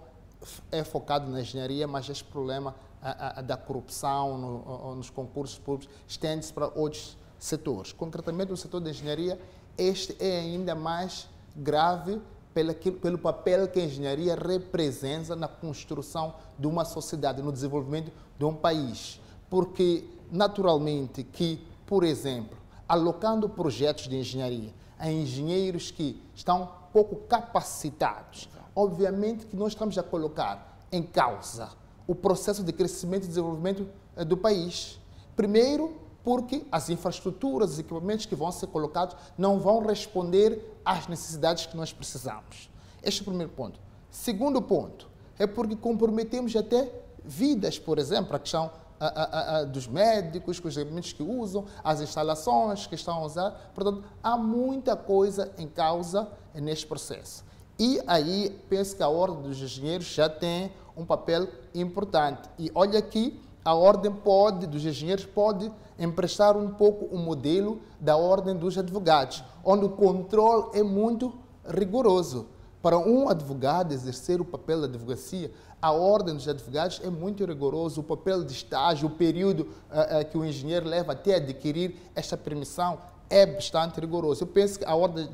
é 0.71 0.85
focado 0.85 1.31
na 1.31 1.41
engenharia, 1.41 1.87
mas 1.87 2.09
esse 2.09 2.23
problema 2.23 2.75
a, 3.01 3.39
a, 3.39 3.43
da 3.43 3.57
corrupção 3.57 4.39
no, 4.39 4.95
nos 4.95 5.11
concursos 5.11 5.59
públicos 5.59 5.93
estende-se 6.07 6.53
para 6.53 6.69
outros 6.69 7.17
setores. 7.43 7.93
Concretamente, 7.93 8.51
no 8.51 8.57
setor 8.57 8.81
da 8.81 8.91
engenharia, 8.91 9.39
este 9.77 10.17
é 10.21 10.39
ainda 10.39 10.75
mais 10.77 11.29
grave 11.57 12.21
pelo, 12.55 12.73
pelo 12.75 13.19
papel 13.19 13.67
que 13.67 13.81
a 13.81 13.85
engenharia 13.85 14.37
representa 14.37 15.35
na 15.35 15.49
construção 15.49 16.35
de 16.57 16.69
uma 16.69 16.85
sociedade, 16.85 17.43
no 17.43 17.51
desenvolvimento 17.51 18.13
de 18.39 18.45
um 18.45 18.55
país. 18.55 19.21
Porque, 19.51 20.05
naturalmente, 20.31 21.25
que, 21.25 21.67
por 21.85 22.05
exemplo, 22.05 22.57
alocando 22.89 23.49
projetos 23.49 24.07
de 24.07 24.17
engenharia 24.17 24.73
a 24.97 25.11
engenheiros 25.11 25.91
que 25.91 26.23
estão 26.37 26.71
pouco 26.93 27.17
capacitados, 27.27 28.49
obviamente 28.77 29.47
que 29.47 29.57
nós 29.57 29.73
estamos 29.73 29.99
a 29.99 30.03
colocar 30.03 30.79
em 30.93 31.03
causa 31.03 31.71
o 32.07 32.15
processo 32.15 32.63
de 32.63 32.73
crescimento 32.73 33.25
e 33.25 33.29
desenvolvimento 33.29 33.85
eh, 34.17 34.25
do 34.25 34.37
país. 34.37 35.01
Primeiro, 35.35 35.97
porque 36.23 36.65
as 36.71 36.89
infraestruturas, 36.89 37.73
os 37.73 37.79
equipamentos 37.79 38.27
que 38.27 38.35
vão 38.35 38.53
ser 38.53 38.69
colocados 38.69 39.17
não 39.37 39.59
vão 39.59 39.85
responder 39.85 40.81
às 40.85 41.07
necessidades 41.09 41.67
que 41.67 41.77
nós 41.77 41.93
precisamos. 41.93 42.71
Este 43.03 43.21
é 43.21 43.23
o 43.23 43.27
primeiro 43.27 43.53
ponto. 43.53 43.81
Segundo 44.11 44.61
ponto, 44.63 45.09
é 45.39 45.47
porque 45.47 45.75
comprometemos 45.75 46.55
até 46.55 46.93
vidas, 47.25 47.79
por 47.79 47.99
exemplo, 47.99 48.37
a 48.37 48.39
questão 48.39 48.71
a, 49.01 49.07
a, 49.07 49.57
a, 49.59 49.65
dos 49.65 49.89
médicos, 49.89 50.61
com 50.61 50.69
os 50.69 50.77
equipamentos 50.77 51.13
que 51.13 51.23
usam, 51.23 51.65
as 51.83 52.01
instalações 52.01 52.87
que 52.87 52.95
estão 52.95 53.19
a 53.19 53.25
usar. 53.25 53.73
Portanto, 53.75 54.05
há 54.23 54.37
muita 54.37 54.95
coisa 54.95 55.53
em 55.59 55.67
causa 55.67 56.31
neste 56.55 56.87
processo. 56.87 57.45
E 57.79 58.01
aí 58.07 58.57
penso 58.69 58.95
que 58.95 59.03
a 59.03 59.09
Ordem 59.09 59.43
dos 59.43 59.61
Engenheiros 59.61 60.07
já 60.07 60.29
tem 60.29 60.73
um 60.97 61.05
papel 61.05 61.49
importante. 61.75 62.49
E 62.59 62.71
olha 62.75 62.99
aqui, 62.99 63.41
a 63.65 63.75
Ordem 63.75 64.11
pode, 64.11 64.67
dos 64.67 64.85
Engenheiros 64.85 65.25
pode 65.25 65.71
emprestar 65.99 66.57
um 66.57 66.71
pouco 66.71 67.05
o 67.15 67.19
modelo 67.19 67.81
da 68.01 68.17
Ordem 68.17 68.57
dos 68.57 68.77
Advogados, 68.77 69.45
onde 69.65 69.85
o 69.85 69.91
controle 69.91 70.71
é 70.79 70.83
muito 70.83 71.33
rigoroso. 71.67 72.47
Para 72.83 72.99
um 72.99 73.29
advogado 73.29 73.93
exercer 73.93 74.41
o 74.41 74.45
papel 74.45 74.81
da 74.81 74.87
advocacia, 74.89 75.53
a 75.81 75.93
ordem 75.93 76.35
dos 76.35 76.49
advogados 76.49 77.01
é 77.05 77.09
muito 77.09 77.45
rigoroso, 77.45 78.01
o 78.01 78.05
papel 78.05 78.43
de 78.43 78.53
estágio, 78.53 79.07
o 79.07 79.11
período 79.11 79.61
uh, 79.61 80.21
uh, 80.21 80.25
que 80.29 80.37
o 80.37 80.45
engenheiro 80.45 80.89
leva 80.89 81.13
até 81.13 81.37
adquirir 81.37 81.97
esta 82.15 82.37
permissão 82.37 82.99
é 83.31 83.47
bastante 83.47 84.01
rigoroso. 84.01 84.43
Eu 84.43 84.49
penso 84.49 84.81
que 84.81 84.85
a 84.85 84.95
ordem 84.95 85.29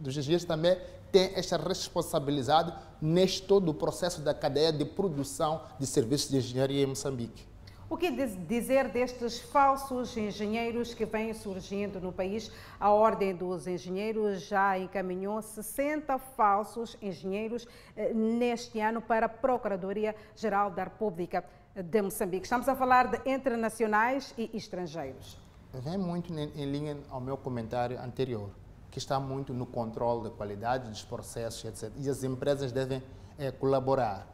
dos 0.00 0.16
engenheiros 0.16 0.46
também 0.46 0.78
tem 1.12 1.30
esta 1.34 1.56
responsabilidade 1.56 2.72
neste 3.00 3.42
todo 3.42 3.68
o 3.68 3.74
processo 3.74 4.20
da 4.22 4.34
cadeia 4.34 4.72
de 4.72 4.84
produção 4.84 5.60
de 5.78 5.86
serviços 5.86 6.30
de 6.30 6.38
engenharia 6.38 6.82
em 6.82 6.86
Moçambique. 6.86 7.53
O 7.94 7.96
que 7.96 8.10
dizer 8.10 8.88
destes 8.88 9.38
falsos 9.38 10.16
engenheiros 10.16 10.92
que 10.92 11.04
vêm 11.04 11.32
surgindo 11.32 12.00
no 12.00 12.12
país? 12.12 12.50
A 12.80 12.90
Ordem 12.90 13.32
dos 13.32 13.68
Engenheiros 13.68 14.48
já 14.48 14.76
encaminhou 14.76 15.40
60 15.40 16.18
falsos 16.18 16.98
engenheiros 17.00 17.68
eh, 17.96 18.12
neste 18.12 18.80
ano 18.80 19.00
para 19.00 19.26
a 19.26 19.28
Procuradoria-Geral 19.28 20.72
da 20.72 20.82
República 20.82 21.44
de 21.72 22.02
Moçambique. 22.02 22.46
Estamos 22.46 22.68
a 22.68 22.74
falar 22.74 23.06
de 23.06 23.30
internacionais 23.30 24.34
e 24.36 24.50
estrangeiros. 24.52 25.38
Vem 25.72 25.96
muito 25.96 26.34
em 26.34 26.64
linha 26.64 26.98
ao 27.08 27.20
meu 27.20 27.36
comentário 27.36 27.96
anterior, 28.02 28.50
que 28.90 28.98
está 28.98 29.20
muito 29.20 29.54
no 29.54 29.66
controle 29.66 30.24
da 30.24 30.30
qualidade 30.30 30.90
dos 30.90 31.04
processos, 31.04 31.64
etc. 31.64 31.92
E 31.98 32.10
as 32.10 32.24
empresas 32.24 32.72
devem 32.72 33.00
é, 33.38 33.52
colaborar 33.52 34.33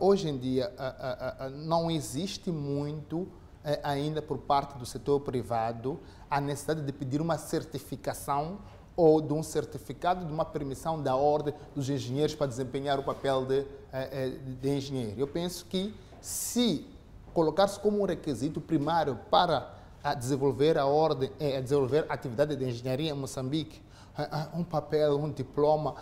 hoje 0.00 0.28
em 0.28 0.36
dia 0.36 0.72
eh, 0.78 1.36
eh, 1.40 1.48
não 1.50 1.90
existe 1.90 2.50
muito 2.50 3.28
ainda 3.82 4.22
por 4.22 4.38
parte 4.38 4.78
do 4.78 4.86
setor 4.86 5.20
privado 5.20 6.00
a 6.30 6.40
necessidade 6.40 6.82
de 6.82 6.92
pedir 6.92 7.20
uma 7.20 7.36
certificação 7.36 8.58
ou 8.96 9.20
de 9.20 9.32
um 9.32 9.42
certificado 9.42 10.24
de 10.24 10.32
uma 10.32 10.44
permissão 10.44 11.02
da 11.02 11.14
ordem 11.14 11.52
dos 11.74 11.88
engenheiros 11.90 12.34
para 12.34 12.46
desempenhar 12.46 12.98
o 12.98 13.02
papel 13.02 13.44
de, 13.44 13.66
de 14.60 14.68
engenheiro. 14.70 15.20
Eu 15.20 15.26
penso 15.26 15.66
que 15.66 15.94
se 16.20 16.86
colocar-se 17.34 17.78
como 17.78 18.00
um 18.00 18.04
requisito 18.04 18.60
primário 18.60 19.18
para 19.30 19.74
desenvolver 20.18 20.78
a 20.78 20.86
ordem, 20.86 21.30
a 21.56 21.60
desenvolver 21.60 22.06
a 22.08 22.14
atividade 22.14 22.56
de 22.56 22.64
engenharia 22.64 23.10
em 23.10 23.14
Moçambique, 23.14 23.80
um 24.54 24.64
papel, 24.64 25.16
um 25.18 25.30
diploma, 25.30 25.94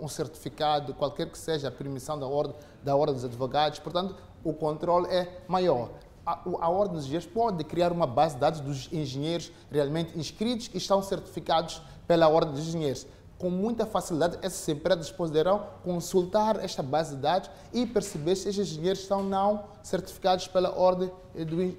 um, 0.00 0.08
certificado, 0.08 0.92
qualquer 0.94 1.30
que 1.30 1.38
seja 1.38 1.68
a 1.68 1.70
permissão 1.70 2.18
da 2.18 2.26
ordem, 2.26 2.54
da 2.82 2.94
ordem 2.94 3.14
dos 3.14 3.24
advogados. 3.24 3.78
Portanto, 3.78 4.16
o 4.44 4.52
controle 4.52 5.08
é 5.08 5.40
maior. 5.48 5.90
A, 6.24 6.40
a 6.60 6.68
Ordem 6.68 6.94
dos 6.96 7.04
Engenheiros 7.04 7.28
pode 7.28 7.62
criar 7.62 7.92
uma 7.92 8.06
base 8.06 8.34
de 8.34 8.40
dados 8.40 8.60
dos 8.60 8.92
engenheiros 8.92 9.52
realmente 9.70 10.18
inscritos 10.18 10.66
que 10.66 10.76
estão 10.76 11.00
certificados 11.00 11.80
pela 12.06 12.28
Ordem 12.28 12.52
dos 12.52 12.66
Engenheiros 12.66 13.06
com 13.38 13.50
muita 13.50 13.84
facilidade, 13.84 14.38
essas 14.40 14.66
empresas 14.68 15.10
poderão 15.10 15.66
consultar 15.84 16.62
esta 16.64 16.82
base 16.82 17.16
de 17.16 17.22
dados 17.22 17.50
e 17.72 17.84
perceber 17.84 18.34
se 18.34 18.48
esses 18.48 18.70
engenheiros 18.70 19.00
estão 19.00 19.22
não 19.22 19.64
certificados 19.82 20.48
pela 20.48 20.70
Ordem 20.70 21.10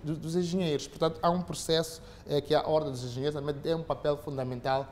dos 0.04 0.36
Engenheiros. 0.36 0.88
Portanto, 0.88 1.20
há 1.22 1.30
um 1.32 1.42
processo 1.42 2.02
eh, 2.28 2.42
que 2.42 2.54
a 2.54 2.68
Ordem 2.68 2.92
dos 2.92 3.04
Engenheiros 3.04 3.40
também 3.40 3.56
tem 3.56 3.74
um 3.74 3.84
papel 3.84 4.18
fundamental 4.18 4.88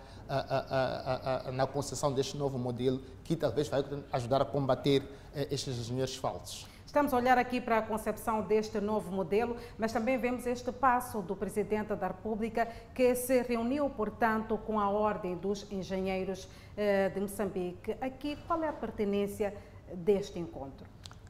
na 1.53 1.67
concessão 1.67 2.11
deste 2.11 2.35
novo 2.35 2.57
modelo 2.57 2.99
que 3.23 3.35
talvez 3.35 3.67
vai 3.67 3.83
ajudar 4.11 4.41
a 4.41 4.45
combater 4.45 5.03
eh, 5.35 5.47
estes 5.51 5.77
engenheiros 5.77 6.15
falsos. 6.15 6.65
Estamos 6.95 7.13
a 7.13 7.17
olhar 7.17 7.37
aqui 7.37 7.59
para 7.59 7.79
a 7.79 7.81
concepção 7.81 8.41
deste 8.41 8.79
novo 8.79 9.11
modelo, 9.11 9.57
mas 9.77 9.91
também 9.91 10.17
vemos 10.17 10.47
este 10.47 10.71
passo 10.71 11.21
do 11.21 11.35
Presidente 11.35 11.93
da 11.93 12.07
República, 12.07 12.69
que 12.93 13.13
se 13.15 13.41
reuniu, 13.41 13.89
portanto, 13.89 14.57
com 14.59 14.79
a 14.79 14.89
Ordem 14.89 15.35
dos 15.35 15.69
Engenheiros 15.69 16.47
eh, 16.77 17.09
de 17.09 17.19
Moçambique. 17.19 17.97
Aqui, 17.99 18.37
qual 18.47 18.63
é 18.63 18.69
a 18.69 18.71
pertinência 18.71 19.53
deste 19.93 20.39
encontro? 20.39 20.87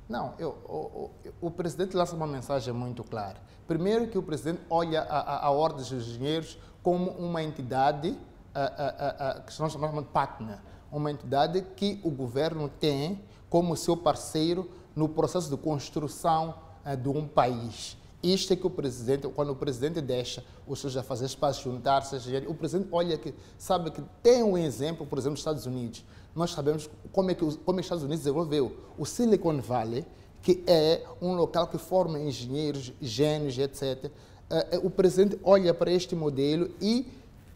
Não, 0.08 0.36
eu, 0.38 0.50
o, 0.70 1.12
o, 1.42 1.48
o, 1.48 1.50
Presidente 1.50 1.98
lança 1.98 2.16
uma 2.16 2.28
mensagem 2.28 2.72
muito 2.72 3.04
clara. 3.04 3.40
Primeiro 3.68 4.08
que 4.08 4.20
o 4.20 4.22
Presidente 4.22 4.62
olha 4.70 5.02
a, 5.02 5.20
a, 5.20 5.46
a 5.48 5.50
Ordem 5.50 5.80
dos 5.80 5.92
Engenheiros 5.92 6.60
como 6.84 7.10
uma 7.10 7.42
entidade 7.42 8.16
a, 8.54 9.42
que 9.42 9.60
nós 9.60 9.72
chamamos 9.72 10.04
de 10.04 10.12
partner, 10.12 10.60
uma 10.92 11.10
entidade 11.10 11.64
que 11.76 12.00
o 12.04 12.12
governo 12.12 12.70
tem 12.70 13.20
como 13.50 13.76
seu 13.76 13.98
parceiro 13.98 14.70
no 14.96 15.10
processo 15.10 15.50
de 15.50 15.58
construção 15.58 16.56
eh, 16.86 16.96
de 16.96 17.10
um 17.10 17.28
país. 17.28 17.98
Isto 18.24 18.54
é 18.54 18.56
que 18.56 18.66
o 18.66 18.70
presidente, 18.70 19.28
quando 19.28 19.52
o 19.52 19.56
presidente 19.56 20.02
deixa 20.02 20.44
os 20.66 20.80
seus 20.80 20.98
afazeres 20.98 21.36
para 21.36 21.54
juntar-se, 21.54 22.16
o 22.48 22.54
presidente 22.56 22.90
olha 22.92 23.18
que 23.18 23.34
sabe 23.58 23.92
que 23.92 24.02
tem 24.24 24.42
um 24.42 24.58
exemplo, 24.58 25.06
por 25.06 25.20
exemplo, 25.20 25.34
dos 25.34 25.42
Estados 25.42 25.66
Unidos. 25.68 26.04
Nós 26.36 26.52
sabemos 26.52 26.90
como 27.12 27.30
é 27.30 27.36
que 27.36 27.46
como 27.58 27.80
os 27.80 27.86
Estados 27.86 28.04
Unidos 28.04 28.24
desenvolveu 28.24 28.76
o 28.98 29.06
Silicon 29.06 29.62
Valley, 29.62 30.06
que 30.42 30.64
é 30.66 31.04
um 31.22 31.36
local 31.36 31.68
que 31.68 31.78
forma 31.78 32.20
engenheiros, 32.20 32.94
gênios, 33.02 33.58
etc. 33.58 34.12
Eh, 34.50 34.68
eh, 34.72 34.80
o 34.84 34.90
presidente 34.90 35.40
olha 35.44 35.74
para 35.74 35.92
este 35.92 36.16
modelo 36.16 36.70
e 36.82 37.08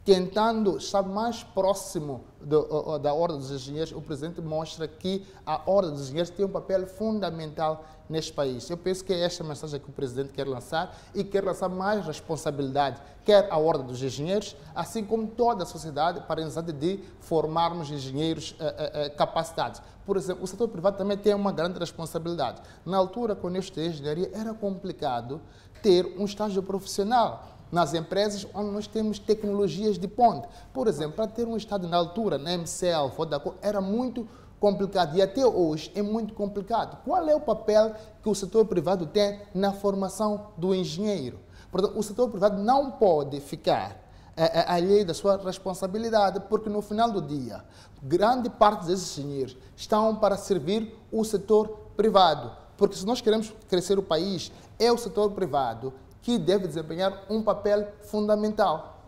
tentando 0.06 0.78
estar 0.78 1.04
mais 1.04 1.44
próximo 1.44 2.24
do, 2.42 2.98
da 3.00 3.14
Ordem 3.14 3.38
dos 3.38 3.52
Engenheiros, 3.52 3.92
o 3.92 4.02
presidente 4.02 4.42
mostra 4.42 4.88
que 4.88 5.26
a 5.46 5.62
Ordem 5.70 5.92
dos 5.92 6.04
Engenheiros 6.04 6.30
tem 6.30 6.46
um 6.46 6.50
papel 6.50 6.88
fundamental 6.88 7.86
neste 8.10 8.34
país. 8.34 8.68
Eu 8.70 8.78
penso 8.78 9.04
que 9.04 9.14
é 9.14 9.20
esta 9.20 9.44
mensagem 9.44 9.80
que 9.80 9.90
o 9.90 9.94
presidente 9.94 10.34
quer 10.34 10.48
lançar 10.48 10.98
e 11.14 11.24
quer 11.24 11.44
lançar 11.44 11.70
mais 11.70 12.06
responsabilidade, 12.06 13.00
quer 13.24 13.48
a 13.52 13.58
Ordem 13.58 13.86
dos 13.86 14.02
Engenheiros, 14.02 14.56
assim 14.74 15.04
como 15.04 15.28
toda 15.28 15.64
a 15.64 15.66
sociedade, 15.66 16.22
para 16.22 16.42
a 16.42 16.46
necessidade 16.46 16.74
de 16.74 17.04
formarmos 17.20 17.92
engenheiros 17.92 18.56
eh, 18.60 18.92
eh, 18.94 19.10
capacitados. 19.10 19.82
Por 20.06 20.18
exemplo, 20.18 20.44
o 20.44 20.48
setor 20.48 20.70
privado 20.70 20.98
também 20.98 21.18
tem 21.18 21.36
uma 21.36 21.52
grande 21.52 21.78
responsabilidade. 21.78 22.64
Na 22.84 22.98
altura, 22.98 23.36
quando 23.36 23.58
eu 23.58 23.60
estudei 23.60 23.90
engenharia, 23.90 24.32
era 24.34 24.56
complicado 24.56 25.40
ter 25.84 26.16
um 26.18 26.26
estágio 26.26 26.64
profissional 26.64 27.59
nas 27.72 27.94
empresas 27.94 28.48
onde 28.54 28.72
nós 28.72 28.88
temos 28.88 29.20
tecnologias 29.20 29.98
de 29.98 30.08
ponte. 30.08 30.48
Por 30.74 30.88
exemplo, 30.88 31.14
para 31.14 31.28
ter 31.28 31.48
um 31.48 31.58
estado 31.58 31.88
na 31.88 31.98
altura, 31.98 32.38
na 32.38 32.58
MCL, 32.58 33.10
Vodacom, 33.16 33.54
era 33.62 33.80
muito 33.82 34.28
complicado 34.60 35.16
e 35.16 35.22
até 35.22 35.46
hoje 35.46 35.92
é 35.96 36.02
muito 36.02 36.34
complicado. 36.34 36.98
Qual 37.04 37.28
é 37.28 37.36
o 37.36 37.40
papel 37.40 37.94
que 38.22 38.30
o 38.30 38.36
setor 38.36 38.66
privado 38.66 39.06
tem 39.06 39.42
na 39.54 39.72
formação 39.72 40.48
do 40.58 40.76
engenheiro? 40.76 41.40
Portanto, 41.72 41.98
o 41.98 42.04
setor 42.04 42.30
privado 42.30 42.62
não 42.62 42.92
pode 42.92 43.40
ficar 43.40 44.10
é, 44.36 44.60
é, 44.60 44.72
alheio 44.72 45.06
da 45.06 45.14
sua 45.14 45.38
responsabilidade, 45.38 46.40
porque 46.50 46.70
no 46.70 46.82
final 46.82 47.12
do 47.12 47.22
dia, 47.22 47.64
grande 48.02 48.50
parte 48.50 48.86
desses 48.86 49.18
engenheiros 49.18 49.58
estão 49.76 50.16
para 50.16 50.38
servir 50.38 50.98
o 51.12 51.24
setor 51.24 51.68
privado. 51.96 52.52
Porque 52.78 52.96
se 52.96 53.06
nós 53.06 53.20
queremos 53.20 53.54
crescer 53.68 54.00
o 54.00 54.04
país, 54.04 54.52
é 54.80 54.92
o 54.92 54.98
setor 54.98 55.32
privado 55.32 55.94
que 56.22 56.38
deve 56.38 56.68
desempenhar 56.68 57.26
um 57.30 57.44
papel 57.44 57.88
fundamental. 58.04 59.00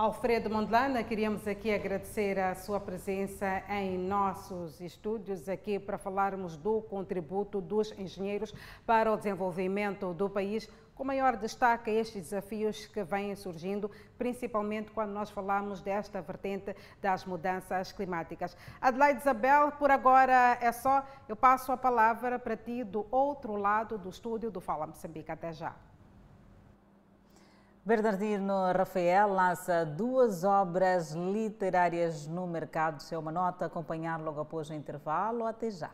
Alfredo 0.00 0.48
Mondlana, 0.48 1.04
queríamos 1.04 1.46
aqui 1.46 1.70
agradecer 1.70 2.38
a 2.38 2.54
sua 2.54 2.80
presença 2.80 3.62
em 3.68 3.98
nossos 3.98 4.80
estúdios 4.80 5.46
aqui 5.46 5.78
para 5.78 5.98
falarmos 5.98 6.56
do 6.56 6.80
contributo 6.80 7.60
dos 7.60 7.92
engenheiros 7.98 8.54
para 8.86 9.12
o 9.12 9.16
desenvolvimento 9.18 10.14
do 10.14 10.30
país, 10.30 10.66
com 10.94 11.04
maior 11.04 11.36
destaque 11.36 11.90
estes 11.90 12.22
desafios 12.22 12.86
que 12.86 13.02
vêm 13.02 13.36
surgindo, 13.36 13.90
principalmente 14.16 14.90
quando 14.90 15.10
nós 15.10 15.28
falamos 15.28 15.82
desta 15.82 16.22
vertente 16.22 16.74
das 17.02 17.26
mudanças 17.26 17.92
climáticas. 17.92 18.56
Adelaide 18.80 19.20
Isabel, 19.20 19.72
por 19.72 19.90
agora 19.90 20.56
é 20.62 20.72
só. 20.72 21.06
Eu 21.28 21.36
passo 21.36 21.72
a 21.72 21.76
palavra 21.76 22.38
para 22.38 22.56
ti 22.56 22.82
do 22.84 23.06
outro 23.10 23.54
lado 23.54 23.98
do 23.98 24.08
estúdio 24.08 24.50
do 24.50 24.62
Fala 24.62 24.86
Moçambique. 24.86 25.30
Até 25.30 25.52
já. 25.52 25.74
Bernardino 27.82 28.70
Rafael 28.76 29.32
lança 29.32 29.86
duas 29.86 30.44
obras 30.44 31.12
literárias 31.12 32.26
no 32.26 32.46
mercado. 32.46 33.02
É 33.10 33.16
uma 33.16 33.32
nota 33.32 33.64
acompanhar 33.64 34.20
logo 34.20 34.38
após 34.38 34.68
o 34.68 34.74
intervalo. 34.74 35.46
Até 35.46 35.70
já. 35.70 35.90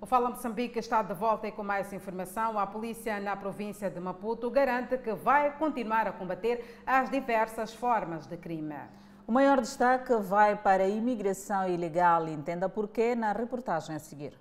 O 0.00 0.06
Fala 0.06 0.30
Moçambique 0.30 0.78
está 0.78 1.02
de 1.02 1.12
volta 1.12 1.48
e 1.48 1.52
com 1.52 1.62
mais 1.62 1.92
informação. 1.92 2.58
A 2.58 2.66
polícia 2.66 3.20
na 3.20 3.36
província 3.36 3.90
de 3.90 4.00
Maputo 4.00 4.50
garante 4.50 4.96
que 4.96 5.12
vai 5.12 5.54
continuar 5.58 6.06
a 6.06 6.12
combater 6.12 6.82
as 6.86 7.10
diversas 7.10 7.74
formas 7.74 8.26
de 8.26 8.38
crime. 8.38 8.99
O 9.30 9.32
maior 9.32 9.60
destaque 9.60 10.12
vai 10.16 10.56
para 10.56 10.82
a 10.82 10.88
imigração 10.88 11.72
ilegal. 11.72 12.28
Entenda 12.28 12.68
porquê 12.68 13.14
na 13.14 13.32
reportagem 13.32 13.94
a 13.94 14.00
seguir. 14.00 14.32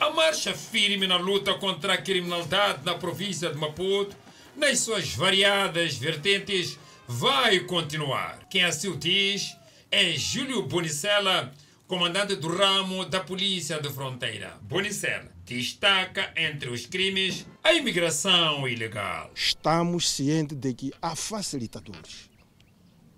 A 0.00 0.08
marcha 0.08 0.54
firme 0.54 1.06
na 1.06 1.18
luta 1.18 1.52
contra 1.58 1.92
a 1.92 1.98
criminalidade 1.98 2.82
na 2.82 2.94
província 2.94 3.50
de 3.50 3.58
Maputo, 3.58 4.16
nas 4.56 4.78
suas 4.78 5.14
variadas 5.14 5.98
vertentes, 5.98 6.78
vai 7.06 7.60
continuar. 7.60 8.38
Quem 8.48 8.64
assim 8.64 8.88
o 8.88 8.96
diz 8.96 9.54
é 9.90 10.12
Júlio 10.12 10.62
Bonicella, 10.62 11.52
comandante 11.86 12.36
do 12.36 12.48
ramo 12.48 13.04
da 13.04 13.20
Polícia 13.20 13.78
de 13.78 13.90
Fronteira. 13.90 14.54
Bonicella 14.62 15.35
destaca 15.46 16.32
entre 16.36 16.68
os 16.68 16.86
crimes 16.86 17.46
a 17.62 17.72
imigração 17.72 18.68
ilegal. 18.68 19.30
Estamos 19.32 20.10
cientes 20.10 20.58
de 20.58 20.74
que 20.74 20.92
há 21.00 21.14
facilitadores. 21.14 22.28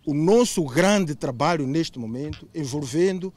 O 0.07 0.13
nosso 0.13 0.63
grande 0.65 1.15
trabalho 1.15 1.67
neste 1.67 1.99
momento, 1.99 2.47
envolvendo 2.55 3.33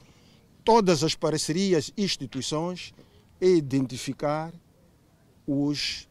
todas 0.63 1.05
as 1.05 1.15
parcerias 1.15 1.93
e 1.95 2.03
instituições, 2.03 2.93
é 3.39 3.47
identificar 3.47 4.53
os 5.47 6.05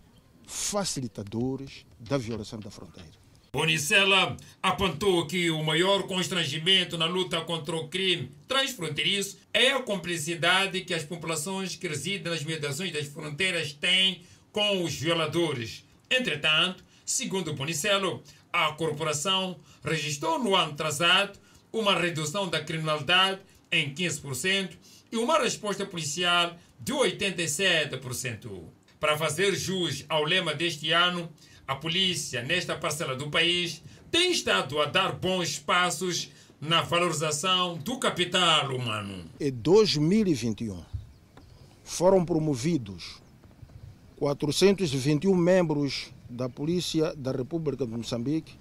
facilitadores 0.46 1.84
da 1.98 2.16
violação 2.16 2.58
da 2.58 2.70
fronteira. 2.70 3.19
Bonicella 3.52 4.36
apontou 4.62 5.26
que 5.26 5.50
o 5.50 5.62
maior 5.64 6.04
constrangimento 6.04 6.96
na 6.96 7.06
luta 7.06 7.40
contra 7.40 7.74
o 7.74 7.88
crime 7.88 8.30
transfronteiriço 8.46 9.38
é 9.52 9.72
a 9.72 9.82
complicidade 9.82 10.82
que 10.82 10.94
as 10.94 11.02
populações 11.02 11.74
que 11.74 11.88
residem 11.88 12.32
nas 12.32 12.44
mediações 12.44 12.92
das 12.92 13.08
fronteiras 13.08 13.72
têm 13.72 14.22
com 14.52 14.84
os 14.84 14.94
violadores. 14.94 15.84
Entretanto, 16.08 16.84
segundo 17.04 17.52
Bonicelo, 17.52 18.22
a 18.52 18.70
corporação 18.72 19.58
registrou 19.84 20.38
no 20.38 20.54
ano 20.54 20.72
atrasado 20.72 21.36
uma 21.72 21.98
redução 21.98 22.48
da 22.48 22.62
criminalidade 22.62 23.40
em 23.72 23.92
15% 23.92 24.70
e 25.10 25.16
uma 25.16 25.38
resposta 25.40 25.84
policial 25.84 26.56
de 26.78 26.92
87%. 26.92 28.62
Para 29.00 29.16
fazer 29.16 29.56
jus 29.56 30.04
ao 30.08 30.24
lema 30.24 30.54
deste 30.54 30.92
ano, 30.92 31.32
a 31.70 31.76
polícia, 31.76 32.42
nesta 32.42 32.74
parcela 32.74 33.14
do 33.14 33.30
país, 33.30 33.80
tem 34.10 34.32
estado 34.32 34.80
a 34.80 34.86
dar 34.86 35.12
bons 35.12 35.56
passos 35.56 36.28
na 36.60 36.82
valorização 36.82 37.78
do 37.78 37.96
capital 37.96 38.74
humano. 38.74 39.24
Em 39.38 39.52
2021, 39.52 40.82
foram 41.84 42.24
promovidos 42.24 43.22
421 44.16 45.32
membros 45.32 46.10
da 46.28 46.48
Polícia 46.48 47.14
da 47.14 47.30
República 47.30 47.86
de 47.86 47.92
Moçambique 47.92 48.58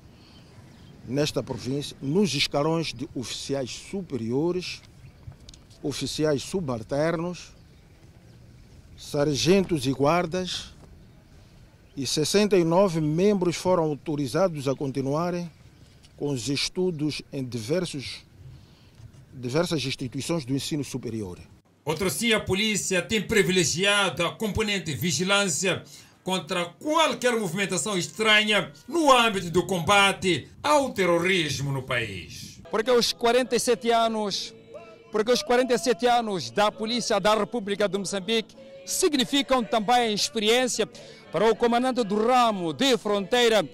nesta 1.07 1.41
província, 1.41 1.97
nos 1.99 2.35
escalões 2.35 2.93
de 2.93 3.09
oficiais 3.15 3.71
superiores, 3.71 4.83
oficiais 5.81 6.43
subalternos, 6.43 7.55
sargentos 8.95 9.87
e 9.87 9.91
guardas, 9.91 10.77
e 11.99 12.07
69 12.07 13.01
membros 13.01 13.57
foram 13.57 13.83
autorizados 13.83 14.69
a 14.69 14.73
continuarem 14.73 15.51
com 16.15 16.29
os 16.29 16.47
estudos 16.47 17.21
em 17.31 17.43
diversos, 17.43 18.23
diversas 19.33 19.83
instituições 19.83 20.45
do 20.45 20.53
ensino 20.53 20.81
superior. 20.81 21.37
Outra 21.83 22.09
sim, 22.09 22.31
a 22.31 22.39
polícia 22.39 23.01
tem 23.01 23.21
privilegiado 23.21 24.25
a 24.25 24.31
componente 24.31 24.93
vigilância 24.93 25.83
contra 26.23 26.67
qualquer 26.67 27.37
movimentação 27.37 27.97
estranha 27.97 28.71
no 28.87 29.11
âmbito 29.11 29.49
do 29.49 29.65
combate 29.65 30.47
ao 30.63 30.93
terrorismo 30.93 31.69
no 31.69 31.83
país. 31.83 32.61
Porque 32.71 32.91
os 32.91 33.11
47 33.11 33.91
anos, 33.91 34.53
porque 35.11 35.33
os 35.33 35.43
47 35.43 36.07
anos 36.07 36.49
da 36.49 36.71
Polícia 36.71 37.19
da 37.19 37.35
República 37.35 37.89
de 37.89 37.97
Moçambique 37.97 38.55
significam 38.91 39.63
também 39.63 40.13
experiência 40.13 40.87
para 41.31 41.49
o 41.49 41.55
comandante 41.55 42.03
do 42.03 42.15
ramo 42.15 42.73
de 42.73 42.97
fronteira. 42.97 43.67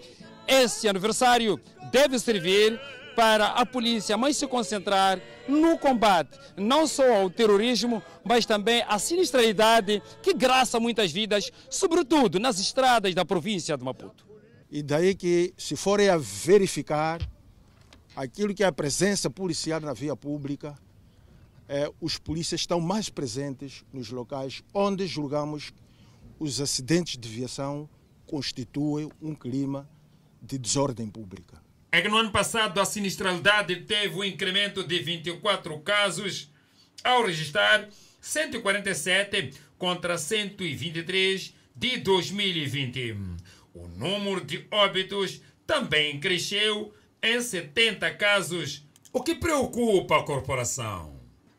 Esse 0.47 0.87
aniversário 0.87 1.59
deve 1.91 2.19
servir 2.19 2.79
para 3.15 3.47
a 3.47 3.65
polícia 3.65 4.17
mais 4.17 4.35
se 4.35 4.45
concentrar 4.45 5.19
no 5.47 5.77
combate 5.77 6.37
não 6.57 6.85
só 6.85 7.21
ao 7.21 7.29
terrorismo, 7.29 8.03
mas 8.23 8.45
também 8.45 8.83
à 8.87 8.99
sinistralidade 8.99 10.01
que 10.21 10.33
graça 10.33 10.79
muitas 10.79 11.11
vidas, 11.11 11.49
sobretudo 11.69 12.39
nas 12.39 12.59
estradas 12.59 13.15
da 13.15 13.25
província 13.25 13.77
de 13.77 13.83
Maputo. 13.83 14.25
E 14.69 14.83
daí 14.83 15.15
que, 15.15 15.53
se 15.57 15.75
forem 15.75 16.09
a 16.09 16.17
verificar 16.17 17.21
aquilo 18.15 18.53
que 18.53 18.63
é 18.63 18.67
a 18.67 18.71
presença 18.71 19.29
policial 19.29 19.79
na 19.79 19.93
via 19.93 20.15
pública, 20.15 20.75
é, 21.67 21.91
os 21.99 22.17
polícias 22.17 22.61
estão 22.61 22.79
mais 22.79 23.09
presentes 23.09 23.83
nos 23.91 24.09
locais 24.09 24.63
onde 24.73 25.07
julgamos 25.07 25.73
os 26.39 26.61
acidentes 26.61 27.17
de 27.17 27.27
viação 27.27 27.89
constituem 28.25 29.09
um 29.21 29.33
clima 29.33 29.89
de 30.41 30.57
desordem 30.57 31.07
pública. 31.07 31.61
É 31.91 32.01
que 32.01 32.09
no 32.09 32.17
ano 32.17 32.31
passado 32.31 32.79
a 32.79 32.85
sinistralidade 32.85 33.75
teve 33.81 34.15
um 34.15 34.23
incremento 34.23 34.83
de 34.83 34.99
24 34.99 35.79
casos, 35.79 36.51
ao 37.03 37.25
registrar 37.25 37.87
147 38.19 39.53
contra 39.77 40.17
123 40.17 41.53
de 41.75 41.97
2020. 41.97 43.17
O 43.73 43.87
número 43.87 44.43
de 44.43 44.67
óbitos 44.71 45.41
também 45.65 46.19
cresceu 46.19 46.93
em 47.21 47.41
70 47.41 48.13
casos, 48.15 48.83
o 49.13 49.23
que 49.23 49.35
preocupa 49.35 50.17
a 50.17 50.23
corporação. 50.23 51.14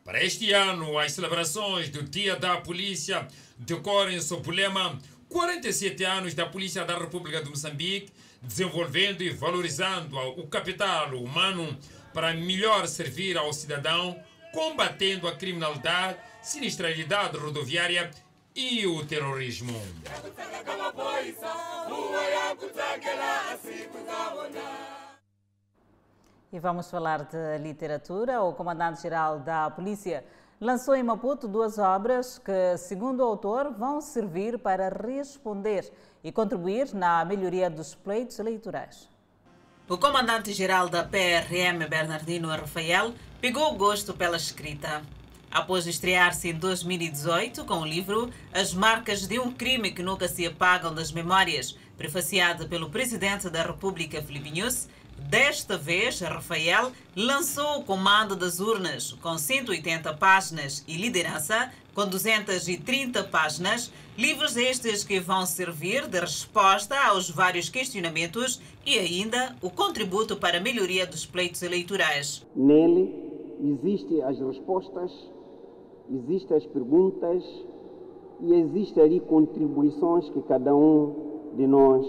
Para 0.06 0.22
este 0.22 0.52
ano, 0.52 0.96
as 1.00 1.10
celebrações 1.10 1.88
do 1.88 2.00
Dia 2.00 2.36
da 2.36 2.58
Polícia 2.58 3.26
decorrem 3.58 4.20
sob 4.20 4.48
o 4.48 4.52
lema 4.52 4.96
47 5.28 6.04
anos 6.04 6.32
da 6.32 6.46
Polícia 6.46 6.84
da 6.84 6.96
República 6.96 7.42
de 7.42 7.50
Moçambique, 7.50 8.12
desenvolvendo 8.40 9.22
e 9.22 9.30
valorizando 9.30 10.16
o 10.16 10.46
capital 10.46 11.12
humano 11.16 11.76
para 12.14 12.32
melhor 12.32 12.86
servir 12.86 13.36
ao 13.36 13.52
cidadão, 13.52 14.16
combatendo 14.52 15.26
a 15.26 15.34
criminalidade, 15.34 16.20
sinistralidade 16.40 17.36
rodoviária 17.36 18.08
e 18.54 18.86
o 18.86 19.04
terrorismo. 19.04 19.74
E 26.56 26.58
vamos 26.58 26.90
falar 26.90 27.24
de 27.24 27.58
literatura. 27.58 28.40
O 28.40 28.54
comandante-geral 28.54 29.40
da 29.40 29.68
Polícia 29.68 30.24
lançou 30.58 30.94
em 30.94 31.02
Maputo 31.02 31.46
duas 31.46 31.76
obras 31.76 32.38
que, 32.38 32.78
segundo 32.78 33.20
o 33.20 33.24
autor, 33.24 33.74
vão 33.74 34.00
servir 34.00 34.58
para 34.58 34.88
responder 34.88 35.92
e 36.24 36.32
contribuir 36.32 36.94
na 36.94 37.22
melhoria 37.26 37.68
dos 37.68 37.94
pleitos 37.94 38.38
eleitorais. 38.38 39.06
O 39.86 39.98
comandante-geral 39.98 40.88
da 40.88 41.04
PRM, 41.04 41.86
Bernardino 41.90 42.48
Rafael, 42.48 43.12
pegou 43.38 43.74
gosto 43.74 44.14
pela 44.14 44.38
escrita. 44.38 45.02
Após 45.50 45.86
estrear-se 45.86 46.48
em 46.48 46.54
2018 46.54 47.66
com 47.66 47.80
o 47.80 47.86
livro 47.86 48.30
As 48.50 48.72
Marcas 48.72 49.26
de 49.26 49.38
um 49.38 49.52
Crime 49.52 49.90
que 49.90 50.02
Nunca 50.02 50.26
Se 50.26 50.46
Apagam 50.46 50.94
das 50.94 51.12
Memórias, 51.12 51.76
prefaciado 51.98 52.66
pelo 52.66 52.88
presidente 52.88 53.50
da 53.50 53.62
República, 53.62 54.22
Filipe 54.22 54.50
Nunes, 54.50 54.88
Desta 55.18 55.76
vez, 55.76 56.20
Rafael 56.20 56.92
lançou 57.16 57.78
o 57.78 57.82
Comando 57.82 58.36
das 58.36 58.60
Urnas, 58.60 59.12
com 59.14 59.36
180 59.36 60.14
páginas, 60.14 60.84
e 60.86 60.96
Liderança, 60.96 61.72
com 61.94 62.06
230 62.06 63.24
páginas, 63.24 63.90
livros 64.18 64.56
estes 64.56 65.02
que 65.02 65.18
vão 65.18 65.44
servir 65.46 66.06
de 66.06 66.20
resposta 66.20 66.94
aos 67.08 67.30
vários 67.30 67.68
questionamentos 67.68 68.60
e 68.84 68.98
ainda 68.98 69.56
o 69.62 69.70
contributo 69.70 70.36
para 70.36 70.58
a 70.58 70.60
melhoria 70.60 71.06
dos 71.06 71.24
pleitos 71.24 71.62
eleitorais. 71.62 72.46
Nele 72.54 73.12
existem 73.60 74.22
as 74.22 74.38
respostas, 74.38 75.10
existem 76.10 76.56
as 76.56 76.66
perguntas 76.66 77.42
e 78.42 78.52
existem 78.52 79.02
ali 79.02 79.20
contribuições 79.20 80.28
que 80.28 80.42
cada 80.42 80.74
um 80.74 81.54
de 81.56 81.66
nós 81.66 82.06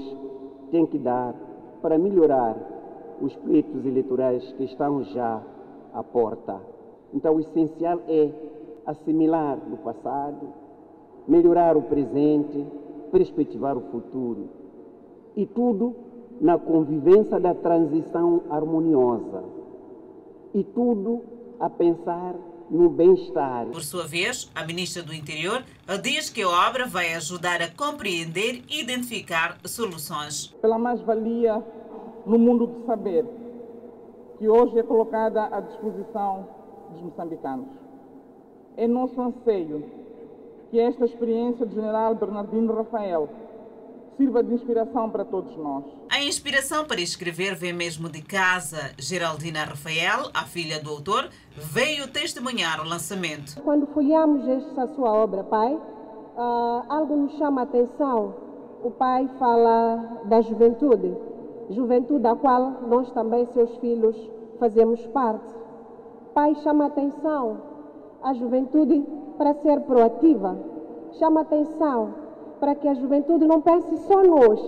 tem 0.70 0.86
que 0.86 0.98
dar 0.98 1.34
para 1.82 1.98
melhorar 1.98 2.77
os 3.22 3.36
pleitos 3.36 3.86
eleitorais 3.86 4.44
que 4.54 4.64
estão 4.64 5.04
já 5.04 5.42
à 5.94 6.04
porta. 6.04 6.60
Então, 7.14 7.36
o 7.36 7.40
essencial 7.40 8.02
é 8.08 8.30
assimilar 8.86 9.58
o 9.72 9.78
passado, 9.78 10.54
melhorar 11.28 11.76
o 11.76 11.82
presente, 11.82 12.66
perspectivar 13.12 13.78
o 13.78 13.82
futuro. 13.92 14.50
E 15.36 15.46
tudo 15.46 15.96
na 16.40 16.58
convivência 16.58 17.40
da 17.40 17.54
transição 17.54 18.44
harmoniosa. 18.50 19.44
E 20.54 20.64
tudo 20.64 21.24
a 21.60 21.70
pensar 21.70 22.36
no 22.70 22.90
bem-estar. 22.90 23.66
Por 23.68 23.84
sua 23.84 24.06
vez, 24.06 24.50
a 24.54 24.66
ministra 24.66 25.02
do 25.02 25.14
Interior 25.14 25.64
diz 26.02 26.30
que 26.30 26.42
a 26.42 26.50
obra 26.68 26.86
vai 26.86 27.14
ajudar 27.14 27.62
a 27.62 27.70
compreender 27.70 28.64
e 28.70 28.82
identificar 28.82 29.58
soluções. 29.66 30.48
Pela 30.62 30.78
mais-valia 30.78 31.64
no 32.28 32.38
mundo 32.38 32.68
do 32.68 32.86
saber, 32.86 33.26
que 34.38 34.48
hoje 34.48 34.78
é 34.78 34.84
colocada 34.84 35.46
à 35.46 35.62
disposição 35.62 36.48
dos 36.92 37.02
moçambicanos. 37.02 37.68
É 38.76 38.88
nosso 38.88 39.20
anseio 39.20 39.84
que 40.70 40.80
esta 40.80 41.06
experiência 41.06 41.66
do 41.66 41.74
general 41.74 42.14
Bernardino 42.16 42.74
Rafael 42.76 43.30
sirva 44.18 44.44
de 44.44 44.54
inspiração 44.54 45.10
para 45.10 45.24
todos 45.24 45.56
nós. 45.58 45.86
A 46.12 46.22
inspiração 46.24 46.86
para 46.86 47.00
escrever 47.00 47.56
vem 47.56 47.72
mesmo 47.72 48.10
de 48.10 48.22
casa. 48.22 48.92
Geraldina 48.98 49.64
Rafael, 49.64 50.30
a 50.34 50.44
filha 50.44 50.82
do 50.82 50.90
autor, 50.90 51.30
veio 51.56 52.12
testemunhar 52.12 52.82
o 52.82 52.88
lançamento. 52.88 53.62
Quando 53.62 53.86
folheamos 53.88 54.48
esta 54.48 54.88
sua 54.96 55.12
obra, 55.12 55.44
pai, 55.44 55.74
uh, 55.74 56.84
algo 56.90 57.16
nos 57.16 57.38
chama 57.38 57.62
a 57.62 57.64
atenção. 57.64 58.36
O 58.84 58.92
pai 58.92 59.30
fala 59.40 60.22
da 60.26 60.42
juventude, 60.42 61.16
juventude 61.70 62.20
da 62.20 62.36
qual 62.36 62.82
nós 62.88 63.12
também, 63.12 63.46
seus 63.54 63.76
filhos, 63.78 64.16
fazemos 64.60 65.06
parte. 65.08 65.46
Pai 66.34 66.56
chama 66.64 66.88
atenção 66.88 67.62
a 68.24 68.34
juventude 68.34 69.06
para 69.38 69.54
ser 69.56 69.82
proativa, 69.82 70.58
chama 71.20 71.42
atenção 71.42 72.14
para 72.60 72.76
que 72.76 72.88
a 72.88 72.94
juventude 72.94 73.46
não 73.46 73.62
pense 73.62 73.98
só 74.08 74.22
hoje, 74.22 74.64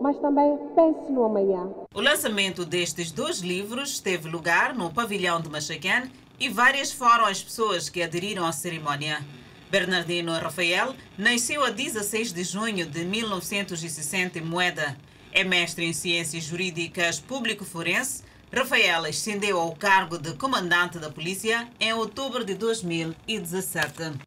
mas 0.00 0.18
também 0.18 0.58
pense 0.74 1.12
no 1.12 1.24
amanhã. 1.24 1.68
O 1.94 2.00
lançamento 2.00 2.64
destes 2.64 3.10
dois 3.10 3.40
livros 3.40 4.00
teve 4.00 4.28
lugar 4.28 4.74
no 4.74 4.92
pavilhão 4.92 5.40
de 5.40 5.48
Machacan 5.48 6.08
e 6.38 6.48
várias 6.48 6.92
foram 6.92 7.24
as 7.24 7.42
pessoas 7.42 7.88
que 7.88 8.02
aderiram 8.02 8.44
à 8.46 8.52
cerimónia. 8.52 9.18
Bernardino 9.70 10.32
Rafael 10.32 10.94
nasceu 11.18 11.64
a 11.64 11.70
16 11.70 12.32
de 12.32 12.44
junho 12.44 12.86
de 12.86 13.04
1960 13.04 14.38
em 14.38 14.42
Moeda. 14.42 14.96
É 15.38 15.44
mestre 15.44 15.84
em 15.84 15.92
Ciências 15.92 16.44
Jurídicas 16.44 17.20
Público-Forense. 17.20 18.24
Rafael 18.50 19.04
ascendeu 19.04 19.60
ao 19.60 19.76
cargo 19.76 20.16
de 20.16 20.32
comandante 20.32 20.98
da 20.98 21.10
polícia 21.10 21.68
em 21.78 21.92
outubro 21.92 22.42
de 22.42 22.54
2017 22.54 24.18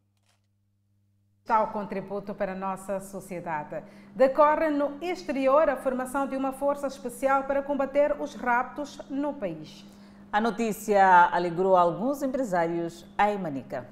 tal 1.47 1.69
contributo 1.69 2.35
para 2.35 2.51
a 2.51 2.55
nossa 2.55 2.99
sociedade. 2.99 3.83
Decorre 4.13 4.69
no 4.69 5.03
exterior 5.03 5.67
a 5.67 5.75
formação 5.75 6.27
de 6.27 6.37
uma 6.37 6.51
força 6.53 6.85
especial 6.85 7.45
para 7.45 7.63
combater 7.63 8.15
os 8.21 8.35
raptos 8.35 9.01
no 9.09 9.33
país. 9.33 9.83
A 10.31 10.39
notícia 10.39 11.27
alegrou 11.31 11.75
alguns 11.75 12.21
empresários 12.21 13.03
em 13.17 13.39
Manica. 13.39 13.87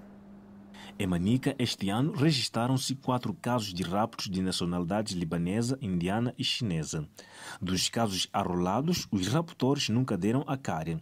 Em 0.99 1.05
Manica, 1.05 1.55
este 1.59 1.91
ano, 1.91 2.11
registraram-se 2.11 2.95
quatro 2.95 3.31
casos 3.31 3.71
de 3.71 3.83
raptos 3.83 4.27
de 4.27 4.41
nacionalidades 4.41 5.13
libanesa, 5.13 5.77
indiana 5.79 6.33
e 6.39 6.43
chinesa. 6.43 7.07
Dos 7.61 7.87
casos 7.87 8.27
arrolados, 8.33 9.07
os 9.11 9.27
raptores 9.27 9.89
nunca 9.89 10.17
deram 10.17 10.43
a 10.47 10.57
cara, 10.57 10.99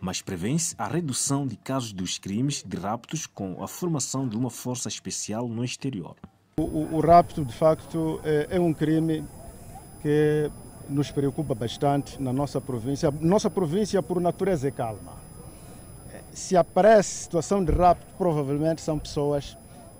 mas 0.00 0.20
prevê-se 0.20 0.74
a 0.76 0.88
redução 0.88 1.46
de 1.46 1.56
casos 1.56 1.92
dos 1.92 2.18
crimes 2.18 2.64
de 2.66 2.76
raptos 2.76 3.24
com 3.24 3.62
a 3.62 3.68
formação 3.68 4.28
de 4.28 4.36
uma 4.36 4.50
força 4.50 4.88
especial 4.88 5.46
no 5.46 5.64
exterior. 5.64 6.16
O, 6.58 6.62
o, 6.62 6.94
o 6.96 7.00
rapto, 7.00 7.44
de 7.44 7.54
facto, 7.54 8.20
é, 8.24 8.48
é 8.50 8.60
um 8.60 8.74
crime 8.74 9.24
que 10.02 10.50
nos 10.88 11.12
preocupa 11.12 11.54
bastante 11.54 12.20
na 12.20 12.32
nossa 12.32 12.60
província. 12.60 13.12
Nossa 13.20 13.48
província, 13.48 14.02
por 14.02 14.20
natureza, 14.20 14.66
é 14.66 14.72
calma 14.72 15.25
se 16.36 16.54
aparece 16.54 17.24
situação 17.24 17.64
de 17.64 17.72
rapto, 17.72 18.04
provavelmente 18.18 18.82
são 18.82 18.98
pessoas 18.98 19.56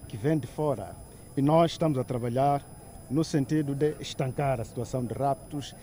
que 0.06 0.18
vêm 0.18 0.36
de 0.36 0.46
fora. 0.46 0.94
E 1.34 1.40
nós 1.40 1.72
estamos 1.72 1.98
a 1.98 2.04
trabalhar 2.04 2.62
no 3.10 3.24
sentido 3.24 3.74
de 3.74 3.94
estancar 4.00 4.60
a 4.60 4.64
situação 4.64 5.02
de 5.02 5.14
raptos. 5.14 5.74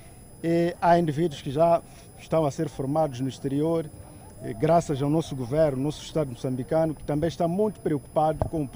E 0.44 0.76
há 0.80 1.00
indivíduos 1.00 1.42
que 1.42 1.50
já 1.50 1.82
estão 2.20 2.46
a 2.46 2.52
ser 2.52 2.70
formados 2.70 3.20
no 3.20 3.28
exterior, 3.28 3.90
graças 4.60 5.02
ao 5.02 5.10
nosso 5.10 5.36
governo, 5.36 5.82
nosso 5.82 6.04
Estado 6.04 6.30
moçambicano, 6.30 6.94
que 6.94 7.04
também 7.04 7.30
está 7.30 7.48
muito 7.48 7.80
preocupado 7.80 8.48
com, 8.48 8.70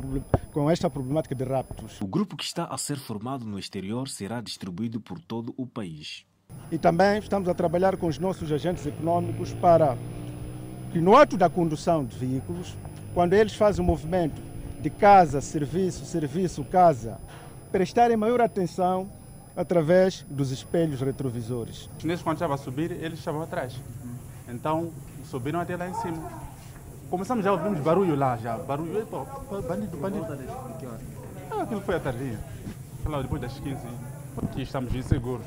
com 0.51 0.71
esta 0.71 0.89
problemática 0.89 1.36
de 1.36 1.43
raptos. 1.43 2.01
O 2.01 2.07
grupo 2.07 2.36
que 2.36 2.43
está 2.43 2.65
a 2.65 2.78
ser 2.80 2.97
formado 2.97 3.45
no 3.45 3.59
exterior 3.59 4.09
será 4.09 4.41
distribuído 4.41 4.99
por 4.99 5.19
todo 5.19 5.53
o 5.55 5.67
país. 5.67 6.25
E 6.71 6.78
também 6.80 7.19
estamos 7.19 7.47
a 7.47 7.53
trabalhar 7.53 7.97
com 7.97 8.07
os 8.07 8.17
nossos 8.17 8.51
agentes 8.51 8.84
econômicos 8.88 9.53
para 9.53 9.95
que 10.92 11.00
no 11.00 11.16
ato 11.16 11.38
da 11.38 11.50
condução 11.50 12.04
de 12.04 12.18
veículos, 12.18 12.76
quando 13.14 13.34
eles 13.34 13.54
fazem 13.54 13.84
o 13.84 13.88
movimento 13.88 14.42
de 14.82 14.90
casa, 14.90 15.42
serviço, 15.42 16.06
serviço, 16.06 16.64
casa, 16.64 17.18
prestarem 17.72 18.16
maior 18.16 18.42
atenção 18.42 19.10
através 19.56 20.24
dos 20.30 20.52
espelhos 20.52 21.02
retrovisores. 21.02 21.90
Os 21.96 22.02
chineses, 22.02 22.24
quando 22.24 22.38
estavam 22.38 22.56
a 22.56 22.58
subir, 22.58 22.92
eles 22.92 23.20
estavam 23.20 23.42
atrás. 23.42 23.74
Então, 24.48 24.92
subiram 25.26 25.60
até 25.60 25.76
lá 25.76 25.90
em 25.90 25.94
cima. 25.96 26.32
Começamos 27.10 27.44
já 27.44 27.50
a 27.50 27.54
ouvir 27.54 27.82
barulho 27.82 28.16
lá, 28.16 28.38
já. 28.38 28.58
Barulho, 28.58 29.06
pô, 29.08 29.26
bandido, 29.62 29.98
bandido. 29.98 30.26
Ah, 31.50 31.64
aquilo 31.64 31.82
foi 31.82 31.96
à 31.96 32.00
tardinha. 32.00 32.40
Lá 33.06 33.22
depois 33.22 33.42
das 33.42 33.54
15. 33.60 33.78
Aqui 34.44 34.62
estamos 34.62 34.94
inseguros 34.94 35.46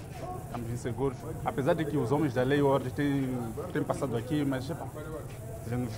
estamos 0.51 0.71
inseguros. 0.71 1.17
Apesar 1.45 1.75
de 1.75 1.85
que 1.85 1.97
os 1.97 2.11
homens 2.11 2.35
da 2.35 2.43
lei 2.43 2.59
e 2.59 2.63
ordem 2.63 2.91
têm, 2.91 3.29
têm 3.73 3.83
passado 3.83 4.17
aqui, 4.17 4.45
mas 4.45 4.69
epa, 4.69 4.87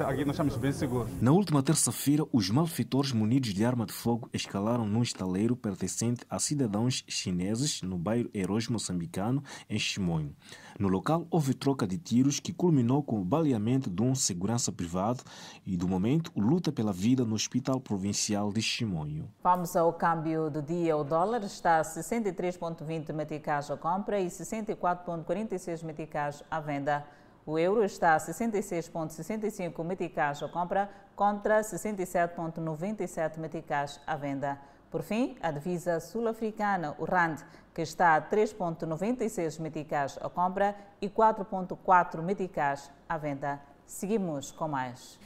aqui 0.06 0.24
nós 0.24 0.34
estamos 0.34 0.56
bem 0.56 0.72
seguros. 0.72 1.10
Na 1.20 1.32
última 1.32 1.62
terça-feira, 1.62 2.24
os 2.32 2.50
malfeitores 2.50 3.12
munidos 3.12 3.54
de 3.54 3.64
arma 3.64 3.86
de 3.86 3.92
fogo 3.92 4.28
escalaram 4.32 4.86
num 4.86 5.02
estaleiro 5.02 5.56
pertencente 5.56 6.24
a 6.28 6.38
cidadãos 6.38 7.04
chineses 7.08 7.82
no 7.82 7.96
bairro 7.96 8.30
Heróis 8.34 8.68
Moçambicano, 8.68 9.42
em 9.68 9.78
Chimonho. 9.78 10.34
No 10.78 10.88
local, 10.88 11.26
houve 11.30 11.54
troca 11.54 11.86
de 11.86 11.98
tiros 11.98 12.40
que 12.40 12.52
culminou 12.52 13.02
com 13.02 13.20
o 13.20 13.24
baleamento 13.24 13.90
de 13.90 14.02
um 14.02 14.14
segurança 14.14 14.72
privado 14.72 15.22
e, 15.64 15.76
do 15.76 15.86
momento, 15.86 16.32
luta 16.36 16.72
pela 16.72 16.92
vida 16.92 17.24
no 17.24 17.34
Hospital 17.34 17.80
Provincial 17.80 18.52
de 18.52 18.60
Chimonho. 18.60 19.28
Vamos 19.42 19.76
ao 19.76 19.92
câmbio 19.92 20.50
do 20.50 20.62
dia. 20.62 20.96
O 20.96 21.04
dólar 21.04 21.44
está 21.44 21.78
a 21.78 21.82
63,20 21.82 23.12
meticais 23.12 23.70
à 23.70 23.76
compra 23.76 24.20
e 24.20 24.26
64,46 24.26 25.84
meticais 25.84 26.42
à 26.50 26.60
venda. 26.60 27.04
O 27.44 27.58
euro 27.58 27.84
está 27.84 28.14
a 28.14 28.18
66,65 28.18 29.84
meticais 29.84 30.40
à 30.42 30.48
compra 30.48 30.88
contra 31.16 31.60
67,97 31.60 33.38
meticais 33.38 34.00
à 34.06 34.14
venda. 34.14 34.58
Por 34.90 35.02
fim, 35.02 35.36
a 35.42 35.50
divisa 35.50 35.98
sul-africana, 35.98 36.94
o 36.98 37.04
RAND, 37.04 37.40
que 37.74 37.82
está 37.82 38.14
a 38.14 38.22
3,96 38.22 39.58
meticais 39.58 40.18
à 40.22 40.28
compra 40.28 40.76
e 41.00 41.08
4,4 41.08 42.22
meticais 42.22 42.90
à 43.08 43.18
venda. 43.18 43.60
Seguimos 43.86 44.52
com 44.52 44.68
mais. 44.68 45.18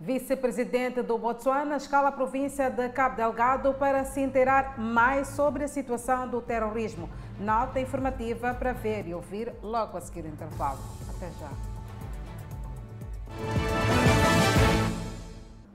Vice-presidente 0.00 1.02
do 1.02 1.18
Botsuana 1.18 1.76
escala 1.76 2.08
a 2.08 2.12
província 2.12 2.70
de 2.70 2.88
Cabo 2.90 3.16
Delgado 3.16 3.74
para 3.74 4.04
se 4.04 4.20
inteirar 4.20 4.78
mais 4.78 5.28
sobre 5.28 5.64
a 5.64 5.68
situação 5.68 6.28
do 6.28 6.40
terrorismo. 6.40 7.10
Nota 7.40 7.80
informativa 7.80 8.54
para 8.54 8.72
ver 8.72 9.08
e 9.08 9.14
ouvir 9.14 9.52
logo 9.60 9.98
a 9.98 10.00
seguir 10.00 10.24
o 10.24 10.28
intervalo. 10.28 11.07
Até 11.18 11.30
já. 11.32 11.50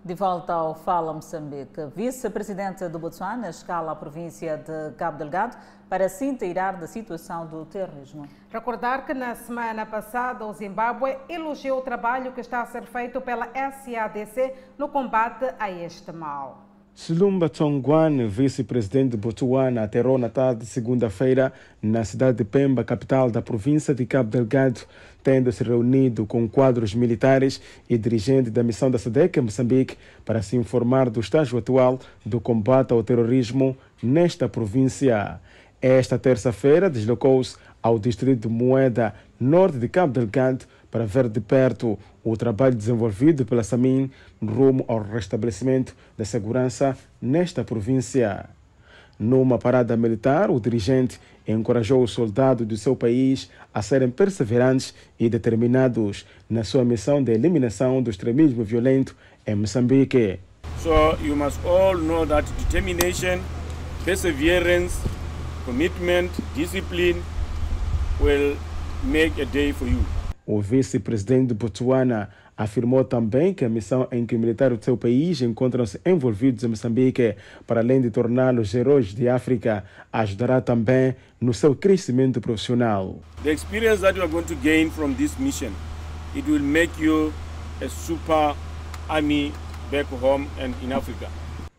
De 0.06 0.14
volta 0.14 0.54
ao 0.54 0.74
Fala 0.74 1.14
Moçambique, 1.14 1.86
vice-presidente 1.96 2.88
do 2.88 3.00
Botsuana 3.00 3.50
escala 3.50 3.92
a 3.92 3.96
província 3.96 4.58
de 4.58 4.96
Cabo 4.96 5.18
Delgado 5.18 5.58
para 5.90 6.08
se 6.10 6.26
inteirar 6.26 6.78
da 6.78 6.88
situação 6.88 7.46
do 7.46 7.66
terrorismo. 7.66 8.28
Recordar 8.50 9.06
que 9.06 9.14
na 9.14 9.36
semana 9.36 9.86
passada 9.86 10.46
o 10.46 10.54
Zimbábue 10.54 11.18
elogiou 11.28 11.80
o 11.80 11.82
trabalho 11.82 12.32
que 12.32 12.42
está 12.42 12.62
a 12.62 12.66
ser 12.66 12.84
feito 12.84 13.20
pela 13.20 13.48
SADC 13.48 14.56
no 14.78 14.88
combate 14.90 15.54
a 15.60 15.70
este 15.70 16.12
mal. 16.12 16.63
Silumba 16.96 17.50
Tsongwan, 17.50 18.28
vice-presidente 18.28 19.12
de 19.12 19.18
Botswana, 19.18 19.82
aterrou 19.82 20.16
na 20.20 20.30
tarde 20.30 20.60
de 20.60 20.68
segunda-feira 20.68 21.52
na 21.82 22.04
cidade 22.04 22.38
de 22.38 22.44
Pemba, 22.44 22.84
capital 22.84 23.32
da 23.32 23.42
província 23.42 23.96
de 23.96 24.06
Cabo 24.06 24.30
Delgado, 24.30 24.80
tendo 25.24 25.52
se 25.52 25.64
reunido 25.64 26.24
com 26.28 26.48
quadros 26.48 26.94
militares 26.94 27.60
e 27.90 27.98
dirigentes 27.98 28.52
da 28.52 28.62
missão 28.62 28.92
da 28.92 29.00
SADC 29.00 29.40
em 29.40 29.42
Moçambique 29.42 29.98
para 30.24 30.44
se 30.44 30.56
informar 30.56 31.10
do 31.10 31.20
estágio 31.20 31.58
atual 31.58 32.00
do 32.24 32.40
combate 32.40 32.94
ao 32.94 33.04
terrorismo 33.04 33.76
nesta 34.02 34.48
província. 34.48 35.40
Esta 35.82 36.20
terça-feira 36.20 36.92
deslocou-se 36.92 37.58
ao 37.82 37.98
distrito 37.98 38.48
de 38.48 38.54
Moeda, 38.54 39.16
norte 39.40 39.80
de 39.80 39.90
Cabo 39.90 40.14
Delgado, 40.14 40.66
para 40.94 41.08
ver 41.08 41.28
de 41.28 41.42
perto 41.42 41.98
o 42.24 42.38
trabalho 42.38 42.76
desenvolvido 42.76 43.48
pela 43.48 43.64
SAMIN 43.64 44.12
rumo 44.40 44.86
ao 44.88 45.02
restabelecimento 45.02 45.96
da 46.16 46.24
segurança 46.24 46.96
nesta 47.20 47.64
província. 47.64 48.46
Numa 49.18 49.58
parada 49.58 49.98
militar, 49.98 50.52
o 50.52 50.60
dirigente 50.60 51.20
encorajou 51.48 52.04
os 52.04 52.12
soldados 52.12 52.68
do 52.68 52.78
seu 52.78 52.96
país 52.96 53.50
a 53.74 53.82
serem 53.82 54.12
perseverantes 54.12 54.94
e 55.20 55.28
determinados 55.28 56.28
na 56.48 56.64
sua 56.64 56.86
missão 56.86 57.24
de 57.24 57.32
eliminação 57.32 58.00
do 58.00 58.12
extremismo 58.12 58.64
violento 58.64 59.16
em 59.48 59.56
Moçambique. 59.56 60.38
So 60.84 61.18
you 61.24 61.36
must 61.36 61.60
all 61.66 61.98
know 61.98 62.24
that 62.28 62.48
determination, 62.60 63.40
perseverance, 64.06 64.96
commitment, 65.66 66.30
discipline 66.56 67.20
will 68.22 68.56
make 69.04 69.42
a 69.42 69.46
day 69.46 69.74
for 69.74 69.88
you. 69.88 70.23
O 70.46 70.60
vice-presidente 70.60 71.48
de 71.48 71.54
Botswana 71.54 72.30
afirmou 72.58 73.04
também 73.04 73.54
que 73.54 73.64
a 73.64 73.70
missão 73.70 74.08
em 74.12 74.26
que 74.26 74.38
militares 74.38 74.78
do 74.78 74.84
seu 74.84 74.98
país 74.98 75.42
encontram-se 75.42 76.00
envolvidos 76.06 76.64
em 76.64 76.68
Moçambique, 76.68 77.36
para 77.66 77.80
além 77.80 78.02
de 78.02 78.12
torná-los 78.12 78.74
heróis 78.74 79.14
de 79.14 79.30
África, 79.30 79.86
ajudará 80.12 80.60
também 80.60 81.16
no 81.40 81.54
seu 81.54 81.74
crescimento 81.74 82.42
profissional. 82.42 83.20
The 83.44 83.54
experience 83.54 84.02
that 84.02 84.18
you 84.18 84.24
are 84.24 84.32
going 84.32 84.46
to 84.46 84.56
gain 84.56 84.90
from 84.90 85.14
this 85.14 85.38
mission, 85.40 85.72
it 86.36 86.46
will 86.50 86.62
make 86.62 86.92
you 87.02 87.32
a 87.82 87.88
super 87.88 88.54
army 89.08 89.54
back 89.90 90.08
home 90.22 90.48
and 90.60 90.74
in 90.84 90.92
Africa. 90.92 91.30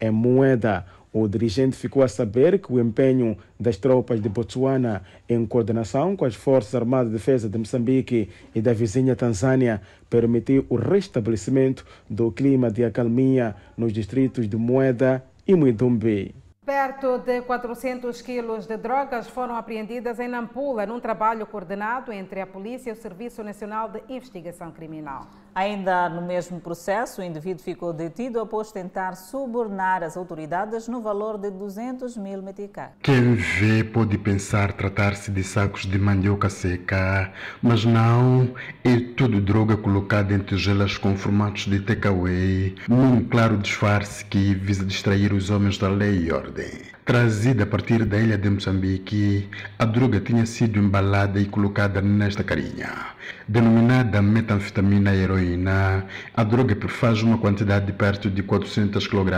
Em 0.00 0.10
Moeda, 0.10 0.84
o 1.14 1.28
dirigente 1.28 1.76
ficou 1.76 2.02
a 2.02 2.08
saber 2.08 2.58
que 2.58 2.72
o 2.72 2.80
empenho 2.80 3.38
das 3.58 3.76
tropas 3.76 4.20
de 4.20 4.28
Botsuana, 4.28 5.04
em 5.28 5.46
coordenação 5.46 6.16
com 6.16 6.24
as 6.24 6.34
Forças 6.34 6.74
Armadas 6.74 7.06
de 7.06 7.12
Defesa 7.12 7.48
de 7.48 7.56
Moçambique 7.56 8.28
e 8.52 8.60
da 8.60 8.72
vizinha 8.72 9.14
Tanzânia, 9.14 9.80
permitiu 10.10 10.66
o 10.68 10.74
restabelecimento 10.74 11.86
do 12.10 12.32
clima 12.32 12.68
de 12.68 12.84
acalmia 12.84 13.54
nos 13.76 13.92
distritos 13.92 14.48
de 14.48 14.56
Moeda 14.56 15.24
e 15.46 15.54
Muidumbi. 15.54 16.34
Perto 16.66 17.18
de 17.18 17.42
400 17.42 18.20
quilos 18.20 18.66
de 18.66 18.76
drogas 18.76 19.28
foram 19.28 19.54
apreendidas 19.54 20.18
em 20.18 20.26
Nampula, 20.26 20.84
num 20.84 20.98
trabalho 20.98 21.46
coordenado 21.46 22.10
entre 22.10 22.40
a 22.40 22.46
Polícia 22.46 22.90
e 22.90 22.92
o 22.92 22.96
Serviço 22.96 23.44
Nacional 23.44 23.88
de 23.88 24.02
Investigação 24.08 24.72
Criminal. 24.72 25.28
Ainda 25.54 26.08
no 26.08 26.20
mesmo 26.20 26.60
processo, 26.60 27.20
o 27.20 27.24
indivíduo 27.24 27.62
ficou 27.62 27.92
detido 27.92 28.40
após 28.40 28.72
tentar 28.72 29.14
subornar 29.14 30.02
as 30.02 30.16
autoridades 30.16 30.88
no 30.88 31.00
valor 31.00 31.38
de 31.38 31.48
200 31.48 32.16
mil 32.16 32.42
meticais. 32.42 32.90
Quem 33.00 33.34
vê 33.34 33.84
pode 33.84 34.18
pensar 34.18 34.72
tratar-se 34.72 35.30
de 35.30 35.44
sacos 35.44 35.86
de 35.86 35.96
mandioca 35.96 36.50
seca, 36.50 37.32
mas 37.62 37.84
não, 37.84 38.52
é 38.82 38.98
tudo 39.16 39.40
droga 39.40 39.76
colocada 39.76 40.34
em 40.34 40.40
tigelas 40.40 40.98
com 40.98 41.16
formatos 41.16 41.66
de 41.66 41.78
takeaway, 41.78 42.74
num 42.88 43.22
claro 43.24 43.56
disfarce 43.56 44.24
que 44.24 44.54
visa 44.54 44.84
distrair 44.84 45.32
os 45.32 45.50
homens 45.50 45.78
da 45.78 45.88
lei 45.88 46.24
e 46.24 46.32
ordem. 46.32 46.93
Trazida 47.04 47.64
a 47.64 47.66
partir 47.66 48.02
da 48.06 48.18
ilha 48.18 48.38
de 48.38 48.48
Moçambique, 48.48 49.46
a 49.78 49.84
droga 49.84 50.20
tinha 50.20 50.46
sido 50.46 50.78
embalada 50.78 51.38
e 51.38 51.44
colocada 51.44 52.00
nesta 52.00 52.42
carinha. 52.42 53.14
Denominada 53.46 54.22
metanfetamina 54.22 55.14
heroína, 55.14 56.06
a 56.32 56.42
droga 56.42 56.74
perfaz 56.74 57.20
uma 57.20 57.36
quantidade 57.36 57.84
de 57.84 57.92
perto 57.92 58.30
de 58.30 58.42
400 58.42 59.06
kg 59.06 59.34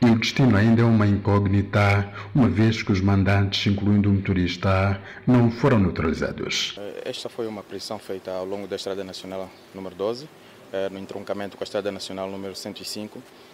e 0.00 0.06
o 0.06 0.18
destino 0.18 0.56
ainda 0.56 0.82
é 0.82 0.84
uma 0.84 1.06
incógnita, 1.06 2.12
uma 2.34 2.48
vez 2.48 2.82
que 2.82 2.90
os 2.90 3.00
mandantes, 3.00 3.64
incluindo 3.72 4.10
o 4.10 4.14
motorista, 4.14 5.00
não 5.24 5.52
foram 5.52 5.78
neutralizados. 5.78 6.80
Esta 7.04 7.28
foi 7.28 7.46
uma 7.46 7.62
prisão 7.62 7.96
feita 8.00 8.32
ao 8.32 8.44
longo 8.44 8.66
da 8.66 8.74
Estrada 8.74 9.04
Nacional 9.04 9.48
número 9.72 9.94
12, 9.94 10.28
no 10.90 10.98
entroncamento 10.98 11.56
com 11.56 11.62
a 11.62 11.66
Estrada 11.66 11.92
Nacional 11.92 12.28
número 12.28 12.56
105 12.56 13.18
eh, 13.18 13.51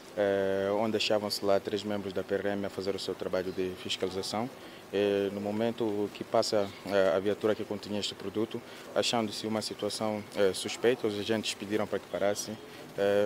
onde 0.80 0.96
achavam-se 0.96 1.44
lá 1.44 1.60
três 1.60 1.84
membros 1.84 2.12
da 2.12 2.22
PRM 2.22 2.64
a 2.64 2.68
fazer 2.68 2.94
o 2.94 2.98
seu 2.98 3.14
trabalho 3.14 3.52
de 3.52 3.72
fiscalização. 3.82 4.48
E, 4.92 5.30
no 5.34 5.40
momento 5.40 6.08
que 6.14 6.24
passa 6.24 6.66
eh, 6.86 7.12
a 7.14 7.18
viatura 7.18 7.54
que 7.54 7.62
continha 7.62 8.00
este 8.00 8.14
produto, 8.14 8.60
achando-se 8.94 9.46
uma 9.46 9.60
situação 9.60 10.22
eh, 10.34 10.52
suspeita, 10.54 11.06
os 11.06 11.18
agentes 11.18 11.52
pediram 11.54 11.86
para 11.86 11.98
que 11.98 12.06
parasse, 12.06 12.52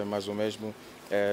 mas 0.06 0.28
o 0.28 0.34
mesmo 0.34 0.74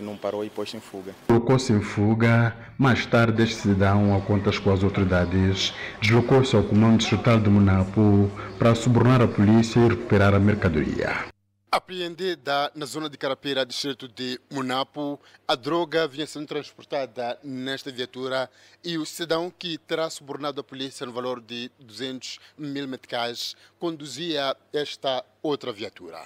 não 0.02 0.16
parou 0.16 0.46
e 0.46 0.50
pôs-se 0.50 0.78
em 0.78 0.80
fuga. 0.80 1.14
Colocou-se 1.28 1.74
em 1.74 1.82
fuga, 1.82 2.56
mais 2.78 3.06
tarde 3.06 3.44
este 3.44 3.56
cidadão, 3.56 4.14
ao 4.14 4.22
contas 4.22 4.58
com 4.58 4.72
as 4.72 4.82
autoridades, 4.82 5.74
deslocou-se 6.00 6.56
ao 6.56 6.64
comando 6.64 7.00
distrital 7.00 7.38
de 7.38 7.50
Monapo 7.50 8.32
para 8.58 8.74
subornar 8.76 9.22
a 9.22 9.28
polícia 9.28 9.80
e 9.82 9.90
recuperar 9.90 10.34
a 10.34 10.40
mercadoria. 10.40 11.39
Apreendida 11.72 12.72
na 12.74 12.84
zona 12.88 13.08
de 13.08 13.16
Carapira, 13.16 13.64
distrito 13.64 14.08
de 14.08 14.42
Munapo, 14.50 15.20
a 15.48 15.54
droga 15.54 16.08
vinha 16.08 16.26
sendo 16.26 16.48
transportada 16.48 17.38
nesta 17.44 17.92
viatura 17.92 18.50
e 18.84 18.98
o 18.98 19.06
cidadão 19.06 19.52
que 19.52 19.78
terá 19.78 20.10
subornado 20.10 20.60
a 20.60 20.64
polícia 20.64 21.06
no 21.06 21.14
valor 21.14 21.40
de 21.40 21.70
200 21.80 22.40
mil 22.58 22.88
meticais 22.88 23.56
conduzia 23.78 24.58
esta 24.74 25.24
outra 25.44 25.72
viatura. 25.72 26.24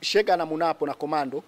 Chega 0.00 0.36
na 0.36 0.46
Munapo, 0.46 0.86
na 0.86 0.94
comando, 0.94 1.42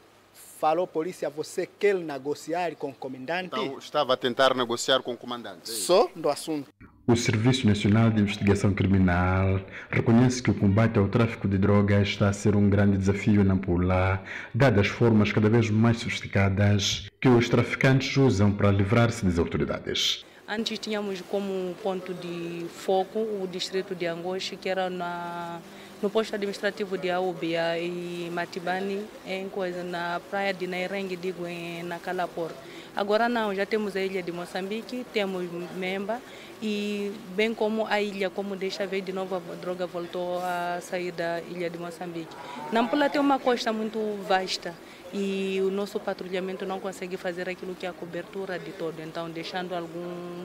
falou 0.58 0.84
polícia 0.84 1.30
você 1.30 1.68
quer 1.68 1.94
negociar 1.94 2.74
com 2.74 2.90
o 2.90 2.94
comandante? 2.94 3.46
Então, 3.46 3.78
estava 3.78 4.14
a 4.14 4.16
tentar 4.16 4.56
negociar 4.56 5.02
com 5.02 5.12
o 5.12 5.16
comandante. 5.16 5.70
É 5.70 5.74
Só 5.74 6.10
do 6.16 6.28
assunto. 6.28 6.68
O 7.10 7.16
Serviço 7.16 7.66
Nacional 7.66 8.08
de 8.08 8.22
Investigação 8.22 8.72
Criminal 8.72 9.60
reconhece 9.90 10.40
que 10.40 10.48
o 10.48 10.54
combate 10.54 10.96
ao 10.96 11.08
tráfico 11.08 11.48
de 11.48 11.58
drogas 11.58 12.06
está 12.06 12.28
a 12.28 12.32
ser 12.32 12.54
um 12.54 12.70
grande 12.70 12.96
desafio 12.96 13.42
na 13.42 13.56
Pula, 13.56 14.22
dadas 14.54 14.86
as 14.86 14.86
formas 14.86 15.32
cada 15.32 15.48
vez 15.48 15.68
mais 15.70 15.96
sofisticadas 15.96 17.10
que 17.20 17.28
os 17.28 17.48
traficantes 17.48 18.16
usam 18.16 18.52
para 18.52 18.70
livrar-se 18.70 19.24
das 19.24 19.40
autoridades. 19.40 20.24
Antes 20.46 20.78
tínhamos 20.78 21.20
como 21.22 21.74
ponto 21.82 22.14
de 22.14 22.66
foco 22.68 23.18
o 23.18 23.48
distrito 23.50 23.92
de 23.92 24.06
Angoche, 24.06 24.54
que 24.54 24.68
era 24.68 24.88
na, 24.88 25.58
no 26.00 26.08
posto 26.08 26.36
administrativo 26.36 26.96
de 26.96 27.10
Aubia 27.10 27.76
e 27.76 28.30
Matibani, 28.32 29.04
em 29.26 29.48
coisa, 29.48 29.82
na 29.82 30.20
praia 30.30 30.54
de 30.54 30.68
Nairengue, 30.68 31.16
digo, 31.16 31.44
em, 31.44 31.82
na 31.82 31.98
Calapor. 31.98 32.52
Agora 32.94 33.28
não, 33.28 33.54
já 33.54 33.64
temos 33.64 33.94
a 33.94 34.00
ilha 34.00 34.22
de 34.22 34.32
Moçambique, 34.32 35.06
temos 35.12 35.48
Memba 35.76 36.20
e 36.62 37.12
bem 37.34 37.54
como 37.54 37.86
a 37.86 38.00
ilha, 38.00 38.28
como 38.28 38.54
deixa 38.54 38.86
ver 38.86 39.00
de 39.00 39.12
novo 39.12 39.36
a 39.36 39.54
droga 39.56 39.86
voltou 39.86 40.38
a 40.40 40.78
sair 40.80 41.12
da 41.12 41.40
ilha 41.40 41.70
de 41.70 41.78
Moçambique. 41.78 42.34
Nampula 42.70 43.08
tem 43.08 43.20
uma 43.20 43.38
costa 43.38 43.72
muito 43.72 43.98
vasta 44.28 44.74
e 45.12 45.60
o 45.62 45.70
nosso 45.70 45.98
patrulhamento 45.98 46.66
não 46.66 46.78
consegue 46.78 47.16
fazer 47.16 47.48
aquilo 47.48 47.74
que 47.74 47.86
é 47.86 47.88
a 47.88 47.92
cobertura 47.92 48.58
de 48.58 48.72
todo, 48.72 49.00
então 49.00 49.30
deixando 49.30 49.74
algum 49.74 50.44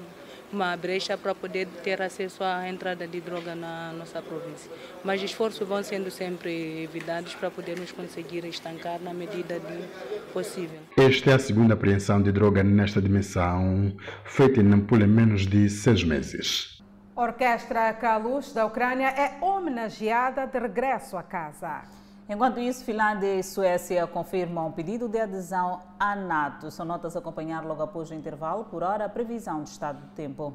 uma 0.55 0.75
brecha 0.77 1.17
para 1.17 1.35
poder 1.35 1.67
ter 1.83 2.01
acesso 2.01 2.43
à 2.43 2.67
entrada 2.69 3.05
de 3.05 3.19
droga 3.19 3.53
na 3.53 3.91
nossa 3.93 4.21
província. 4.21 4.71
Mas 5.03 5.21
esforços 5.21 5.67
vão 5.67 5.83
sendo 5.83 6.09
sempre 6.09 6.83
evitados 6.83 7.35
para 7.35 7.51
podermos 7.51 7.91
conseguir 7.91 8.45
estancar 8.45 8.99
na 9.01 9.13
medida 9.13 9.59
de 9.59 10.31
possível. 10.31 10.79
Esta 10.97 11.31
é 11.31 11.33
a 11.33 11.39
segunda 11.39 11.73
apreensão 11.73 12.21
de 12.21 12.31
droga 12.31 12.63
nesta 12.63 13.01
dimensão, 13.01 13.93
feita 14.23 14.61
em 14.61 14.63
Nampula 14.63 15.03
em 15.03 15.07
menos 15.07 15.45
de 15.45 15.69
seis 15.69 16.03
meses. 16.03 16.81
A 17.15 17.21
Orquestra 17.21 17.93
Kalush 17.93 18.53
da 18.53 18.65
Ucrânia 18.65 19.07
é 19.07 19.37
homenageada 19.43 20.45
de 20.45 20.59
regresso 20.59 21.17
a 21.17 21.23
casa. 21.23 21.83
Enquanto 22.27 22.59
isso, 22.59 22.83
Finlândia 22.83 23.35
e 23.35 23.43
Suécia 23.43 24.07
confirmam 24.07 24.71
pedido 24.71 25.07
de 25.07 25.19
adesão 25.19 25.83
à 25.99 26.15
NATO. 26.15 26.71
São 26.71 26.83
notas 26.83 27.15
a 27.15 27.19
acompanhar 27.19 27.63
logo 27.63 27.83
após 27.83 28.09
o 28.09 28.15
intervalo. 28.15 28.65
Por 28.65 28.81
hora, 28.81 29.05
a 29.05 29.09
previsão 29.09 29.61
de 29.61 29.69
estado 29.69 29.99
do 29.99 30.07
tempo. 30.15 30.51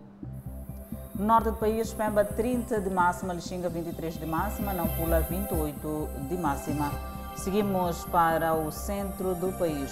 No 1.15 1.27
norte 1.27 1.45
do 1.45 1.53
país, 1.53 1.93
Pemba 1.93 2.25
30 2.25 2.81
de 2.81 2.91
máxima, 2.91 3.33
Lixinga 3.33 3.69
23 3.69 4.19
de 4.19 4.27
máxima, 4.27 4.73
Nampula 4.73 5.21
28 5.21 6.09
de 6.29 6.37
máxima. 6.37 6.91
Seguimos 7.37 8.05
para 8.07 8.53
o 8.55 8.71
centro 8.71 9.35
do 9.35 9.51
país. 9.59 9.91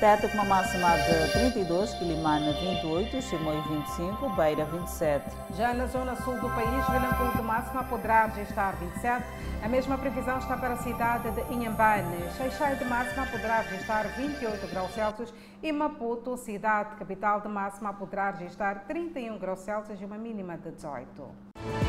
Teta 0.00 0.28
com 0.28 0.34
uma 0.34 0.44
máxima 0.44 0.96
de 0.96 1.32
32, 1.32 1.94
Quilimana 1.94 2.52
28, 2.52 3.22
Chimoio 3.22 3.62
25, 3.62 4.30
Beira 4.30 4.64
27. 4.64 5.24
Já 5.56 5.72
na 5.74 5.86
zona 5.86 6.16
sul 6.16 6.34
do 6.40 6.48
país, 6.50 6.86
Vilanculo 6.88 7.32
de 7.36 7.42
máxima 7.42 7.84
poderá 7.84 8.26
registrar 8.26 8.72
27. 8.76 9.24
A 9.62 9.68
mesma 9.68 9.96
previsão 9.98 10.38
está 10.38 10.56
para 10.56 10.74
a 10.74 10.76
cidade 10.78 11.30
de 11.30 11.52
Inhambane. 11.52 12.30
Xaixai 12.36 12.76
de 12.76 12.84
máxima 12.84 13.26
poderá 13.26 13.60
registrar 13.60 14.04
28 14.16 14.66
graus 14.68 14.92
Celsius 14.92 15.34
e 15.62 15.70
Maputo, 15.72 16.36
cidade 16.36 16.96
capital 16.96 17.40
de 17.40 17.48
máxima, 17.48 17.92
poderá 17.92 18.30
registrar 18.30 18.84
31 18.86 19.38
graus 19.38 19.60
Celsius 19.60 20.00
e 20.00 20.04
uma 20.04 20.18
mínima 20.18 20.56
de 20.56 20.70
18. 20.72 21.87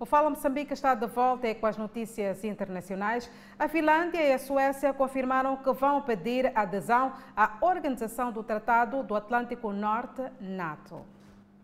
O 0.00 0.06
Fala 0.06 0.30
Moçambique 0.30 0.72
está 0.72 0.94
de 0.94 1.08
volta 1.08 1.52
com 1.56 1.66
as 1.66 1.76
notícias 1.76 2.44
internacionais. 2.44 3.28
A 3.58 3.66
Finlândia 3.66 4.22
e 4.22 4.32
a 4.32 4.38
Suécia 4.38 4.94
confirmaram 4.94 5.56
que 5.56 5.72
vão 5.72 6.00
pedir 6.02 6.52
adesão 6.56 7.12
à 7.36 7.58
Organização 7.60 8.30
do 8.30 8.44
Tratado 8.44 9.02
do 9.02 9.16
Atlântico 9.16 9.72
Norte, 9.72 10.22
NATO. 10.40 11.04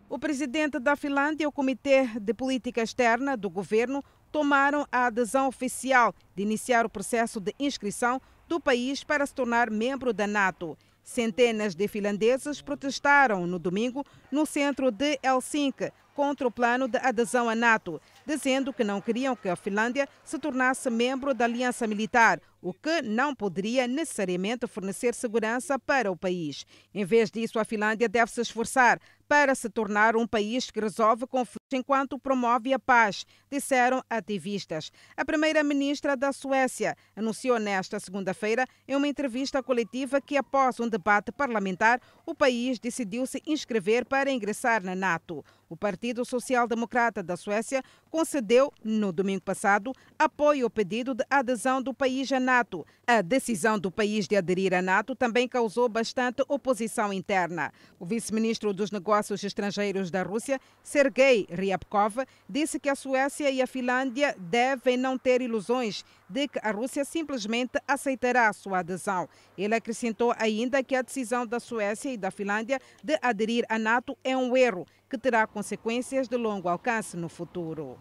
O 0.09 0.19
presidente 0.19 0.79
da 0.79 0.97
Finlândia 0.97 1.45
e 1.45 1.47
o 1.47 1.51
Comitê 1.51 2.07
de 2.19 2.33
Política 2.33 2.81
Externa 2.81 3.37
do 3.37 3.49
governo 3.49 4.03
tomaram 4.33 4.85
a 4.91 5.05
adesão 5.05 5.47
oficial 5.47 6.13
de 6.35 6.43
iniciar 6.43 6.85
o 6.85 6.89
processo 6.89 7.39
de 7.39 7.55
inscrição 7.57 8.21
do 8.49 8.59
país 8.59 9.01
para 9.01 9.25
se 9.25 9.33
tornar 9.33 9.71
membro 9.71 10.11
da 10.11 10.27
NATO. 10.27 10.77
Centenas 11.01 11.73
de 11.73 11.87
finlandeses 11.87 12.61
protestaram 12.61 13.47
no 13.47 13.59
domingo 13.59 14.03
no 14.29 14.45
centro 14.45 14.91
de 14.91 15.17
Helsinki 15.23 15.89
contra 16.15 16.47
o 16.47 16.51
plano 16.51 16.87
de 16.87 16.97
adesão 16.97 17.49
à 17.49 17.53
NATO, 17.53 18.01
dizendo 18.25 18.73
que 18.73 18.83
não 18.83 19.01
queriam 19.01 19.35
que 19.35 19.49
a 19.49 19.55
Finlândia 19.55 20.07
se 20.23 20.39
tornasse 20.39 20.89
membro 20.89 21.33
da 21.33 21.45
aliança 21.45 21.85
militar, 21.85 22.41
o 22.61 22.73
que 22.73 23.03
não 23.03 23.35
poderia 23.35 23.87
necessariamente 23.87 24.65
fornecer 24.65 25.13
segurança 25.13 25.77
para 25.77 26.11
o 26.11 26.17
país. 26.17 26.65
Em 26.93 27.05
vez 27.05 27.29
disso, 27.29 27.59
a 27.59 27.65
Finlândia 27.65 28.09
deve 28.09 28.31
se 28.31 28.41
esforçar 28.41 28.99
para 29.27 29.53
se 29.53 29.69
tornar 29.69 30.15
um 30.15 30.25
país 30.25 30.71
que 30.71 30.79
resolve 30.79 31.27
conflitos 31.27 31.59
enquanto 31.73 32.17
promove 32.17 32.73
a 32.73 32.79
paz, 32.79 33.25
disseram 33.51 34.01
ativistas. 34.09 34.91
A 35.17 35.25
primeira-ministra 35.25 36.15
da 36.15 36.31
Suécia 36.31 36.95
anunciou 37.15 37.59
nesta 37.59 37.99
segunda-feira, 37.99 38.65
em 38.87 38.95
uma 38.95 39.07
entrevista 39.07 39.61
coletiva, 39.61 40.21
que 40.21 40.37
após 40.37 40.79
um 40.79 40.87
debate 40.87 41.31
parlamentar, 41.31 41.99
o 42.25 42.33
país 42.33 42.79
decidiu 42.79 43.25
se 43.25 43.41
inscrever 43.45 44.05
para 44.05 44.31
ingressar 44.31 44.83
na 44.83 44.95
NATO. 44.95 45.43
O 45.67 45.75
Partido 45.75 46.23
Social 46.23 46.67
Democrata 46.67 47.23
da 47.23 47.35
Suécia 47.35 47.83
concedeu, 48.11 48.71
no 48.83 49.11
domingo 49.11 49.41
passado, 49.41 49.93
apoio 50.17 50.65
ao 50.65 50.69
pedido 50.69 51.15
de 51.15 51.25
adesão 51.27 51.81
do 51.81 51.91
país 51.91 52.31
à 52.31 52.39
NATO. 52.39 52.85
A 53.07 53.21
decisão 53.21 53.79
do 53.79 53.89
país 53.89 54.27
de 54.27 54.35
aderir 54.35 54.75
à 54.75 54.81
NATO 54.81 55.15
também 55.15 55.47
causou 55.47 55.89
bastante 55.89 56.43
oposição 56.47 57.11
interna. 57.11 57.71
O 57.99 58.05
vice-ministro 58.05 58.73
dos 58.73 58.91
Negócios 58.91 59.43
Estrangeiros 59.43 60.11
da 60.11 60.21
Rússia, 60.21 60.59
Sergei 60.83 61.47
Ryabkov, 61.49 62.25
disse 62.47 62.79
que 62.79 62.89
a 62.89 62.95
Suécia 62.95 63.49
e 63.49 63.59
a 63.59 63.67
Finlândia 63.67 64.35
devem 64.37 64.97
não 64.97 65.17
ter 65.17 65.41
ilusões 65.41 66.05
de 66.29 66.47
que 66.47 66.59
a 66.61 66.71
Rússia 66.71 67.03
simplesmente 67.03 67.79
aceitará 67.87 68.53
sua 68.53 68.79
adesão. 68.79 69.27
Ele 69.57 69.73
acrescentou 69.73 70.33
ainda 70.37 70.83
que 70.83 70.95
a 70.95 71.01
decisão 71.01 71.45
da 71.45 71.59
Suécia 71.59 72.11
e 72.11 72.17
da 72.17 72.29
Finlândia 72.29 72.79
de 73.03 73.17
aderir 73.21 73.65
à 73.67 73.79
NATO 73.79 74.15
é 74.23 74.37
um 74.37 74.55
erro 74.55 74.85
que 75.09 75.17
terá 75.17 75.45
consequências 75.45 76.27
de 76.27 76.37
longo 76.37 76.67
alcance 76.67 77.15
no 77.15 77.29
futuro. 77.29 77.97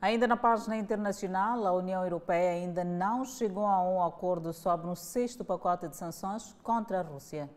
Ainda 0.00 0.28
na 0.28 0.36
página 0.36 0.76
internacional, 0.76 1.66
a 1.66 1.72
União 1.72 2.04
Europeia 2.04 2.52
ainda 2.52 2.84
não 2.84 3.24
chegou 3.24 3.66
a 3.66 3.82
um 3.82 4.02
acordo 4.02 4.52
sobre 4.52 4.86
um 4.86 4.94
sexto 4.94 5.44
pacote 5.44 5.88
de 5.88 5.96
sanções 5.96 6.54
contra 6.62 7.00
a 7.00 7.02
Rússia. 7.02 7.50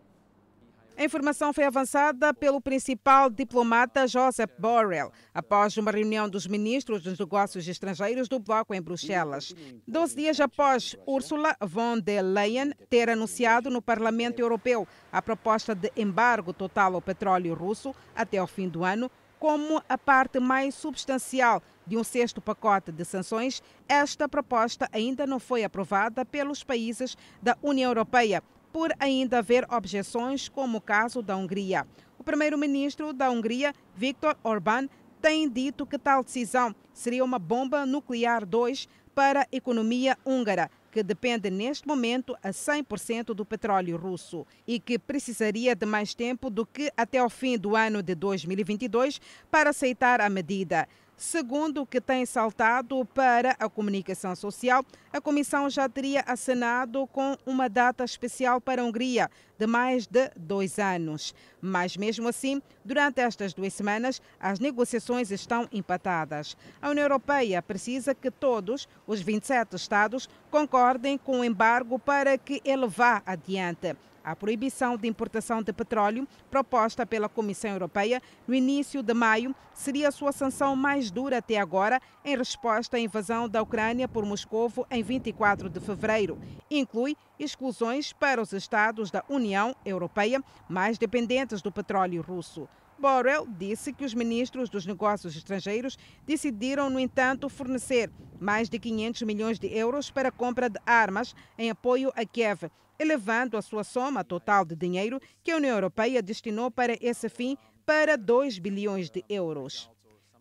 A 1.01 1.03
informação 1.03 1.51
foi 1.51 1.63
avançada 1.63 2.31
pelo 2.31 2.61
principal 2.61 3.27
diplomata 3.27 4.07
Joseph 4.07 4.51
Borrell, 4.59 5.11
após 5.33 5.75
uma 5.75 5.89
reunião 5.89 6.29
dos 6.29 6.45
ministros 6.45 7.01
dos 7.01 7.17
negócios 7.17 7.67
estrangeiros 7.67 8.29
do 8.29 8.37
bloco 8.37 8.71
em 8.71 8.79
Bruxelas. 8.79 9.51
Doze 9.87 10.15
dias 10.15 10.39
após 10.39 10.95
Ursula 11.07 11.57
von 11.59 11.99
der 11.99 12.21
Leyen 12.21 12.71
ter 12.87 13.09
anunciado 13.09 13.71
no 13.71 13.81
Parlamento 13.81 14.41
Europeu 14.41 14.87
a 15.11 15.23
proposta 15.23 15.73
de 15.73 15.91
embargo 15.97 16.53
total 16.53 16.93
ao 16.93 17.01
petróleo 17.01 17.55
russo 17.55 17.95
até 18.15 18.39
o 18.39 18.45
fim 18.45 18.69
do 18.69 18.83
ano, 18.83 19.09
como 19.39 19.81
a 19.89 19.97
parte 19.97 20.39
mais 20.39 20.75
substancial 20.75 21.63
de 21.87 21.97
um 21.97 22.03
sexto 22.03 22.39
pacote 22.39 22.91
de 22.91 23.03
sanções, 23.03 23.63
esta 23.89 24.29
proposta 24.29 24.87
ainda 24.91 25.25
não 25.25 25.39
foi 25.39 25.63
aprovada 25.63 26.23
pelos 26.23 26.63
países 26.63 27.17
da 27.41 27.57
União 27.63 27.89
Europeia, 27.89 28.43
por 28.71 28.91
ainda 28.99 29.39
haver 29.39 29.65
objeções, 29.71 30.47
como 30.49 30.77
o 30.77 30.81
caso 30.81 31.21
da 31.21 31.35
Hungria. 31.35 31.85
O 32.17 32.23
primeiro-ministro 32.23 33.13
da 33.13 33.29
Hungria, 33.29 33.73
Viktor 33.95 34.35
Orbán, 34.43 34.87
tem 35.21 35.47
dito 35.47 35.85
que 35.85 35.99
tal 35.99 36.23
decisão 36.23 36.75
seria 36.93 37.23
uma 37.23 37.37
bomba 37.37 37.85
nuclear 37.85 38.45
2 38.45 38.87
para 39.13 39.41
a 39.41 39.47
economia 39.51 40.17
húngara, 40.25 40.69
que 40.91 41.03
depende 41.03 41.49
neste 41.49 41.87
momento 41.87 42.35
a 42.43 42.49
100% 42.49 43.33
do 43.33 43.45
petróleo 43.45 43.97
russo 43.97 44.45
e 44.67 44.79
que 44.79 44.99
precisaria 44.99 45.75
de 45.75 45.85
mais 45.85 46.13
tempo 46.13 46.49
do 46.49 46.65
que 46.65 46.91
até 46.97 47.23
o 47.23 47.29
fim 47.29 47.57
do 47.57 47.75
ano 47.75 48.01
de 48.01 48.15
2022 48.15 49.21
para 49.49 49.69
aceitar 49.69 50.19
a 50.21 50.29
medida. 50.29 50.87
Segundo 51.21 51.83
o 51.83 51.85
que 51.85 52.01
tem 52.01 52.25
saltado 52.25 53.05
para 53.05 53.55
a 53.59 53.69
comunicação 53.69 54.35
social, 54.35 54.83
a 55.13 55.21
Comissão 55.21 55.69
já 55.69 55.87
teria 55.87 56.21
assinado 56.21 57.05
com 57.05 57.37
uma 57.45 57.69
data 57.69 58.03
especial 58.03 58.59
para 58.59 58.81
a 58.81 58.85
Hungria 58.85 59.29
de 59.55 59.67
mais 59.67 60.07
de 60.07 60.31
dois 60.35 60.79
anos. 60.79 61.35
Mas, 61.61 61.95
mesmo 61.95 62.27
assim, 62.27 62.59
durante 62.83 63.21
estas 63.21 63.53
duas 63.53 63.71
semanas, 63.71 64.19
as 64.39 64.59
negociações 64.59 65.29
estão 65.29 65.69
empatadas. 65.71 66.57
A 66.81 66.89
União 66.89 67.03
Europeia 67.05 67.61
precisa 67.61 68.15
que 68.15 68.31
todos 68.31 68.87
os 69.05 69.21
27 69.21 69.75
Estados 69.75 70.27
concordem 70.49 71.19
com 71.19 71.41
o 71.41 71.45
embargo 71.45 71.99
para 71.99 72.35
que 72.35 72.63
ele 72.65 72.87
vá 72.87 73.21
adiante. 73.27 73.95
A 74.23 74.35
proibição 74.35 74.95
de 74.97 75.07
importação 75.07 75.63
de 75.63 75.73
petróleo, 75.73 76.27
proposta 76.49 77.05
pela 77.05 77.27
Comissão 77.27 77.71
Europeia 77.71 78.21
no 78.47 78.53
início 78.53 79.01
de 79.01 79.13
maio, 79.15 79.55
seria 79.73 80.09
a 80.09 80.11
sua 80.11 80.31
sanção 80.31 80.75
mais 80.75 81.09
dura 81.09 81.39
até 81.39 81.57
agora, 81.57 81.99
em 82.23 82.37
resposta 82.37 82.97
à 82.97 82.99
invasão 82.99 83.49
da 83.49 83.63
Ucrânia 83.63 84.07
por 84.07 84.23
Moscovo 84.23 84.85
em 84.91 85.01
24 85.01 85.69
de 85.69 85.79
fevereiro. 85.79 86.37
Inclui 86.69 87.17
exclusões 87.39 88.13
para 88.13 88.39
os 88.39 88.53
Estados 88.53 89.09
da 89.09 89.23
União 89.27 89.75
Europeia 89.83 90.43
mais 90.69 90.99
dependentes 90.99 91.61
do 91.63 91.71
petróleo 91.71 92.21
russo. 92.21 92.69
Borrell 92.99 93.47
disse 93.47 93.91
que 93.91 94.05
os 94.05 94.13
ministros 94.13 94.69
dos 94.69 94.85
negócios 94.85 95.35
estrangeiros 95.35 95.97
decidiram, 96.27 96.87
no 96.87 96.99
entanto, 96.99 97.49
fornecer 97.49 98.11
mais 98.39 98.69
de 98.69 98.77
500 98.77 99.23
milhões 99.23 99.57
de 99.57 99.67
euros 99.75 100.11
para 100.11 100.29
a 100.29 100.31
compra 100.31 100.69
de 100.69 100.79
armas 100.85 101.35
em 101.57 101.71
apoio 101.71 102.11
a 102.15 102.23
Kiev, 102.23 102.69
elevando 103.01 103.57
a 103.57 103.61
sua 103.63 103.83
soma 103.83 104.23
total 104.23 104.63
de 104.63 104.75
dinheiro 104.75 105.19
que 105.43 105.51
a 105.51 105.57
União 105.57 105.75
Europeia 105.75 106.21
destinou 106.21 106.69
para 106.69 106.95
esse 107.01 107.27
fim 107.27 107.57
para 107.83 108.15
2 108.15 108.59
bilhões 108.59 109.09
de 109.09 109.25
euros. 109.27 109.89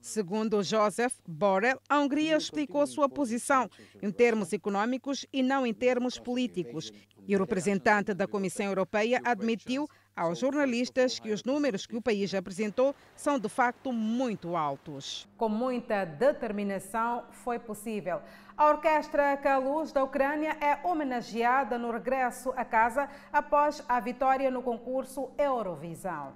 Segundo 0.02 0.62
Joseph 0.62 1.14
Borrell, 1.26 1.80
a 1.88 1.98
Hungria 1.98 2.36
explicou 2.36 2.86
sua 2.86 3.08
posição 3.08 3.68
em 4.02 4.11
termos 4.11 4.52
econômicos 4.52 5.26
e 5.32 5.42
não 5.42 5.66
em 5.66 5.72
termos 5.72 6.18
políticos. 6.18 6.92
E 7.26 7.34
o 7.34 7.38
representante 7.38 8.12
da 8.14 8.26
Comissão 8.26 8.66
Europeia 8.66 9.20
admitiu 9.24 9.88
aos 10.16 10.38
jornalistas 10.38 11.18
que 11.18 11.32
os 11.32 11.44
números 11.44 11.86
que 11.86 11.96
o 11.96 12.02
país 12.02 12.34
apresentou 12.34 12.94
são 13.14 13.38
de 13.38 13.48
facto 13.48 13.92
muito 13.92 14.56
altos. 14.56 15.28
Com 15.36 15.48
muita 15.48 16.04
determinação 16.04 17.24
foi 17.30 17.58
possível. 17.58 18.20
A 18.56 18.68
Orquestra 18.68 19.36
Kaluz 19.36 19.92
da 19.92 20.04
Ucrânia 20.04 20.56
é 20.61 20.86
homenageada 20.86 21.78
no 21.78 21.90
regresso 21.90 22.52
a 22.56 22.64
casa 22.64 23.08
após 23.32 23.82
a 23.88 23.98
vitória 24.00 24.50
no 24.50 24.62
concurso 24.62 25.30
Eurovisão. 25.38 26.34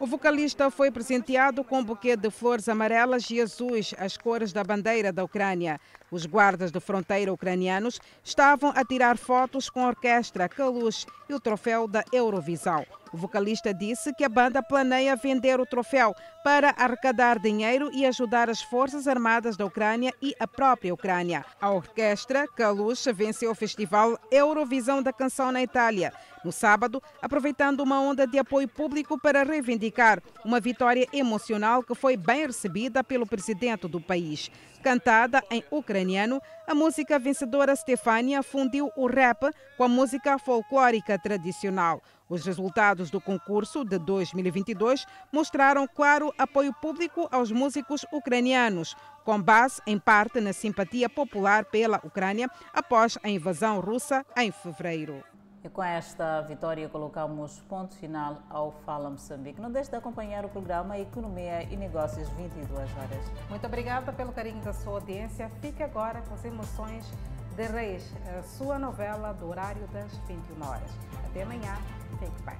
O 0.00 0.06
vocalista 0.06 0.70
foi 0.70 0.90
presenteado 0.90 1.62
com 1.62 1.78
um 1.78 1.84
buquê 1.84 2.16
de 2.16 2.28
flores 2.28 2.68
amarelas 2.68 3.30
e 3.30 3.40
azuis, 3.40 3.94
as 3.96 4.16
cores 4.16 4.52
da 4.52 4.64
bandeira 4.64 5.12
da 5.12 5.22
Ucrânia. 5.22 5.80
Os 6.10 6.26
guardas 6.26 6.72
de 6.72 6.80
fronteira 6.80 7.32
ucranianos 7.32 8.00
estavam 8.22 8.72
a 8.74 8.84
tirar 8.84 9.16
fotos 9.16 9.70
com 9.70 9.84
a 9.84 9.88
orquestra 9.88 10.48
Kalush 10.48 11.06
e 11.28 11.34
o 11.34 11.40
troféu 11.40 11.86
da 11.86 12.04
Eurovisão. 12.12 12.84
O 13.14 13.16
vocalista 13.16 13.72
disse 13.72 14.12
que 14.12 14.24
a 14.24 14.28
banda 14.28 14.60
planeia 14.60 15.14
vender 15.14 15.60
o 15.60 15.64
troféu 15.64 16.16
para 16.42 16.70
arrecadar 16.70 17.38
dinheiro 17.38 17.88
e 17.92 18.04
ajudar 18.04 18.50
as 18.50 18.60
Forças 18.60 19.06
Armadas 19.06 19.56
da 19.56 19.64
Ucrânia 19.64 20.12
e 20.20 20.34
a 20.36 20.48
própria 20.48 20.92
Ucrânia. 20.92 21.44
A 21.60 21.70
orquestra 21.70 22.48
Kalush 22.48 23.06
venceu 23.14 23.52
o 23.52 23.54
festival 23.54 24.18
Eurovisão 24.32 25.00
da 25.00 25.12
Canção 25.12 25.52
na 25.52 25.62
Itália 25.62 26.12
no 26.44 26.52
sábado, 26.52 27.02
aproveitando 27.22 27.80
uma 27.80 28.00
onda 28.00 28.26
de 28.26 28.38
apoio 28.38 28.68
público 28.68 29.18
para 29.18 29.42
reivindicar 29.42 30.20
uma 30.44 30.60
vitória 30.60 31.06
emocional 31.12 31.82
que 31.82 31.94
foi 31.94 32.16
bem 32.16 32.46
recebida 32.46 33.02
pelo 33.02 33.26
presidente 33.26 33.88
do 33.88 34.00
país. 34.00 34.50
Cantada 34.82 35.42
em 35.50 35.64
ucraniano, 35.70 36.42
a 36.66 36.74
música 36.74 37.18
vencedora 37.18 37.74
Stefania 37.74 38.42
fundiu 38.42 38.90
o 38.94 39.06
rap 39.06 39.48
com 39.78 39.84
a 39.84 39.88
música 39.88 40.38
folclórica 40.38 41.18
tradicional. 41.18 42.02
Os 42.28 42.44
resultados 42.44 43.10
do 43.10 43.20
concurso 43.20 43.84
de 43.84 43.98
2022 43.98 45.06
mostraram 45.30 45.86
claro 45.86 46.32
apoio 46.38 46.72
público 46.72 47.28
aos 47.30 47.52
músicos 47.52 48.06
ucranianos, 48.12 48.96
com 49.24 49.40
base 49.40 49.82
em 49.86 49.98
parte 49.98 50.40
na 50.40 50.52
simpatia 50.52 51.08
popular 51.08 51.66
pela 51.66 52.00
Ucrânia 52.02 52.48
após 52.72 53.18
a 53.22 53.28
invasão 53.28 53.80
russa 53.80 54.24
em 54.36 54.50
fevereiro. 54.50 55.22
E 55.62 55.68
com 55.68 55.82
esta 55.82 56.42
vitória 56.42 56.86
colocamos 56.90 57.60
ponto 57.68 57.96
final 57.96 58.42
ao 58.50 58.72
Fala 58.84 59.08
Moçambique. 59.08 59.60
Não 59.60 59.72
deixe 59.72 59.90
de 59.90 59.96
acompanhar 59.96 60.44
o 60.44 60.48
programa 60.50 60.98
Economia 60.98 61.62
e 61.62 61.76
Negócios 61.76 62.28
22 62.30 62.90
horas. 62.98 63.32
Muito 63.48 63.66
obrigada 63.66 64.12
pelo 64.12 64.30
carinho 64.30 64.62
da 64.62 64.74
sua 64.74 64.94
audiência. 64.94 65.50
Fique 65.62 65.82
agora 65.82 66.20
com 66.22 66.34
as 66.34 66.44
emoções 66.44 67.10
de 67.56 67.66
Reis, 67.66 68.12
a 68.38 68.42
sua 68.42 68.78
novela 68.78 69.32
do 69.32 69.48
horário 69.48 69.86
das 69.88 70.12
21 70.26 70.68
horas. 70.68 70.90
Até 71.24 71.42
amanhã. 71.44 71.74
Fique 72.24 72.42
bem. 72.46 72.56